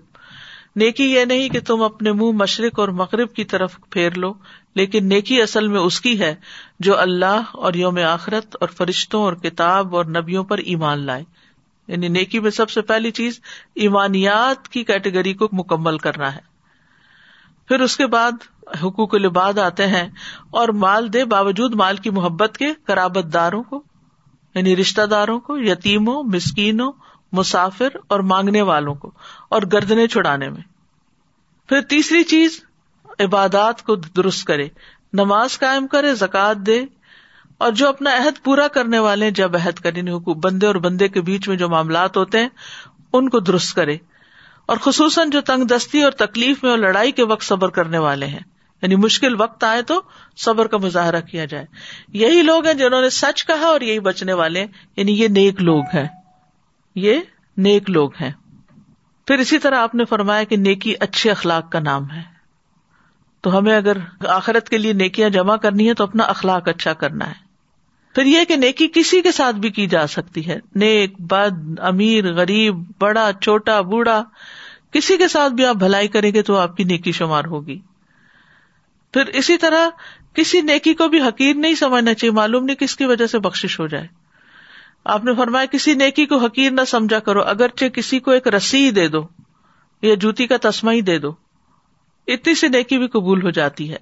نیکی 0.76 1.14
یہ 1.14 1.26
نہیں 1.26 1.50
کہ 1.50 1.60
تم 1.60 1.82
اپنے 1.82 2.12
منہ 2.12 2.32
مشرق 2.32 2.80
اور 2.80 2.90
مغرب 2.90 3.34
کی 3.34 3.44
طرف 3.44 3.78
پھیر 3.90 4.14
لو، 4.18 4.34
لیکن 4.76 5.10
نیکی 5.10 5.42
اصل 5.42 5.68
میں 5.68 5.80
اس 5.80 6.02
کی 6.02 6.20
ہے 6.20 6.36
جو 6.80 7.00
اللہ 7.00 7.42
اور 7.52 7.74
یوم 7.74 7.98
آخرت 8.08 8.58
اور 8.60 8.70
فرشتوں 8.70 9.24
اور 9.24 9.34
کتاب 9.34 9.96
اور 9.96 10.06
نبیوں 10.06 10.44
پر 10.44 10.58
ایمان 10.58 11.00
لائے۔ 11.00 11.24
یعنی 11.88 12.08
نیکی 12.08 12.40
میں 12.40 12.52
سب 12.52 12.70
سے 12.70 12.82
پہلی 12.82 13.12
چیز 13.12 13.40
ایمانیات 13.76 14.68
کی 14.68 14.84
کیٹیگری 14.84 15.34
کو 15.34 15.48
مکمل 15.52 15.98
کرنا 15.98 16.36
ہے۔ 16.36 16.50
پھر 17.68 17.80
اس 17.80 17.98
کے 17.98 18.08
بعد 18.08 18.32
حقوق 18.84 19.16
الباد 19.16 19.58
آتے 19.58 19.88
ہیں 19.88 20.10
اور 20.52 20.70
مال 20.70 21.14
دے، 21.14 21.26
باوجود 21.26 21.76
مال 21.76 21.98
کی 21.98 22.10
محبت 22.10 22.58
کے 22.58 22.68
کرابت 22.84 23.34
داروں 23.34 23.64
کو۔ 23.64 23.84
یعنی 24.56 24.76
رشتہ 24.76 25.02
داروں 25.02 25.40
کو، 25.40 25.58
یتیموں، 25.58 26.24
مسکینوں، 26.24 26.92
مسافر 27.32 27.88
اور 28.08 28.20
مانگنے 28.20 28.62
والوں 28.62 28.96
کو، 28.96 29.12
اور 29.50 29.62
گردنے 29.74 30.08
چھڑانے 30.08 30.50
میں۔ 30.50 30.62
پھر 31.70 31.82
تیسری 31.82 32.24
چیز، 32.24 32.64
عبادات 33.20 33.84
کو 33.84 33.96
درست 33.96 34.46
کرے، 34.46 34.68
نماز 35.14 35.60
قائم 35.60 35.88
کرے 35.88 36.16
زکات 36.16 36.58
دے، 36.58 36.86
اور 37.58 37.72
جو 37.72 37.90
اپنا 37.90 38.18
عہد 38.18 38.44
پورا 38.44 38.68
کرنے 38.68 39.00
والے 39.00 39.32
جب 39.32 39.56
عہد 39.56 39.80
کرے 39.80 40.00
یعنی 40.00 40.34
بندے 40.34 40.68
اور 40.68 40.76
بندے 40.76 41.08
کے 41.08 41.22
بیچ 41.22 41.48
میں 41.48 41.58
جو 41.58 41.70
معاملات 41.70 42.18
ہوتے 42.18 42.40
ہیں، 42.40 42.50
ان 43.14 43.30
کو 43.30 43.40
درست 43.40 43.76
کرے۔ 43.76 43.98
اور 44.66 44.78
خصوصاً 44.82 45.30
جو 45.30 45.42
تنگ 45.42 45.64
دستی 45.64 46.04
اور 46.04 46.12
تکلیف 46.12 46.64
میں 46.64 46.72
اور 46.72 46.80
لڑائی 46.80 47.12
کے 47.12 47.24
وقت 47.24 47.44
صبر 47.44 47.70
کرنے 47.70 47.98
والے 47.98 48.26
ہیں۔ 48.26 48.40
یعنی 48.82 48.96
مشکل 48.96 49.42
وقت 49.42 49.64
آئے 49.64 49.82
تو 49.82 50.02
صبر 50.38 50.68
کا 50.68 50.78
مظاہرہ 50.78 51.22
کیا 51.22 51.46
جائے۔ 51.46 51.66
یہی 52.14 52.42
لوگ 52.42 52.66
ہیں 52.66 52.74
جنہوں 52.74 53.02
نے 53.02 53.10
سچ 53.10 53.46
کہا 53.46 53.66
اور 53.66 53.82
یہی 53.82 54.00
بچنے 54.00 54.34
والے 54.34 54.66
یعنی 54.96 55.12
یہ 55.12 55.28
نیک 55.28 55.62
لوگ 55.62 55.84
ہیں۔ 55.94 56.08
یہ 56.96 57.20
نیک 57.58 57.90
لوگ 57.90 58.12
ہیں۔ 58.22 58.32
پھر 59.28 59.38
اسی 59.38 59.58
طرح 59.58 59.76
آپ 59.76 59.96
نے 59.96 60.06
فرمایا 60.06 60.44
کہ 60.44 60.56
نیکی 60.56 60.94
اچھے 61.00 61.32
اخلاق 61.32 61.72
کا 61.72 61.80
نام 61.80 62.12
ہے۔ 62.12 62.22
تو 63.42 63.58
ہمیں 63.58 63.78
اگر 63.78 63.98
آخرت 64.28 64.70
کے 64.70 64.78
لیے 64.78 64.94
نیکیاں 64.94 65.30
جمع 65.30 65.56
کرنی 65.56 65.90
ہے 65.90 65.94
تو 65.94 66.04
اپنا 66.04 66.24
اخلاق 66.24 66.68
اچھا 66.68 66.94
کرنا 66.94 67.28
ہے۔ 67.28 67.50
پھر 68.16 68.26
یہ 68.26 68.44
کہ 68.48 68.56
نیکی 68.56 68.88
کسی 68.94 69.22
کے 69.22 69.32
ساتھ 69.32 69.56
بھی 69.56 69.70
کی 69.70 69.88
جا 69.88 70.08
سکتی 70.08 70.48
ہے۔ 70.48 70.60
نیک، 70.76 71.22
بد، 71.22 71.80
امیر، 71.80 72.34
غریب، 72.34 72.76
بڑا، 73.00 73.32
چھوٹا، 73.42 73.82
بوڑھا، 73.82 74.24
کسی 74.92 75.18
کے 75.18 75.28
ساتھ 75.28 75.54
بھی 75.54 75.66
آپ 75.66 75.76
بھلائی 75.76 76.08
کریں 76.08 76.34
گے 76.34 76.42
تو 76.42 76.58
آپ 76.58 76.78
کی 76.78 76.84
نیکی 76.84 77.12
شمار 77.12 77.46
ہوگی۔ 77.46 77.80
پھر 79.14 79.26
اسی 79.26 79.58
طرح 79.58 79.90
کسی 80.34 80.62
نیکی 80.62 80.94
کو 80.94 81.08
بھی 81.08 81.22
حقیر 81.22 81.56
نہیں 81.56 81.76
سمجھنا 81.76 82.14
چاہیے، 82.14 82.32
معلوم 82.32 82.66
نہیں 82.66 82.76
کس 82.76 82.96
کی 82.96 83.06
وجہ 83.06 83.28
سے 83.28 83.40
بخش 83.40 83.80
ہو 83.80 83.88
جائے۔ 83.88 84.08
آپ 85.06 85.24
نے 85.24 85.36
فرمایا 85.36 85.66
کسی 85.66 85.94
نیکی 85.94 86.26
کو 86.26 86.38
حقیر 86.38 86.72
نہ 86.72 86.82
سمجھا 86.88 87.20
کرو، 87.20 87.42
اگرچہ 87.42 87.86
کسی 87.86 88.20
کو 88.20 88.32
ایک 88.32 88.48
رسی 88.48 88.92
دے 88.92 89.08
دو 89.08 89.28
یا 90.02 90.16
جوتی 90.16 90.48
کا 90.48 90.56
تسما 90.62 90.92
ہی 90.92 91.02
دے 91.02 91.20
دو، 91.20 91.34
اتنی 92.28 92.56
سی 92.56 92.68
نیکی 92.68 92.98
بھی 92.98 93.08
قبول 93.08 93.44
ہو 93.44 93.50
جاتی 93.50 93.92
ہے۔ 93.92 93.98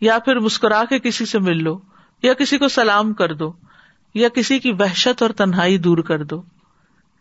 یا 0.00 0.18
پھر 0.18 0.38
مسکرا 0.38 0.84
کے 0.84 0.98
کسی 0.98 1.26
سے 1.26 1.38
مل 1.38 1.64
لو، 1.64 1.78
یا 2.22 2.32
کسی 2.32 2.58
کو 2.58 2.68
سلام 2.68 3.12
کر 3.12 3.32
دو، 3.32 3.52
یا 4.14 4.28
کسی 4.28 4.58
کی 4.58 4.72
وحشت 4.72 5.22
اور 5.22 5.30
تنہائی 5.30 5.78
دور 5.78 5.98
کر 5.98 6.22
دو۔ 6.22 6.42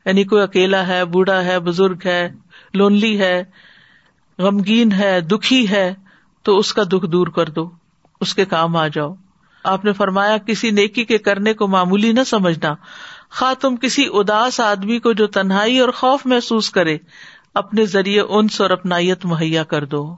یعنی 0.05 0.23
کوئی 0.23 0.43
اکیلا 0.43 0.87
ہے، 0.87 1.05
بوڑھا 1.05 1.45
ہے، 1.45 1.59
بزرگ 1.59 1.97
ہے، 2.05 2.33
لونلی 2.73 3.19
ہے، 3.19 3.43
غمگین 4.37 4.91
ہے، 4.91 5.21
دکھی 5.21 5.69
ہے 5.69 5.93
تو 6.45 6.57
اس 6.57 6.73
کا 6.73 6.83
دکھ 6.83 7.05
دور 7.05 7.27
کر 7.27 7.49
دو، 7.49 7.69
اس 8.21 8.35
کے 8.35 8.45
کام 8.45 8.75
آ 8.75 8.87
جاؤ۔ 8.87 9.13
آپ 9.63 9.85
نے 9.85 9.93
فرمایا، 9.93 10.37
کسی 10.37 10.71
نیکی 10.71 11.05
کے 11.05 11.17
کرنے 11.17 11.53
کو 11.53 11.67
معمولی 11.67 12.11
نہ 12.11 12.23
سمجھنا۔ 12.23 12.75
خا 13.29 13.53
تم 13.59 13.75
کسی 13.75 14.05
اداس 14.13 14.59
آدمی 14.59 14.99
کو 14.99 15.13
جو 15.13 15.27
تنہائی 15.27 15.79
اور 15.79 15.89
خوف 15.89 16.25
محسوس 16.25 16.69
کرے، 16.69 16.97
اپنے 17.53 17.85
ذریعے 17.85 18.21
انس 18.21 18.61
اور 18.61 18.69
اپنائیت 18.69 19.25
مہیا 19.25 19.63
کر 19.63 19.85
دو۔ 19.85 20.15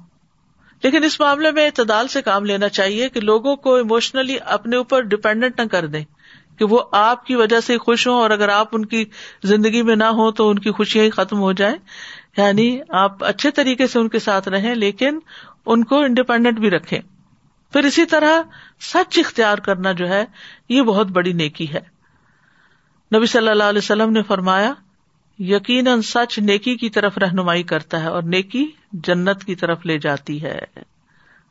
لیکن 0.84 1.04
اس 1.04 1.20
معاملے 1.20 1.52
میں 1.52 1.66
اعتدال 1.66 2.08
سے 2.08 2.22
کام 2.22 2.46
لینا 2.46 2.70
چاہیے 2.70 3.10
کہ 3.10 3.20
لوگوں 3.22 3.56
کو 3.56 3.76
اموشنلی 3.76 4.38
اپنے 4.46 4.76
اوپر 4.76 5.02
ڈپینڈنٹ 5.02 5.60
نہ 5.60 5.66
کر 5.66 5.88
دیں، 5.88 6.04
کہ 6.60 6.66
وہ 6.66 6.80
آپ 6.92 7.26
کی 7.26 7.36
وجہ 7.36 7.60
سے 7.60 7.78
خوش 7.78 8.08
ہوں 8.08 8.16
اور 8.16 8.30
اگر 8.30 8.50
آپ 8.50 8.68
ان 8.72 8.86
کی 8.86 9.06
زندگی 9.44 9.82
میں 9.82 9.96
نہ 9.96 10.04
ہو 10.04 10.32
تو 10.32 10.50
ان 10.50 10.60
کی 10.60 10.72
خوشیاں 10.72 11.06
ہی 11.06 11.10
ختم 11.10 11.40
ہو 11.40 11.52
جائیں۔ 11.52 11.76
یعنی 12.38 12.80
آپ 12.90 13.24
اچھے 13.24 13.52
طریقے 13.52 13.88
سے 13.88 14.00
ان 14.00 14.10
کے 14.10 14.20
ساتھ 14.20 14.50
رہیں، 14.50 14.76
لیکن 14.76 15.20
ان 15.68 15.84
کو 15.84 16.00
انڈیپینڈنٹ 16.00 16.60
بھی 16.60 16.70
رکھے 16.70 17.00
پھر 17.74 17.84
اسی 17.84 18.06
طرح 18.06 18.42
سچ 18.80 19.20
اختیار 19.20 19.58
کرنا 19.58 19.92
جو 19.92 20.10
ہے، 20.10 20.26
یہ 20.70 20.82
بہت 20.82 21.08
بڑی 21.08 21.34
نیکی 21.34 21.74
ہے۔ 21.74 21.80
نبی 23.18 23.26
صلی 23.26 23.48
اللہ 23.48 23.64
علیہ 23.64 23.78
وسلم 23.78 24.12
نے 24.12 24.24
فرمایا، 24.24 24.74
یقیناً 25.40 26.02
سچ 26.02 26.40
نیکی 26.40 26.76
کی 26.76 26.90
طرف 26.90 27.18
رہنمائی 27.18 27.64
کرتا 27.64 28.02
ہے 28.02 28.08
اور 28.08 28.24
نیکی 28.24 28.72
جنت 28.92 29.44
کی 29.44 29.56
طرف 29.56 29.86
لے 29.86 29.98
جاتی 29.98 30.44
ہے۔ 30.44 30.60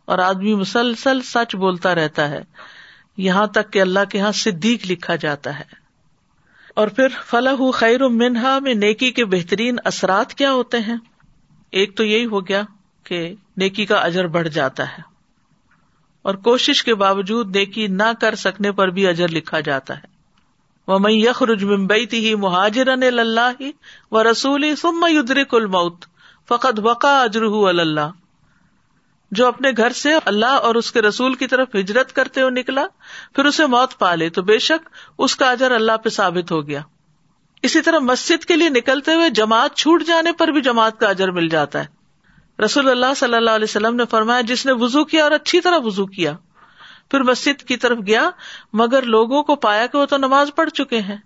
اور 0.05 0.19
آدمی 0.19 0.55
مسلسل 0.55 1.23
سچ 1.23 1.57
بولتا 1.57 1.95
رہتا 1.95 2.29
ہے۔ 2.29 2.43
یہاں 3.17 3.47
تک 3.47 3.73
کہ 3.73 3.81
اللہ 3.81 4.01
کے 4.11 4.19
یہاں 4.19 4.33
صدیق 4.33 4.87
لکھا 4.91 5.17
جاتا 5.17 5.59
ہے۔ 5.59 5.65
اور 6.77 6.89
پھر 6.89 7.09
فلاح 7.27 7.71
خیر 7.75 8.09
منہا 8.09 8.59
میں 8.59 8.75
نیکی 8.75 9.11
کے 9.11 9.25
بہترین 9.25 9.77
اثرات 9.85 10.35
کیا 10.35 10.53
ہوتے 10.53 10.79
ہیں؟ 10.79 10.97
ایک 11.71 11.97
تو 11.97 12.05
یہی 12.05 12.25
ہو 12.25 12.49
گیا 12.49 12.63
کہ 13.07 13.35
نیکی 13.57 13.87
کا 13.87 13.97
اجر 13.97 14.27
بڑھ 14.27 14.49
جاتا 14.49 14.89
ہے۔ 14.91 15.03
اور 16.23 16.35
کوشش 16.35 16.85
کے 16.85 16.95
باوجود 16.95 17.57
نیکی 17.57 17.87
نہ 17.87 18.13
کر 18.21 18.35
سکنے 18.35 18.73
پر 18.73 18.89
بھی 18.89 19.07
اجر 19.07 19.29
لکھا 19.29 19.61
جاتا 19.61 19.97
ہے۔ 19.97 20.17
وہ 20.89 20.99
میں 20.99 21.13
یخ 21.13 21.43
رج 21.43 21.65
ممبئی 21.65 22.07
تھی 22.07 22.35
مہاجر 22.35 22.87
اللہ 22.87 23.63
و 24.11 24.31
رسول 24.31 24.77
سم 24.77 25.07
کل 25.51 25.67
موت 25.67 26.05
فقط 26.49 26.81
وقا 26.83 27.23
اجر 27.23 27.43
اللہ 27.43 28.11
جو 29.31 29.47
اپنے 29.47 29.71
گھر 29.77 29.91
سے 29.91 30.15
اللہ 30.25 30.47
اور 30.47 30.75
اس 30.75 30.93
کے 30.93 31.03
رسول 31.03 31.35
کی 31.35 31.47
طرف 31.47 31.69
ہجرت 31.75 32.13
کرتے 32.13 32.41
ہوئے 32.41 32.51
نکلا، 32.51 32.85
پھر 33.35 33.45
اسے 33.45 33.67
موت 33.67 33.99
پا 33.99 34.15
لے، 34.15 34.31
تو 34.31 34.43
بے 34.43 34.59
شک 34.59 34.89
اس 35.19 35.37
کا 35.37 35.51
اجر 35.51 35.71
اللہ 35.71 35.97
پہ 35.97 36.09
ثابت 36.09 36.53
ہو 36.53 36.69
گیا۔ 36.69 36.81
اسی 37.63 37.81
طرح 37.81 37.99
مسجد 37.99 38.45
کے 38.45 38.57
لیے 38.57 38.69
نکلتے 38.69 39.15
ہوئے 39.15 39.31
جماعت 39.31 39.75
چھوٹ 39.75 40.05
جانے 40.07 40.33
پر 40.33 40.49
بھی 40.49 40.61
جماعت 40.61 41.01
کا 41.01 41.09
اجر 41.09 41.31
مل 41.31 41.49
جاتا 41.49 41.79
ہے۔ 41.79 41.96
رسول 42.65 42.89
اللہ 42.89 43.15
صلی 43.17 43.35
اللہ 43.35 43.51
علیہ 43.51 43.65
وسلم 43.65 43.97
نے 43.97 44.05
فرمایا، 44.11 44.41
جس 44.41 44.67
نے 44.67 44.73
وزو 44.73 45.05
کیا 45.05 45.23
اور 45.23 45.31
اچھی 45.31 45.61
طرح 45.61 45.79
وزو 45.85 46.07
کیا، 46.07 46.33
پھر 47.11 47.21
مسجد 47.21 47.63
کی 47.63 47.77
طرف 47.77 47.99
گیا، 48.07 48.31
مگر 48.73 49.03
لوگوں 49.03 49.43
کو 49.43 49.57
پایا 49.57 49.87
کہ 49.87 49.99
وہ 49.99 50.07
تو 50.07 50.17
نماز 50.17 50.51
پڑھ 50.57 50.71
چکے 50.71 51.01
ہیں۔ 51.01 51.17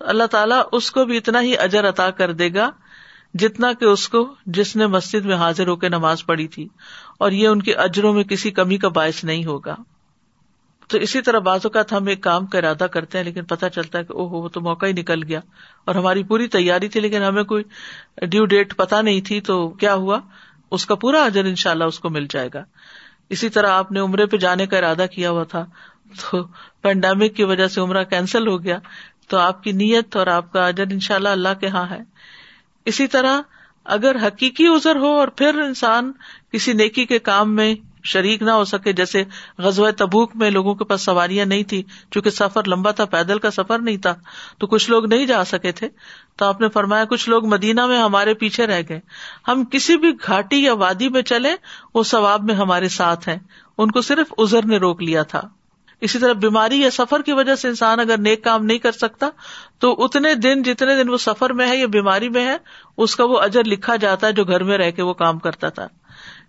اللہ 0.00 0.24
تعالیٰ 0.24 0.62
اس 0.72 0.90
کو 0.90 1.04
بھی 1.04 1.16
اتنا 1.16 1.42
ہی 1.42 1.58
اجر 1.58 1.88
عطا 1.88 2.10
کر 2.10 2.32
دے 2.32 2.54
گا 2.54 2.70
جتنا 3.34 3.72
کہ 3.72 3.84
اس 3.84 4.08
کو 4.08 4.34
جس 4.46 4.76
نے 4.76 4.86
مسجد 4.86 5.26
میں 5.26 5.36
حاضر 5.36 5.66
ہو 5.66 5.76
کے 5.76 5.88
نماز 5.88 6.26
پڑھی 6.26 6.48
تھی۔ 6.48 6.68
اور 7.18 7.32
یہ 7.32 7.48
ان 7.48 7.62
کے 7.62 7.74
اجروں 7.74 8.14
میں 8.14 8.24
کسی 8.24 8.50
کمی 8.50 8.76
کا 8.76 8.88
باعث 8.88 9.24
نہیں 9.24 9.44
ہوگا۔ 9.44 9.76
تو 10.88 10.98
اسی 10.98 11.20
طرح 11.20 11.38
بعض 11.38 11.60
اوقات 11.64 11.92
ہم 11.92 12.06
ایک 12.06 12.22
کام 12.22 12.46
کا 12.46 12.58
ارادہ 12.58 12.84
کرتے 12.84 13.18
ہیں، 13.18 13.24
لیکن 13.24 13.44
پتا 13.44 13.68
چلتا 13.68 13.98
ہے 13.98 14.04
کہ 14.04 14.12
او 14.12 14.28
ہو 14.28 14.48
تو 14.48 14.60
موقع 14.60 14.86
ہی 14.86 14.92
نکل 14.92 15.22
گیا۔ 15.22 15.40
اور 15.84 15.94
ہماری 15.94 16.22
پوری 16.22 16.48
تیاری 16.48 16.88
تھی، 16.88 17.00
لیکن 17.00 17.22
ہمیں 17.22 17.44
کوئی 17.44 17.64
ڈیو 18.26 18.44
ڈیٹ 18.44 18.76
پتا 18.76 19.02
نہیں 19.02 19.20
تھی، 19.20 19.40
تو 19.40 19.68
کیا 19.68 19.94
ہوا؟ 19.94 20.18
اس 20.70 20.86
کا 20.86 20.94
پورا 20.94 21.24
اجر 21.24 21.44
ان 21.44 21.54
شاء 21.54 21.70
اللہ 21.70 21.84
اس 21.84 21.98
کو 21.98 22.10
مل 22.10 22.26
جائے 22.30 22.48
گا۔ 22.54 22.64
اسی 23.28 23.48
طرح 23.48 23.70
آپ 23.70 23.92
نے 23.92 24.00
عمرے 24.00 24.26
پہ 24.26 24.36
جانے 24.36 24.66
کا 24.66 24.78
ارادہ 24.78 25.06
کیا 25.12 25.30
ہوا 25.30 25.44
تھا، 25.44 25.66
تو 26.20 26.46
پینڈیمک 26.82 27.36
کی 27.36 27.44
وجہ 27.44 27.66
سے 27.66 27.80
عمرہ 27.80 28.04
کینسل 28.04 28.48
ہو 28.48 28.64
گیا۔ 28.64 28.78
تو 29.28 29.38
آپ 29.38 29.62
کی 29.62 29.72
نیت 29.72 30.16
اور 30.16 30.26
آپ 30.26 30.52
کا 30.52 30.66
اجر 30.66 30.84
ان 30.90 31.00
شاء 31.00 31.14
اللہ 31.14 31.28
اللہ 31.28 31.48
کے 31.60 31.68
ہاں 31.68 31.88
ہے۔ 31.90 32.00
اسی 32.84 33.06
طرح 33.06 33.40
اگر 33.84 34.16
حقیقی 34.26 34.66
ازر 34.66 34.96
ہو 34.96 35.06
اور 35.06 35.28
پھر 35.28 35.54
انسان 35.54 36.12
کسی 36.52 36.72
نیکی 36.72 37.06
کے 37.06 37.18
کام 37.18 37.56
میں 37.56 37.74
شریک 38.06 38.42
نہ 38.42 38.50
ہو 38.50 38.64
سکے، 38.64 38.92
جیسے 38.92 39.24
غزوہ 39.58 39.90
تبوک 39.90 40.30
میں 40.34 40.50
لوگوں 40.50 40.74
کے 40.74 40.84
پاس 40.84 41.02
سواریاں 41.02 41.46
نہیں 41.46 41.62
تھی 41.62 41.82
چونکہ 42.10 42.30
سفر 42.30 42.62
لمبا 42.66 42.90
تھا، 42.90 43.04
پیدل 43.04 43.38
کا 43.38 43.50
سفر 43.50 43.78
نہیں 43.78 43.96
تھا، 43.96 44.14
تو 44.58 44.66
کچھ 44.66 44.90
لوگ 44.90 45.06
نہیں 45.06 45.26
جا 45.26 45.44
سکے 45.44 45.72
تھے۔ 45.72 45.88
تو 46.36 46.44
آپ 46.44 46.60
نے 46.60 46.68
فرمایا، 46.68 47.04
کچھ 47.04 47.28
لوگ 47.28 47.46
مدینہ 47.46 47.86
میں 47.86 47.98
ہمارے 47.98 48.34
پیچھے 48.34 48.66
رہ 48.66 48.82
گئے۔ 48.88 49.00
ہم 49.48 49.64
کسی 49.64 49.96
بھی 49.96 50.12
گھاٹی 50.26 50.64
یا 50.64 50.74
وادی 50.74 51.08
میں 51.08 51.22
چلے 51.22 51.56
وہ 51.94 52.02
ثواب 52.02 52.44
میں 52.44 52.54
ہمارے 52.54 52.88
ساتھ 52.88 53.28
ہیں۔ 53.28 53.38
ان 53.78 53.90
کو 53.90 54.00
صرف 54.00 54.34
ازر 54.38 54.64
نے 54.64 54.76
روک 54.76 55.02
لیا 55.02 55.22
تھا۔ 55.22 55.40
اسی 56.00 56.18
طرح 56.18 56.32
بیماری 56.32 56.80
یا 56.80 56.90
سفر 56.90 57.22
کی 57.22 57.32
وجہ 57.32 57.54
سے 57.54 57.68
انسان 57.68 58.00
اگر 58.00 58.18
نیک 58.18 58.44
کام 58.44 58.64
نہیں 58.64 58.78
کر 58.78 58.92
سکتا، 58.92 59.28
تو 59.78 60.04
اتنے 60.04 60.34
دن، 60.34 60.62
جتنے 60.62 61.02
دن 61.02 61.08
وہ 61.08 61.16
سفر 61.16 61.52
میں 61.52 61.68
ہے 61.68 61.76
یا 61.76 61.86
بیماری 61.86 62.28
میں 62.28 62.46
ہے، 62.46 62.56
اس 62.96 63.16
کا 63.16 63.24
وہ 63.24 63.40
اجر 63.40 63.64
لکھا 63.64 63.96
جاتا 63.96 64.26
ہے 64.26 64.32
جو 64.32 64.44
گھر 64.44 64.62
میں 64.62 64.78
رہ 64.78 64.90
کے 64.90 65.02
وہ 65.02 65.12
کام 65.12 65.38
کرتا 65.38 65.68
تھا۔ 65.68 65.88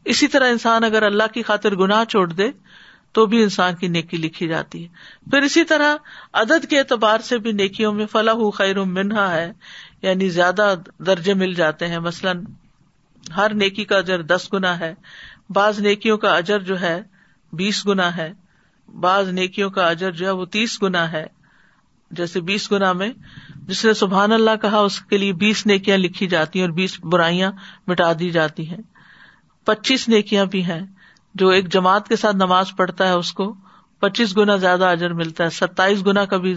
اسی 0.08 0.28
طرح 0.28 0.50
انسان 0.50 0.84
اگر 0.84 1.04
اللہ 1.04 1.24
کی 1.34 1.44
خاطر 1.44 1.76
گناہ 1.76 2.04
چھوڑ 2.04 2.34
دے 2.34 2.52
تو 3.12 3.26
بھی 3.26 3.44
انسان 3.44 3.76
کی 3.76 3.88
نیکی 3.88 4.18
لکھی 4.18 4.48
جاتی 4.48 4.84
ہے۔ 4.84 4.88
پھر 5.32 5.42
اسی 5.42 5.64
طرح 5.64 5.96
عدد 6.34 6.66
کے 6.66 6.80
اعتبار 6.80 7.20
سے 7.20 7.38
بھی 7.38 7.52
نیکیوں 7.52 7.94
میں 7.94 8.06
فلاح 8.06 8.50
خیر 8.54 8.84
منہا 8.84 9.34
ہے 9.34 9.52
یعنی 10.02 10.30
زیادہ 10.30 10.76
درجے 11.00 11.34
مل 11.34 11.54
جاتے 11.54 11.88
ہیں۔ 11.88 12.00
مثلاً 12.00 12.44
ہر 13.38 13.54
نیکی 13.54 13.86
کا 13.86 13.98
اجر 13.98 14.22
دس 14.22 14.50
گنا 14.54 14.80
ہے، 14.80 14.94
بعض 15.50 15.80
نیکیوں 15.80 16.18
کا 16.18 16.36
اجر 16.36 16.60
جو 16.60 16.82
ہے 16.82 17.02
بیس 17.54 17.88
گنا 17.88 18.18
ہے، 18.18 18.34
بعض 19.00 19.30
نیکیوں 19.30 19.70
کا 19.70 19.88
اجر 19.88 20.12
جو 20.12 20.26
ہے 20.26 20.32
وہ 20.32 20.46
تیس 20.46 20.84
گنا 20.84 21.12
ہے۔ 21.12 21.26
جیسے 22.12 22.42
بیس 22.42 22.72
گنا 22.72 22.94
میں 22.94 23.10
جس 23.56 23.86
نے 23.86 23.94
سبحان 23.94 24.32
اللہ 24.32 24.56
کہا، 24.62 24.78
اس 24.78 25.02
کے 25.02 25.18
لیے 25.18 25.34
بیس 25.34 25.66
نیکیاں 25.66 25.98
لکھی 25.98 26.28
جاتی 26.28 26.60
ہیں 26.60 26.68
اور 26.68 26.74
بیس 26.74 27.00
برائیاں 27.00 27.52
مٹا 27.88 28.12
دی 28.20 28.30
جاتی 28.30 28.70
ہیں۔ 28.70 28.97
پچیس 29.68 30.10
نیکیاں 30.10 30.46
بھی 30.46 30.64
ہیں 30.66 30.82
جو 31.36 31.50
ایک 31.50 31.74
جماعت 31.74 32.08
کے 32.08 32.16
ساتھ 32.16 32.36
نماز 32.36 32.72
پڑھتا 32.78 33.08
ہے 33.08 33.14
اس 33.14 33.34
کو 33.34 33.56
پچیس 34.00 34.38
گنا 34.38 34.56
زیادہ 34.56 34.86
اجر 34.86 35.14
ملتا 35.14 35.44
ہے، 35.44 35.50
ستائیس 35.50 36.06
گنا 36.06 36.26
کا 36.26 36.38
بھی 36.38 36.56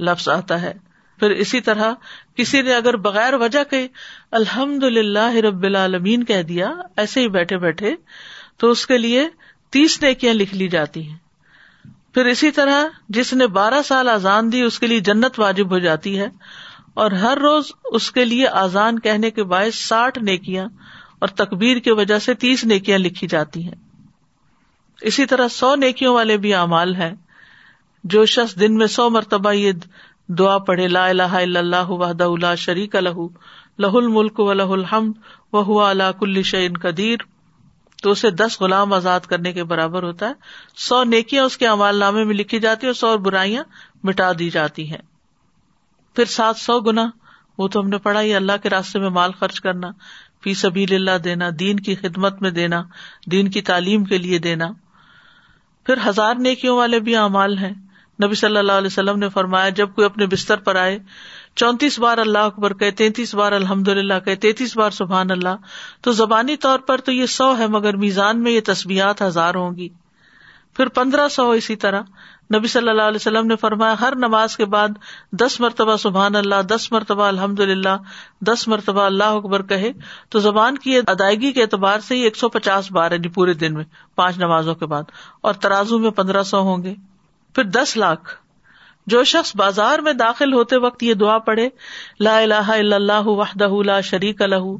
لفظ 0.00 0.28
آتا 0.28 0.62
ہے۔ 0.62 0.72
پھر 1.18 1.30
اسی 1.30 1.60
طرح 1.60 1.92
کسی 2.36 2.62
نے 2.62 2.74
اگر 2.74 2.96
بغیر 2.96 3.34
وجہ 3.34 3.64
کے 3.70 3.88
الحمد 4.30 4.84
للہ 4.84 5.34
رب 5.36 5.62
العالمین 5.62 6.24
کہہ 6.24 6.42
دیا، 6.42 6.70
ایسے 6.96 7.20
ہی 7.20 7.28
بیٹھے 7.28 7.58
بیٹھے 7.58 7.94
تو 8.56 8.70
اس 8.70 8.86
کے 8.86 8.98
لیے 8.98 9.28
تیس 9.70 10.02
نیکیاں 10.02 10.34
لکھ 10.34 10.54
لی 10.54 10.68
جاتی 10.68 11.08
ہیں۔ 11.08 11.16
پھر 12.14 12.26
اسی 12.26 12.50
طرح 12.50 12.84
جس 13.08 13.32
نے 13.32 13.46
بارہ 13.46 13.82
سال 13.82 14.08
آزان 14.08 14.52
دی، 14.52 14.62
اس 14.62 14.78
کے 14.78 14.86
لیے 14.86 15.00
جنت 15.00 15.40
واجب 15.40 15.70
ہو 15.70 15.78
جاتی 15.78 16.18
ہے 16.18 16.28
اور 16.94 17.10
ہر 17.10 17.38
روز 17.38 17.72
اس 17.84 18.10
کے 18.12 18.24
لیے 18.24 18.48
آزان 18.48 18.98
کہنے 18.98 19.30
کے 19.30 19.44
باعث 19.44 19.74
ساٹھ 19.74 20.18
نیکیاں 20.18 20.66
اور 21.18 21.28
تقبیر 21.28 21.76
کی 21.76 21.90
وجہ 21.90 22.18
سے 22.18 22.34
تیس 22.34 22.64
نیکیاں 22.64 22.98
لکھی 22.98 23.26
جاتی 23.26 23.64
ہیں۔ 23.64 23.74
اسی 25.00 25.26
طرح 25.26 25.48
سو 25.48 25.76
نیکیوں 25.76 26.14
والے 26.14 26.36
بھی 26.36 26.54
اعمال 26.54 26.94
ہیں۔ 26.94 27.14
جو 28.04 28.26
شخص 28.26 28.60
دن 28.60 28.76
میں 28.76 28.86
سو 28.86 29.10
مرتبہ 29.10 29.52
یہ 29.52 29.72
دعا 30.28 30.58
پڑھے، 30.58 30.88
لا 30.88 31.06
الہ 31.06 31.22
الا 31.22 31.60
اللہ 31.60 31.88
وحدہ 31.88 32.28
لا 32.40 32.54
شریک 32.54 32.94
لہ 32.94 33.26
لہ 33.78 33.86
الملک 33.86 34.40
و 34.40 34.52
لہ 34.52 34.62
الحمد 34.62 35.14
و 35.52 35.80
اللہ 35.80 36.12
کل 36.20 36.42
شعین 36.42 36.72
قدیر۔ 36.72 37.16
تو 38.02 38.10
اسے 38.10 38.30
دس 38.30 38.60
غلام 38.60 38.92
آزاد 38.92 39.20
کرنے 39.20 39.52
کے 39.52 39.64
برابر 39.64 40.02
ہوتا 40.02 40.28
ہے۔ 40.28 40.32
سو 40.76 41.04
نیکیاں 41.04 41.44
اس 41.44 41.56
کے 41.56 41.66
امال 41.66 41.96
نامے 41.96 42.24
میں 42.24 42.34
لکھی 42.34 42.60
جاتی 42.60 42.86
ہیں 42.86 42.88
اور 42.88 42.94
سو 42.94 43.18
برائیاں 43.18 43.64
مٹا 44.02 44.32
دی 44.38 44.50
جاتی 44.50 44.90
ہیں۔ 44.90 45.02
پھر 46.14 46.24
سات 46.24 46.56
سو 46.56 46.80
گنا 46.80 47.10
وہ 47.58 47.68
تو 47.68 47.80
ہم 47.80 47.88
نے 47.88 47.98
پڑھا 47.98 48.22
ہی، 48.22 48.34
اللہ 48.34 48.52
کے 48.62 48.70
راستے 48.70 48.98
میں 48.98 49.10
مال 49.10 49.32
خرچ 49.32 49.60
کرنا۔ 49.60 49.90
فی 50.44 50.54
سبھی 50.54 50.86
اللہ 50.90 51.18
دینا، 51.24 51.48
دین 51.60 51.80
کی 51.80 51.94
خدمت 51.94 52.42
میں 52.42 52.50
دینا، 52.50 52.82
دین 53.30 53.50
کی 53.50 53.62
تعلیم 53.62 54.04
کے 54.04 54.18
لیے 54.18 54.38
دینا۔ 54.38 54.66
پھر 55.86 55.94
ہزار 56.06 56.34
نیکیوں 56.34 56.76
والے 56.76 57.00
بھی 57.00 57.16
اعمال 57.16 57.58
ہیں۔ 57.58 57.74
نبی 58.24 58.34
صلی 58.34 58.56
اللہ 58.56 58.72
علیہ 58.72 58.86
وسلم 58.86 59.18
نے 59.18 59.28
فرمایا، 59.28 59.68
جب 59.68 59.94
کوئی 59.94 60.04
اپنے 60.04 60.26
بستر 60.26 60.56
پر 60.56 60.76
آئے، 60.76 60.98
چونتیس 61.54 61.98
بار 61.98 62.18
اللہ 62.18 62.38
اکبر 62.38 62.74
کہ 62.74 62.90
تینتیس 62.90 63.34
بار 63.34 63.52
الحمد 63.52 63.88
للہ 63.88 64.14
کہ 64.24 64.34
تینتیس 64.34 64.76
بار 64.76 64.90
سبحان 64.90 65.30
اللہ۔ 65.30 65.56
تو 66.00 66.12
زبانی 66.12 66.56
طور 66.56 66.78
پر 66.78 66.98
تو 66.98 67.12
یہ 67.12 67.26
سو 67.26 67.58
ہے، 67.58 67.66
مگر 67.66 67.96
میزان 67.96 68.42
میں 68.42 68.52
یہ 68.52 68.60
تصبیات 68.64 69.22
ہزار 69.22 69.54
ہوں 69.54 69.76
گی۔ 69.76 69.88
پھر 70.76 70.86
پندرہ 70.86 71.28
سو 71.28 71.50
اسی 71.50 71.76
طرح۔ 71.76 72.02
نبی 72.54 72.68
صلی 72.68 72.88
اللہ 72.88 73.02
علیہ 73.02 73.16
وسلم 73.16 73.46
نے 73.46 73.56
فرمایا، 73.56 73.94
ہر 74.00 74.16
نماز 74.16 74.56
کے 74.56 74.64
بعد 74.64 74.88
دس 75.32 75.60
مرتبہ 75.60 75.96
سبحان 75.96 76.36
اللہ، 76.36 76.62
دس 76.62 76.92
مرتبہ 76.92 77.24
الحمد 77.24 77.60
للہ 77.60 77.96
دس 78.40 78.68
مرتبہ 78.68 79.02
اللہ 79.02 79.24
اکبر 79.24 79.62
کہے، 79.62 79.90
تو 80.28 80.38
زبان 80.38 80.78
کی 80.78 80.96
ادائیگی 80.98 81.52
کے 81.52 81.62
اعتبار 81.62 81.98
سے 81.98 82.14
ہی 82.14 82.20
ایک 82.20 82.36
سو 82.36 82.48
پچاس 82.48 82.92
بار 82.92 83.10
ہے 83.10 83.28
پورے 83.28 83.54
دن 83.54 83.74
میں، 83.74 83.84
پانچ 84.14 84.38
نمازوں 84.38 84.74
کے 84.74 84.86
بعد، 84.86 85.02
اور 85.40 85.54
ترازو 85.54 85.98
میں 85.98 86.10
پندرہ 86.10 86.42
سو 86.42 86.60
ہوں 86.60 86.82
گے، 86.82 86.94
پھر 87.54 87.64
دس 87.64 87.96
لاکھ۔ 87.96 88.45
جو 89.06 89.24
شخص 89.24 89.56
بازار 89.56 89.98
میں 89.98 90.12
داخل 90.12 90.52
ہوتے 90.52 90.76
وقت 90.76 91.02
یہ 91.02 91.14
دعا 91.14 91.38
پڑھے، 91.38 91.68
لا 92.20 92.38
الہ 92.38 92.54
الا 92.54 92.96
اللہ 92.96 93.26
وحدہ 93.26 93.70
لا 93.86 94.00
شریک 94.00 94.42
لہ 94.42 94.76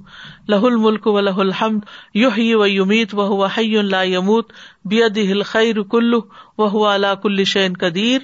لہ 0.49 0.67
الملک 0.67 1.07
و 1.07 1.21
لہ 1.21 1.31
الحمد، 1.31 1.81
یحیی 2.15 2.55
و 2.55 2.67
یمیت 2.67 3.15
و 3.15 3.45
حی 3.45 3.83
لا 3.83 4.03
یموت، 4.03 4.53
بیدہ 4.85 5.31
الخیر 5.31 5.83
کلہ 5.83 6.17
و 6.59 6.69
هو 6.69 6.95
علی 6.95 7.09
کل 7.23 7.45
شیء 7.45 7.69
قدیر۔ 7.81 8.21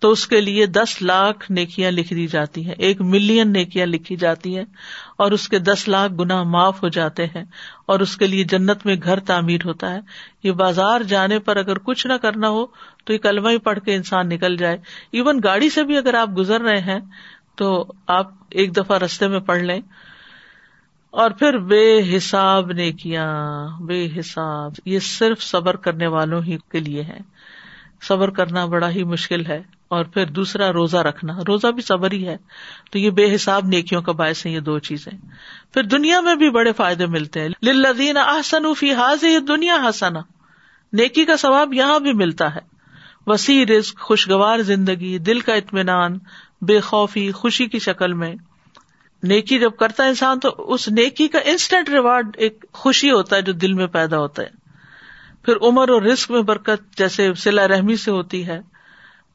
تو 0.00 0.10
اس 0.10 0.26
کے 0.26 0.40
لیے 0.40 0.66
دس 0.66 1.02
لاکھ 1.02 1.52
نیکیاں 1.52 1.90
لکھ 1.90 2.14
دی 2.14 2.26
جاتی 2.26 2.66
ہیں، 2.66 2.74
ایک 2.78 3.00
ملین 3.00 3.52
نیکیاں 3.52 3.86
لکھی 3.86 4.16
جاتی 4.16 4.56
ہیں۔ 4.56 4.64
اور 5.20 5.32
اس 5.32 5.48
کے 5.48 5.58
دس 5.58 5.88
لاکھ 5.88 6.12
گنا 6.12 6.42
معاف 6.42 6.82
ہو 6.82 6.88
جاتے 6.88 7.26
ہیں 7.26 7.44
اور 7.86 8.00
اس 8.00 8.16
کے 8.16 8.26
لیے 8.26 8.44
جنت 8.44 8.86
میں 8.86 8.96
گھر 9.02 9.18
تعمیر 9.20 9.60
ہوتا 9.64 9.90
ہے۔ 9.90 10.00
یہ 10.42 10.52
بازار 10.52 11.00
جانے 11.00 11.38
پر 11.38 11.56
اگر 11.56 11.78
کچھ 11.78 12.06
نہ 12.06 12.12
کرنا 12.12 12.48
ہو 12.48 12.66
تو 13.04 13.12
یہ 13.12 13.18
کلمہ 13.18 13.48
ہی 13.48 13.58
پڑھ 13.58 13.78
کے 13.78 13.94
انسان 13.94 14.28
نکل 14.28 14.56
جائے۔ 14.56 14.76
ایون 15.12 15.40
گاڑی 15.44 15.70
سے 15.70 15.84
بھی 15.84 15.96
اگر 15.96 16.14
آپ 16.14 16.28
گزر 16.38 16.60
رہے 16.60 16.80
ہیں 16.80 17.00
تو 17.56 17.92
آپ 18.06 18.30
ایک 18.50 18.76
دفعہ 18.76 18.98
رستے 18.98 19.28
میں 19.28 19.40
پڑھ 19.40 19.62
لیں۔ 19.62 19.80
اور 21.10 21.30
پھر 21.30 21.58
بے 21.58 22.16
حساب 22.16 22.70
نیکیاں، 22.70 23.68
بے 23.82 24.08
حساب، 24.20 24.72
یہ 24.84 24.98
صرف 24.98 25.42
صبر 25.42 25.76
کرنے 25.76 26.06
والوں 26.06 26.42
ہی 26.42 26.56
کے 26.68 26.80
لیے 26.80 27.02
ہے۔ 27.02 27.18
صبر 28.02 28.30
کرنا 28.30 28.66
بڑا 28.66 28.90
ہی 28.90 29.04
مشکل 29.04 29.46
ہے۔ 29.46 29.62
اور 29.90 30.04
پھر 30.04 30.26
دوسرا 30.26 30.72
روزہ 30.72 30.96
رکھنا۔ 30.96 31.38
روزہ 31.48 31.66
بھی 31.66 31.82
صبر 31.82 32.12
ہی 32.12 32.28
ہے۔ 32.28 32.36
تو 32.90 32.98
یہ 32.98 33.10
بے 33.10 33.34
حساب 33.34 33.64
نیکیوں 33.64 34.02
کا 34.02 34.12
باعث 34.12 34.46
ہے 34.46 34.50
یہ 34.50 34.60
دو 34.60 34.78
چیزیں۔ 34.78 35.18
پھر 35.74 35.82
دنیا 35.82 36.20
میں 36.20 36.34
بھی 36.34 36.50
بڑے 36.50 36.72
فائدے 36.72 37.06
ملتے 37.06 37.40
ہیں۔ 37.40 37.48
لدین 37.62 38.16
احسن 38.16 38.74
فی 38.74 38.94
حاض 38.94 39.24
یہ 39.24 39.38
دنیا 39.38 39.76
حسنا۔ 39.88 40.20
نیکی 40.92 41.24
کا 41.24 41.36
ثواب 41.36 41.74
یہاں 41.74 41.98
بھی 41.98 42.12
ملتا 42.12 42.54
ہے۔ 42.54 42.60
وسیع 43.26 43.64
رزق، 43.64 44.00
خوشگوار 44.00 44.58
زندگی، 44.58 45.18
دل 45.18 45.40
کا 45.40 45.54
اطمینان، 45.54 46.18
بے 46.60 46.80
خوفی، 46.80 47.32
خوشی 47.32 47.66
کی 47.66 47.78
شکل 47.78 48.12
میں۔ 48.12 48.34
نیکی 49.22 49.58
جب 49.58 49.76
کرتا 49.76 50.04
ہے 50.04 50.08
انسان 50.08 50.40
تو 50.40 50.72
اس 50.72 50.88
نیکی 50.88 51.28
کا 51.28 51.38
انسٹنٹ 51.44 51.88
ریوارڈ 51.88 52.36
ایک 52.38 52.64
خوشی 52.72 53.10
ہوتا 53.10 53.36
ہے 53.36 53.42
جو 53.42 53.52
دل 53.52 53.72
میں 53.72 53.86
پیدا 53.86 54.18
ہوتا 54.18 54.42
ہے۔ 54.42 54.48
پھر 55.42 55.54
عمر 55.62 55.88
اور 55.88 56.02
رسک 56.02 56.30
میں 56.30 56.42
برکت 56.42 56.98
جیسے 56.98 57.34
سلا 57.34 57.68
رحمی 57.68 57.96
سے 57.96 58.10
ہوتی 58.10 58.46
ہے۔ 58.46 58.60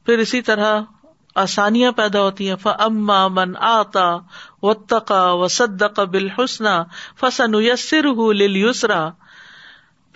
پھر 0.06 0.18
اسی 0.18 0.42
طرح 0.42 0.80
آسانیاں 1.34 1.92
پیدا 1.92 2.20
ہوتی 2.20 2.48
ہیں۔ 2.48 2.56
فما 2.56 3.28
من 3.28 3.56
آتا 3.56 4.18
و 4.62 4.74
تقا 4.74 5.32
و 5.32 5.48
صدق 5.48 6.00
بالحسن 6.00 6.64
فسن 7.20 7.54
یسر 7.54 8.32
لسرا 8.32 9.08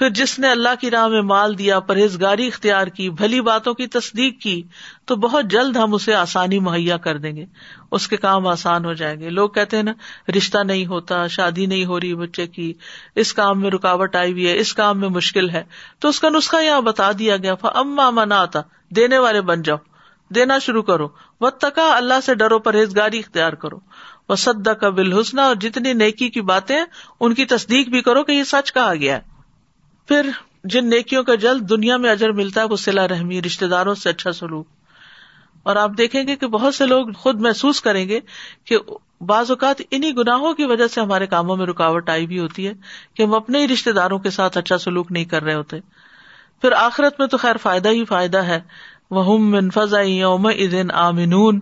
پھر 0.01 0.11
جس 0.11 0.39
نے 0.39 0.51
اللہ 0.51 0.69
کی 0.81 0.91
راہ 0.91 1.07
میں 1.07 1.23
مال 1.23 1.59
دیا، 1.59 1.81
پرہیزگاری 1.81 2.47
اختیار 2.47 2.87
کی، 2.87 3.11
بھلی 3.11 3.41
باتوں 3.41 3.75
کی 3.75 3.87
تصدیق 3.87 4.41
کی، 4.41 4.63
تو 5.05 5.17
بہت 5.17 5.45
جلد 5.45 5.77
ہم 5.77 5.95
اسے 5.95 6.15
آسانی 6.15 6.59
مہیا 6.59 6.97
کر 6.97 7.19
دیں 7.19 7.37
گے۔ 7.37 7.47
اس 7.93 8.09
کے 8.09 8.17
کام 8.17 8.47
آسان 8.47 8.85
ہو 8.85 8.93
جائیں 8.93 9.21
گے۔ 9.21 9.31
لوگ 9.31 9.51
کہتے 9.51 9.77
ہیں 9.77 9.83
نا، 9.83 9.93
رشتہ 10.37 10.59
نہیں 10.59 10.87
ہوتا، 10.87 11.27
شادی 11.27 11.67
نہیں 11.67 11.85
ہو 11.85 12.01
رہی 12.01 12.15
بچے 12.15 12.47
کی، 12.47 12.75
اس 13.15 13.35
کام 13.35 13.61
میں 13.61 13.71
رکاوٹ 13.71 14.17
آئی 14.17 14.33
ہوئی 14.33 14.49
ہے، 14.49 14.59
اس 14.59 14.75
کام 14.75 15.01
میں 15.01 15.09
مشکل 15.09 15.51
ہے۔ 15.51 15.65
تو 15.99 16.09
اس 16.09 16.21
کا 16.21 16.29
نسخہ 16.29 16.65
یہاں 16.65 16.81
بتا 16.81 17.11
دیا 17.19 17.37
گیا۔ 17.37 17.55
اما 17.63 18.11
منا 18.11 18.41
آتا، 18.41 18.61
دینے 18.91 19.19
والے 19.19 19.41
بن 19.41 19.63
جاؤ، 19.63 19.77
دینا 20.35 20.59
شروع 20.59 20.83
کرو۔ 20.83 21.09
و 21.41 21.51
تکا 21.51 21.97
اللہ 21.97 22.21
سے 22.23 22.35
ڈرو، 22.35 22.59
پرہیزگاری 22.59 23.19
اختیار 23.19 23.53
کرو۔ 23.53 23.77
وہ 24.29 24.35
سدا 24.35 24.73
کا 24.73 24.89
بالحسن 24.89 25.39
اور 25.39 25.55
جتنی 25.55 25.93
نیکی 25.93 26.29
کی 26.29 26.41
باتیں، 26.41 26.81
ان 27.21 27.35
کی 27.35 27.45
تصدیق 27.45 27.89
بھی 27.89 28.03
کرو 28.03 28.25
کہ 28.25 28.33
یہ 28.33 28.45
سچ 28.45 28.73
کہا 28.73 28.95
گیا 28.95 29.17
ہے۔ 29.17 29.30
پھر 30.09 30.31
جن 30.65 30.91
نیکیوں 30.91 31.23
کا 31.23 31.35
جلد 31.35 31.71
دنیا 31.71 31.97
میں 31.97 32.11
اجر 32.11 32.33
ملتا 32.33 32.61
ہے، 32.61 32.67
وہ 32.67 32.77
سلا 32.77 33.09
رحمی 33.09 33.43
رشتے 33.43 33.67
داروں 33.67 33.95
سے 33.95 34.09
اچھا 34.09 34.33
سلوک۔ 34.33 34.67
اور 35.63 35.77
آپ 35.77 35.91
دیکھیں 35.99 36.27
گے 36.27 36.37
کہ 36.37 36.47
بہت 36.47 36.75
سے 36.75 36.87
لوگ 36.87 37.07
خود 37.17 37.41
محسوس 37.41 37.81
کریں 37.81 38.09
گے 38.09 38.21
کہ 38.65 38.79
بعض 39.21 39.51
اوقات 39.51 39.83
انہیں 39.91 40.13
گناہوں 40.13 40.55
کی 40.55 40.65
وجہ 40.65 40.87
سے 40.87 41.01
ہمارے 41.01 41.27
کاموں 41.27 41.57
میں 41.57 41.67
رکاوٹ 41.67 42.09
آئی 42.09 42.27
بھی 42.27 42.39
ہوتی 42.39 42.67
ہے 42.67 42.73
کہ 43.15 43.23
ہم 43.23 43.35
اپنے 43.35 43.59
ہی 43.59 43.69
رشتے 43.69 43.93
داروں 43.93 44.19
کے 44.19 44.31
ساتھ 44.31 44.59
اچھا 44.59 44.79
سلوک 44.79 45.13
نہیں 45.13 45.25
کر 45.25 45.43
رہے 45.43 45.55
ہوتے۔ 45.55 45.81
پھر 46.61 46.73
آخرت 46.73 47.21
میں 47.21 47.27
تو 47.27 47.37
خیر 47.37 47.57
فائدہ 47.57 47.89
ہی 47.89 48.05
فائدہ 48.05 48.39
ہے۔ 48.39 48.61
وہ 49.11 49.39
من 49.39 49.71
فضا 49.71 50.01
یوم 50.01 50.47
ادن 50.47 50.91
آمنون 50.91 51.61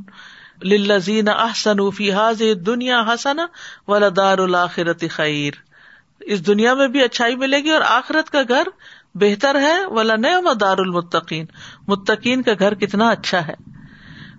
للذین 0.63 1.29
احسن 1.29 1.91
فی 1.91 2.13
حاض 2.13 2.43
دنیا 2.67 3.03
حسنا 3.03 3.47
ولدار 3.89 4.39
الآخرت 4.39 5.05
خیر 5.11 5.53
اس 6.29 6.47
دنیا 6.47 6.75
میں 6.75 6.89
بھی 6.89 7.03
اچھائی 7.03 7.37
ملے 7.37 7.57
گی 7.57 7.71
اور 7.71 7.81
آخرت 7.81 8.31
کا 8.31 8.43
گھر 8.49 8.63
بہتر 9.15 9.61
ہے، 9.61 9.87
ولا 9.87 10.17
نعم 10.17 10.53
دار 10.53 10.79
المتقین 10.79 11.47
متقین 11.89 12.43
کا 12.43 12.53
گھر 12.59 12.75
کتنا 12.75 13.09
اچھا 13.09 13.47
ہے۔ 13.47 13.55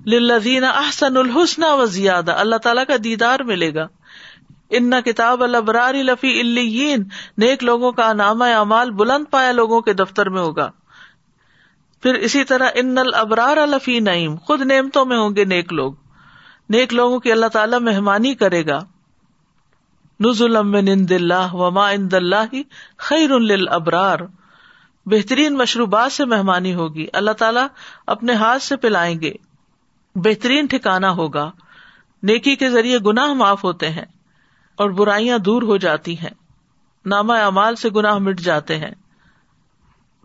للذین 0.05 0.63
احسن 0.63 1.17
الحسن 1.17 1.63
و 1.63 1.85
زیادہ 1.85 2.31
اللہ 2.31 2.55
تعالیٰ 2.55 2.83
کا 2.87 2.93
دیدار 3.03 3.39
ملے 3.39 3.73
گا۔ 3.73 3.87
ان 4.69 4.91
کتاب 5.05 5.43
الابرار 5.43 5.93
لفی 5.93 6.39
الین 6.39 7.03
نیک 7.37 7.63
لوگوں 7.63 7.91
کا 7.91 8.13
نامہ 8.13 8.43
اعمال 8.43 8.91
بلند 8.91 9.25
پایا 9.31 9.51
لوگوں 9.51 9.81
کے 9.81 9.93
دفتر 9.93 10.29
میں 10.29 10.41
ہوگا۔ 10.41 10.71
پھر 12.01 12.13
اسی 12.13 12.43
طرح 12.43 12.69
ان 12.75 12.97
الابرار 12.97 13.57
الفی 13.57 13.99
نعیم 13.99 14.35
خود 14.35 14.61
نعمتوں 14.61 15.05
میں 15.05 15.17
ہوں 15.17 15.35
گے 15.35 15.45
نیک 15.45 15.73
لوگ۔ 15.73 15.93
نیک 16.69 16.93
لوگوں 16.93 17.19
کی 17.19 17.31
اللہ 17.31 17.45
تعالیٰ 17.45 17.79
مہمانی 17.79 18.33
کرے 18.33 18.65
گا۔ 18.65 18.79
نزل 20.19 20.61
من 20.63 20.87
اللہ 21.09 21.53
وما 21.53 21.89
ان 21.89 22.07
اللہ 22.11 22.55
خیر 22.97 23.31
الابرار 23.31 24.19
بہترین 25.05 25.57
مشروبات 25.57 26.11
سے 26.11 26.25
مہمانی 26.25 26.73
ہوگی۔ 26.73 27.07
اللہ 27.13 27.31
تعالیٰ 27.31 27.67
اپنے 28.07 28.33
ہاتھ 28.33 28.63
سے 28.63 28.75
پلائیں 28.75 29.19
گے۔ 29.21 29.33
بہترین 30.15 30.65
ٹھکانا 30.65 31.11
ہوگا۔ 31.11 31.51
نیکی 32.23 32.55
کے 32.55 32.69
ذریعے 32.69 32.97
گناہ 32.97 33.33
معاف 33.33 33.63
ہوتے 33.63 33.89
ہیں 33.89 34.05
اور 34.75 34.89
برائیاں 34.89 35.37
دور 35.37 35.61
ہو 35.61 35.77
جاتی 35.77 36.19
ہیں۔ 36.19 36.29
نامہ 37.05 37.33
اعمال 37.33 37.75
سے 37.75 37.89
گناہ 37.89 38.17
مٹ 38.17 38.39
جاتے 38.39 38.77
ہیں۔ 38.77 38.91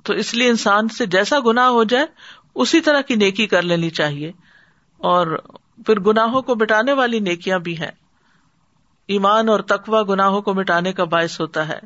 تو 0.04 0.12
اس 0.12 0.34
لیے 0.34 0.48
انسان 0.48 0.88
سے 0.88 1.06
جیسا 1.06 1.36
گناہ 1.46 1.66
ہو 1.66 1.84
جائے، 1.84 2.06
اسی 2.54 2.80
طرح 2.80 3.00
کی 3.00 3.14
نیکی 3.14 3.46
کر 3.46 3.62
لینی 3.62 3.90
چاہیے۔ 3.90 4.32
اور 4.98 5.38
پھر 5.86 6.00
گناہوں 6.00 6.42
کو 6.42 6.54
مٹانے 6.54 6.92
والی 6.92 7.20
نیکیاں 7.20 7.58
بھی 7.58 7.78
ہیں۔ 7.78 7.90
ایمان 9.08 9.48
اور 9.48 9.60
تقوا 9.60 10.02
گناہوں 10.02 10.42
کو 10.42 10.54
مٹانے 10.54 10.92
کا 10.92 11.04
باعث 11.04 11.40
ہوتا 11.40 11.68
ہے۔ 11.68 11.78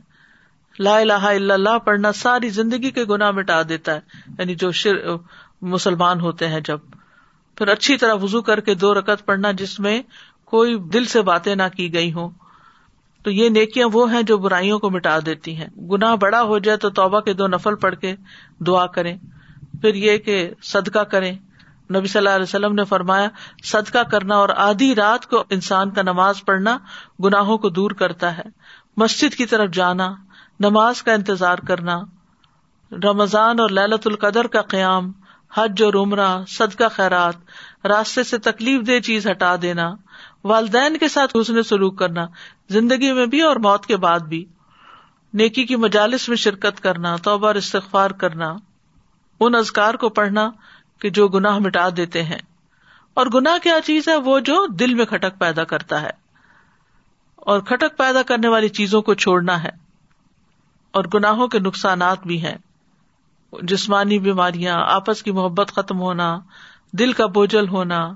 لا 0.78 0.98
الہ 0.98 1.12
الا 1.12 1.54
اللہ 1.54 1.78
پڑھنا 1.78 2.12
ساری 2.12 2.48
زندگی 2.48 2.90
کے 2.90 3.04
گناہ 3.04 3.30
مٹا 3.30 3.62
دیتا 3.68 3.94
ہے۔ 3.94 4.00
یعنی 4.38 4.54
جو 4.54 4.70
شر، 4.70 4.96
مسلمان 5.62 6.20
ہوتے 6.20 6.48
ہیں 6.48 6.60
جب۔ 6.60 6.78
پھر 7.54 7.68
اچھی 7.68 7.96
طرح 7.96 8.14
وزو 8.14 8.42
کر 8.42 8.60
کے 8.60 8.74
دو 8.74 8.94
رکت 8.94 9.26
پڑھنا 9.26 9.52
جس 9.52 9.80
میں 9.80 10.02
کوئی 10.44 10.78
دل 10.78 11.04
سے 11.04 11.22
باتیں 11.22 11.54
نہ 11.54 11.62
کی 11.76 11.94
گئی 11.94 12.12
ہوں۔ 12.12 12.30
تو 13.22 13.30
یہ 13.30 13.48
نیکیاں 13.48 13.88
وہ 13.92 14.12
ہیں 14.12 14.22
جو 14.22 14.38
برائیوں 14.38 14.78
کو 14.78 14.90
مٹا 14.90 15.18
دیتی 15.26 15.56
ہیں۔ 15.56 15.68
گناہ 15.90 16.16
بڑا 16.16 16.42
ہو 16.42 16.58
جائے 16.58 16.78
تو 16.78 16.90
توبہ 16.90 17.20
کے 17.20 17.32
دو 17.32 17.46
نفل 17.46 17.74
پڑھ 17.74 17.96
کے 17.96 18.16
دعا 18.58 18.86
کریں۔ 18.86 19.18
پھر 19.80 19.94
یہ 19.94 20.18
کہ 20.18 20.50
صدقہ 20.62 20.98
کریں۔ 20.98 21.38
نبی 21.96 22.06
صلی 22.06 22.18
اللہ 22.18 22.34
علیہ 22.34 22.42
وسلم 22.42 22.74
نے 22.74 22.84
فرمایا، 22.84 23.28
صدقہ 23.64 24.02
کرنا 24.02 24.36
اور 24.36 24.48
آدھی 24.48 24.94
رات 24.94 25.26
کو 25.26 25.44
انسان 25.50 25.90
کا 25.90 26.02
نماز 26.02 26.44
پڑھنا 26.44 26.78
گناہوں 27.24 27.58
کو 27.58 27.68
دور 27.68 27.90
کرتا 27.90 28.36
ہے۔ 28.36 28.42
مسجد 28.96 29.34
کی 29.34 29.46
طرف 29.46 29.70
جانا، 29.70 30.14
نماز 30.60 31.02
کا 31.02 31.12
انتظار 31.12 31.58
کرنا، 31.58 32.00
رمضان 32.92 33.60
اور 33.60 33.70
للت 33.70 34.06
القدر 34.06 34.46
کا 34.46 34.62
قیام، 34.62 35.12
حج 35.54 35.82
اور 35.82 35.94
عمرہ، 35.94 36.44
صدقہ 36.48 36.88
خیرات، 36.92 37.86
راستے 37.86 38.22
سے 38.22 38.38
تکلیف 38.38 38.86
دہ 38.86 39.00
چیز 39.00 39.26
ہٹا 39.26 39.54
دینا، 39.62 39.94
والدین 40.44 40.96
کے 40.96 41.08
ساتھ 41.08 41.36
حسن 41.40 41.62
سلوک 41.62 41.98
کرنا، 41.98 42.26
زندگی 42.68 43.12
میں 43.12 43.26
بھی 43.26 43.42
اور 43.42 43.56
موت 43.56 43.86
کے 43.86 43.96
بعد 43.96 44.20
بھی۔ 44.20 44.44
نیکی 45.34 45.64
کی 45.64 45.76
مجالس 45.76 46.28
میں 46.28 46.36
شرکت 46.36 46.80
کرنا، 46.80 47.16
توبہ 47.16 47.46
اور 47.46 47.54
استغفار 47.54 48.10
کرنا، 48.10 48.56
ان 49.40 49.54
ازکار 49.54 49.94
کو 49.94 50.08
پڑھنا 50.08 50.50
کہ 50.98 51.10
جو 51.10 51.28
گناہ 51.28 51.58
مٹا 51.58 51.88
دیتے 51.96 52.22
ہیں۔ 52.22 52.38
اور 53.14 53.26
گناہ 53.34 53.58
کیا 53.62 53.78
چیز 53.84 54.08
ہے؟ 54.08 54.16
وہ 54.16 54.40
جو 54.40 54.66
دل 54.66 54.94
میں 54.94 55.04
کھٹک 55.04 55.38
پیدا 55.38 55.64
کرتا 55.64 56.02
ہے۔ 56.02 56.10
اور 57.36 57.60
کھٹک 57.60 57.98
پیدا 57.98 58.22
کرنے 58.22 58.48
والی 58.48 58.68
چیزوں 58.68 59.02
کو 59.02 59.14
چھوڑنا 59.14 59.62
ہے۔ 59.62 59.70
اور 60.90 61.04
گناہوں 61.14 61.48
کے 61.48 61.58
نقصانات 61.58 62.26
بھی 62.26 62.44
ہیں۔ 62.44 62.58
جسمانی 63.62 64.18
بیماریاں، 64.18 64.74
آپس 64.78 65.22
کی 65.22 65.30
محبت 65.30 65.68
ختم 65.68 66.00
ہونا، 66.00 66.38
دل 66.92 67.12
کا 67.12 67.26
بوجھل 67.26 67.68
ہونا، 67.68 68.12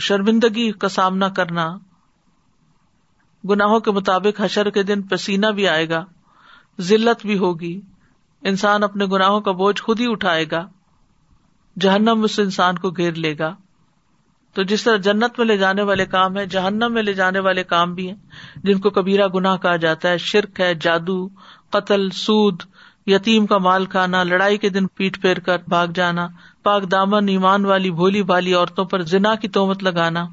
شرمندگی 0.00 0.72
کا 0.72 0.88
سامنا 0.88 1.28
کرنا۔ 1.28 1.78
گناہوں 3.50 3.80
کے 3.80 3.90
مطابق 3.90 4.40
حشر 4.40 4.70
کے 4.70 4.82
دن 4.82 5.02
پسینہ 5.02 5.46
بھی 5.46 5.68
آئے 5.68 5.88
گا، 5.88 6.04
ذلت 6.80 7.26
بھی 7.26 7.38
ہوگی۔ 7.38 7.80
انسان 8.42 8.82
اپنے 8.82 9.06
گناہوں 9.06 9.40
کا 9.40 9.52
بوجھ 9.52 9.82
خود 9.82 10.00
ہی 10.00 10.12
اٹھائے 10.12 10.44
گا۔ 10.50 10.66
جہنم 11.80 12.22
اس 12.22 12.38
انسان 12.38 12.78
کو 12.78 12.90
گھیر 12.90 13.14
لے 13.14 13.38
گا۔ 13.38 13.54
تو 14.54 14.62
جس 14.62 14.84
طرح 14.84 14.96
جنت 14.96 15.38
میں 15.38 15.46
لے 15.46 15.56
جانے 15.56 15.82
والے 15.82 16.06
کام 16.06 16.36
ہے 16.36 16.46
جہنم 16.46 16.92
میں 16.92 17.02
لے 17.02 17.12
جانے 17.12 17.38
والے 17.38 17.64
کام 17.64 17.94
بھی 17.94 18.08
ہیں۔ 18.08 18.16
جن 18.64 18.78
کو 18.78 18.90
کبیرہ 18.90 19.28
گناہ 19.28 19.56
کہا 19.56 19.76
جاتا 19.76 20.08
ہے، 20.08 20.18
شرک 20.18 20.60
ہے، 20.60 20.74
جادو، 20.74 21.28
قتل، 21.70 22.10
سود، 22.10 22.62
یتیم 23.06 23.46
کا 23.46 23.58
مال 23.58 23.86
کھانا، 23.86 24.22
لڑائی 24.22 24.58
کے 24.58 24.68
دن 24.68 24.86
پیٹ 24.86 25.20
پھیر 25.20 25.38
کر 25.38 25.56
بھاگ 25.68 25.86
جانا، 25.86 26.28
پاک 26.62 26.90
دامن، 26.90 27.28
ایمان 27.28 27.64
والی، 27.64 27.90
بھولی 27.90 28.22
بھالی 28.22 28.54
عورتوں 28.54 28.84
پر 28.84 29.02
جنا 29.02 29.34
کی 29.34 29.48
تومت 29.48 29.82
لگانا، 29.82 30.26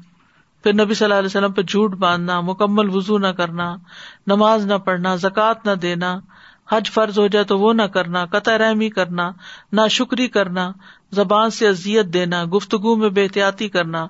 پھر 0.62 0.72
نبی 0.72 0.94
صلی 0.94 1.04
اللہ 1.04 1.18
علیہ 1.18 1.26
وسلم 1.26 1.52
پہ 1.52 1.62
جھوٹ 1.62 1.94
باندھنا، 1.94 2.40
مکمل 2.40 2.88
وزو 2.88 3.18
نہ 3.18 3.26
کرنا، 3.26 3.76
نماز 4.26 4.66
نہ 4.66 4.74
پڑھنا، 4.74 5.16
زکوٰۃ 5.16 5.54
نہ 5.64 5.70
دینا 5.70 6.20
حج 6.72 6.90
فرض 6.90 7.18
ہو 7.18 7.26
جائے 7.26 7.44
تو 7.44 7.58
وہ 7.58 7.72
نہ 7.72 7.82
کرنا، 7.82 8.24
قطع 8.26 8.58
رحمی 8.58 8.88
کرنا 8.88 9.30
نہ 9.72 9.80
شکری 9.90 10.28
کرنا، 10.28 10.70
زبان 11.12 11.50
سے 11.50 11.68
ازیت 11.68 12.06
دینا، 12.06 12.44
گفتگو 12.44 12.96
میں 12.96 13.08
بے 13.08 13.22
احتیاطی 13.22 13.68
کرنا، 13.68 14.06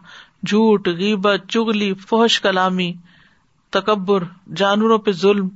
جھوٹ، 0.47 0.89
غیبت 0.89 1.41
چگلی 1.49 1.95
فوش 1.95 2.41
کلامی، 2.41 2.93
تکبر، 3.71 4.23
جانوروں 4.57 4.99
پہ 4.99 5.13
ظلم، 5.13 5.49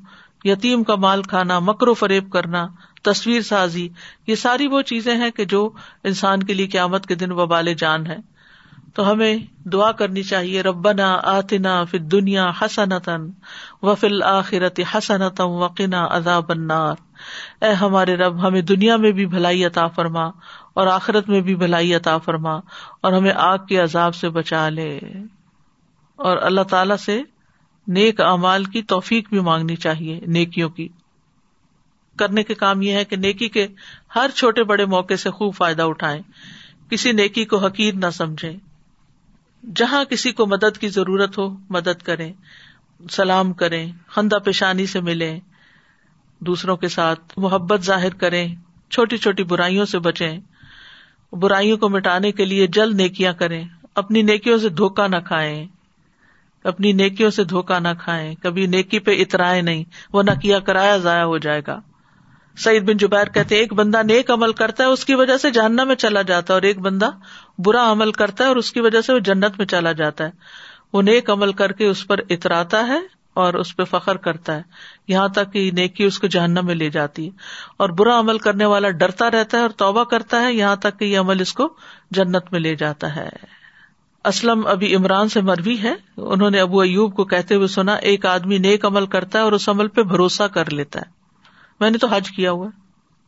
یتیم 0.45 0.85
کا 0.85 0.95
مال 0.95 1.23
کھانا 1.23 1.59
مکرو 1.59 1.95
فریب 1.95 2.31
کرنا، 2.31 2.67
تصویر 3.03 3.41
سازی، 3.41 3.89
یہ 4.27 4.35
ساری 4.35 4.67
وہ 4.67 4.83
چیزیں 4.83 5.15
ہیں 5.15 5.31
کہ 5.31 5.45
جو 5.45 5.71
انسان 6.05 6.43
کے 6.43 6.55
لیے 6.55 6.67
قیامت 6.67 7.07
کے 7.07 7.15
دن 7.15 7.33
وبال 7.33 7.75
جان 7.75 8.07
ہے۔ 8.07 8.17
تو 8.95 9.12
ہمیں 9.12 9.36
دعا 9.64 9.93
کرنی 9.93 10.22
چاہیے، 10.22 10.62
ربنا 10.62 11.20
آتنا 11.22 11.84
فل 11.84 12.11
دنیا 12.11 12.51
حسنتن 12.62 13.30
و 13.82 13.95
فل 13.95 14.22
آخرت 14.22 14.80
حسنتم 14.95 15.49
وقنا 15.49 16.07
عذاب 16.11 16.45
النار۔ 16.49 16.95
اے 17.64 17.72
ہمارے 17.72 18.16
رب، 18.16 18.47
ہمیں 18.47 18.62
دنیا 18.62 18.97
میں 18.97 19.12
بھی 19.12 19.26
بھلائی 19.26 19.64
عطا 19.64 19.86
فرما 19.86 20.24
اور 20.74 20.86
آخرت 20.86 21.28
میں 21.28 21.41
بھی 21.41 21.55
بھلائی 21.55 21.95
عطا 21.95 22.18
فرما 22.18 22.53
اور 23.01 23.12
ہمیں 23.12 23.32
آگ 23.36 23.59
کے 23.59 23.78
عذاب 23.78 24.14
سے 24.14 24.28
بچا 24.28 24.68
لے۔ 24.68 24.99
اور 26.16 26.36
اللہ 26.36 26.61
تعالی 26.61 26.95
سے 26.97 27.22
نیک 27.86 28.20
اعمال 28.20 28.64
کی 28.64 28.82
توفیق 28.82 29.28
بھی 29.28 29.41
مانگنی 29.41 29.76
چاہیے 29.76 30.20
نیکیوں 30.26 30.70
کی۔ 30.70 30.88
کرنے 32.18 32.43
کے 32.43 32.55
کام 32.55 32.82
یہ 32.82 32.93
ہے 32.93 33.05
کہ 33.05 33.16
نیکی 33.16 33.49
کے 33.49 33.66
ہر 34.14 34.30
چھوٹے 34.34 34.64
بڑے 34.64 34.84
موقع 34.84 35.14
سے 35.14 35.30
خوب 35.30 35.55
فائدہ 35.55 35.82
اٹھائے 35.82 36.20
کسی 36.91 37.12
نیکی 37.12 37.45
کو 37.45 37.57
حقیر 37.57 37.95
نہ 37.95 38.11
سمجھے 38.11 38.57
جہاں 39.65 40.05
کسی 40.05 40.33
کو 40.33 40.47
مدد 40.47 40.79
کی 40.79 40.89
ضرورت 40.89 41.39
ہو، 41.39 41.49
مدد 41.71 42.03
کرے 42.03 42.33
سلام 43.11 43.53
کرے 43.53 43.87
خندہ 44.09 44.39
پیشانی 44.45 44.87
سے 44.87 45.01
ملے 45.01 45.39
دوسروں 46.41 46.77
کے 46.77 46.89
ساتھ 46.89 47.21
محبت 47.37 47.81
ظاہر 47.81 48.15
کرے 48.15 48.47
چھوٹی 48.91 49.17
چھوٹی 49.17 49.43
برائیوں 49.43 49.85
سے 49.85 49.99
بچے 49.99 50.31
برائیوں 51.33 51.77
کو 51.79 51.89
مٹانے 51.89 52.33
کے 52.33 52.45
لیے 52.45 52.67
جلد 52.67 52.95
نیکیاں 52.95 53.33
کریں، 53.33 53.65
اپنی 53.95 54.23
نیکیوں 54.23 54.59
سے 54.59 54.69
دھوکا 54.69 55.07
نہ 55.07 55.17
کھائیں، 55.27 55.67
اپنی 56.65 56.93
نیکیوں 56.93 57.31
سے 57.31 57.45
دھوکا 57.45 57.79
نہ 57.79 57.89
کھائیں، 57.99 58.35
کبھی 58.35 58.67
نیکی 58.67 58.99
پہ 58.99 59.11
اترائے 59.11 59.63
نہیں، 59.63 59.85
وہ 60.13 60.23
نہ 60.23 60.31
کیا 60.43 60.59
کرایا 60.59 60.97
ضائع 60.97 61.25
ہو 61.25 61.39
جائے 61.39 61.61
گا۔ 61.67 61.81
سعید 62.61 62.89
بن 62.89 62.97
جبیر 62.97 63.25
کہتے 63.25 63.55
ایک 63.55 63.73
بندہ 63.73 64.03
نیک 64.03 64.31
عمل 64.31 64.53
کرتا 64.53 64.85
ہے، 64.85 64.89
اس 64.89 65.05
کی 65.05 65.15
وجہ 65.15 65.37
سے 65.37 65.51
جہنم 65.51 65.87
میں 65.87 65.95
چلا 65.95 66.23
جاتا 66.23 66.53
ہے، 66.53 66.57
اور 66.57 66.63
ایک 66.63 66.79
بندہ 66.79 67.11
برا 67.59 67.93
عمل 67.93 68.13
کرتا 68.13 68.45
ہے 68.45 68.49
اور 68.49 68.57
اس 68.57 68.73
کی 68.73 68.81
وجہ 68.81 69.01
سے 69.01 69.13
وہ 69.13 69.19
جنت 69.19 69.59
میں 69.59 69.67
چلا 69.67 69.93
جاتا 69.93 70.25
ہے۔ 70.25 70.31
وہ 70.93 71.03
نیک 71.03 71.31
عمل 71.31 71.53
کر 71.53 71.73
کے 71.73 71.87
اس 71.87 72.07
پر 72.07 72.19
اتراتا 72.29 72.87
ہے 72.87 72.99
اور 73.35 73.55
اس 73.55 73.77
پہ 73.77 73.85
فخر 73.85 74.17
کرتا 74.17 74.57
ہے۔ 74.57 74.63
یہاں 75.09 75.29
تک 75.29 75.53
کہ 75.53 75.71
نیکی 75.73 76.05
اس 76.05 76.19
کو 76.19 76.27
جہنم 76.27 76.67
میں 76.67 76.75
لے 76.75 76.91
جاتی 76.91 77.25
ہے۔ 77.25 77.31
اور 77.77 77.89
برا 77.89 78.21
عمل 78.21 78.39
کرنے 78.39 78.65
والا 78.65 78.91
ڈرتا 78.91 79.31
رہتا 79.31 79.57
ہے 79.57 79.63
اور 79.63 79.71
توبہ 79.71 80.05
کرتا 80.05 80.43
ہے، 80.43 80.53
یہاں 80.55 80.77
تک 80.77 80.99
کہ 80.99 81.05
یہ 81.05 81.19
عمل 81.19 81.41
اس 81.41 81.53
کو 81.53 81.75
جنت 82.11 82.53
میں 82.53 82.61
لے 82.61 82.75
جاتا 82.75 83.17
ہے۔ 83.17 83.29
اسلم 84.25 84.67
ابھی 84.67 84.97
عمران 84.97 85.29
سے 85.29 85.41
مروی 85.41 85.79
ہے۔ 85.83 85.95
انہوں 86.17 86.51
نے 86.51 86.61
ابو 86.61 86.81
ایوب 86.81 87.17
کو 87.17 87.25
کہتے 87.25 87.55
ہوئے 87.55 87.67
سنا، 87.67 87.95
ایک 87.95 88.27
آدمی 88.27 88.59
نیک 88.59 88.85
عمل 88.85 89.07
کرتا 89.07 89.39
ہے 89.39 89.45
اور 89.45 89.53
اس 89.53 89.69
عمل 89.69 89.89
پہ 89.89 90.03
بھروسہ 90.03 90.43
کر 90.43 90.71
لیتا 90.71 91.01
ہے۔ 91.01 91.20
میں 91.81 91.91
نے 91.91 91.99
تو 91.99 92.07
حج 92.07 92.31
کیا 92.31 92.51
ہوا 92.51 92.68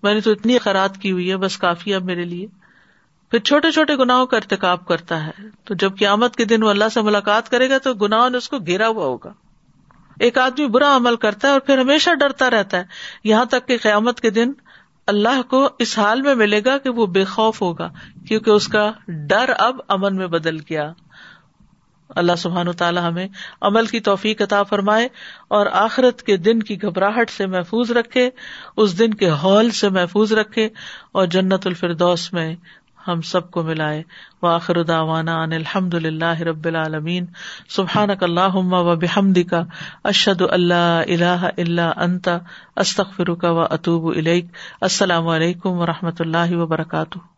میں 0.03 0.15
نے 0.15 0.21
تو 0.21 0.31
اتنی 0.31 0.59
خیرات 0.59 0.99
کی 0.99 1.13
ہوئی 1.13 1.31
ہے، 1.31 1.37
بس 1.37 1.57
کافی 1.57 1.95
اب 1.95 2.05
میرے 2.05 2.25
لیے۔ 2.25 2.47
پھر 3.31 3.39
چھوٹے 3.39 3.71
چھوٹے 3.71 3.97
گناہوں 3.97 4.27
کا 4.27 4.37
ارتقاب 4.37 4.87
کرتا 4.87 5.27
ہے۔ 5.27 5.31
تو 5.65 5.75
جب 5.75 5.97
قیامت 5.99 6.37
کے 6.37 6.45
دن 6.45 6.63
وہ 6.63 6.71
اللہ 6.71 6.85
سے 6.95 7.01
ملاقات 7.01 7.51
کرے 7.51 7.71
گا 7.71 7.79
تو 7.79 7.95
گناہوں 7.95 8.31
نے 8.31 8.39
اس 8.39 8.49
کو 8.49 8.59
گھیرا 8.59 8.89
ہوا 8.89 9.05
ہوگا۔ 9.05 9.33
ایک 10.21 10.39
آدمی 10.39 10.67
برا 10.67 10.97
عمل 10.97 11.17
کرتا 11.17 11.49
ہے 11.49 11.53
اور 11.53 11.61
پھر 11.61 11.79
ہمیشہ 11.79 12.11
ڈرتا 12.15 12.51
رہتا 12.51 12.77
ہے۔ 12.77 12.85
یہاں 13.25 13.45
تک 13.45 13.69
کہ 13.69 13.79
قیامت 13.83 14.21
کے 14.21 14.31
دن 14.31 14.53
اللہ 15.07 15.43
کو 15.49 15.69
اس 15.79 15.99
حال 15.99 16.23
میں 16.23 16.35
ملے 16.35 16.61
گا 16.65 16.79
کہ 16.79 16.91
وہ 16.91 17.07
بے 17.07 17.25
خوف 17.25 17.63
ہوگا، 17.63 17.89
کیونکہ 18.29 18.51
اس 18.51 18.69
کا 18.69 18.93
ڈر 19.09 19.53
اب 19.59 19.77
امن 19.89 20.17
میں 20.17 20.27
بدل 20.27 20.57
گیا۔ 20.57 20.93
اللہ 22.17 22.37
سبحان 22.39 22.69
و 22.69 22.73
تعالیٰ 22.73 23.09
ہمیں 23.09 23.29
عمل 23.61 23.87
کی 23.87 24.01
توفیق 24.01 24.43
عطا 24.43 24.63
فرمائے 24.63 25.09
اور 25.49 25.67
آخرت 25.73 26.23
کے 26.23 26.37
دن 26.37 26.63
کی 26.63 26.83
گھبراہٹ 26.83 27.31
سے 27.31 27.47
محفوظ 27.47 27.91
رکھے، 27.91 28.31
اس 28.77 28.99
دن 28.99 29.15
کے 29.15 29.29
ہال 29.29 29.71
سے 29.71 29.89
محفوظ 29.89 30.33
رکھے 30.33 30.69
اور 31.13 31.27
جنت 31.27 31.67
الفردوس 31.67 32.33
میں 32.33 32.57
ہم 33.09 33.21
سب 33.21 33.51
کو 33.51 33.63
ملائے۔ 33.63 34.03
و 34.43 34.47
آخر 34.47 34.83
داوانا 34.83 35.43
ان 35.43 35.53
الحمد 35.53 35.95
اللہ 35.95 36.41
رب 36.41 36.65
العالمین۔ 36.65 37.27
سبحان 37.69 38.11
اللہ 38.21 38.55
و 38.55 38.97
بحمد 38.97 39.39
کا 39.51 39.65
اشد 40.05 40.43
اللہ 40.51 41.03
اللہ 41.09 41.49
اللہ 41.57 41.93
انتا 41.97 42.39
استخ 42.77 43.17
فرکا 43.17 43.51
و 43.51 43.61
اطوب 43.61 44.13
السلام 44.81 45.29
علیکم 45.29 45.71
و 45.71 45.87
رحمۃ 45.87 46.21
اللہ 46.21 46.57
وبرکاتہ۔ 46.57 47.32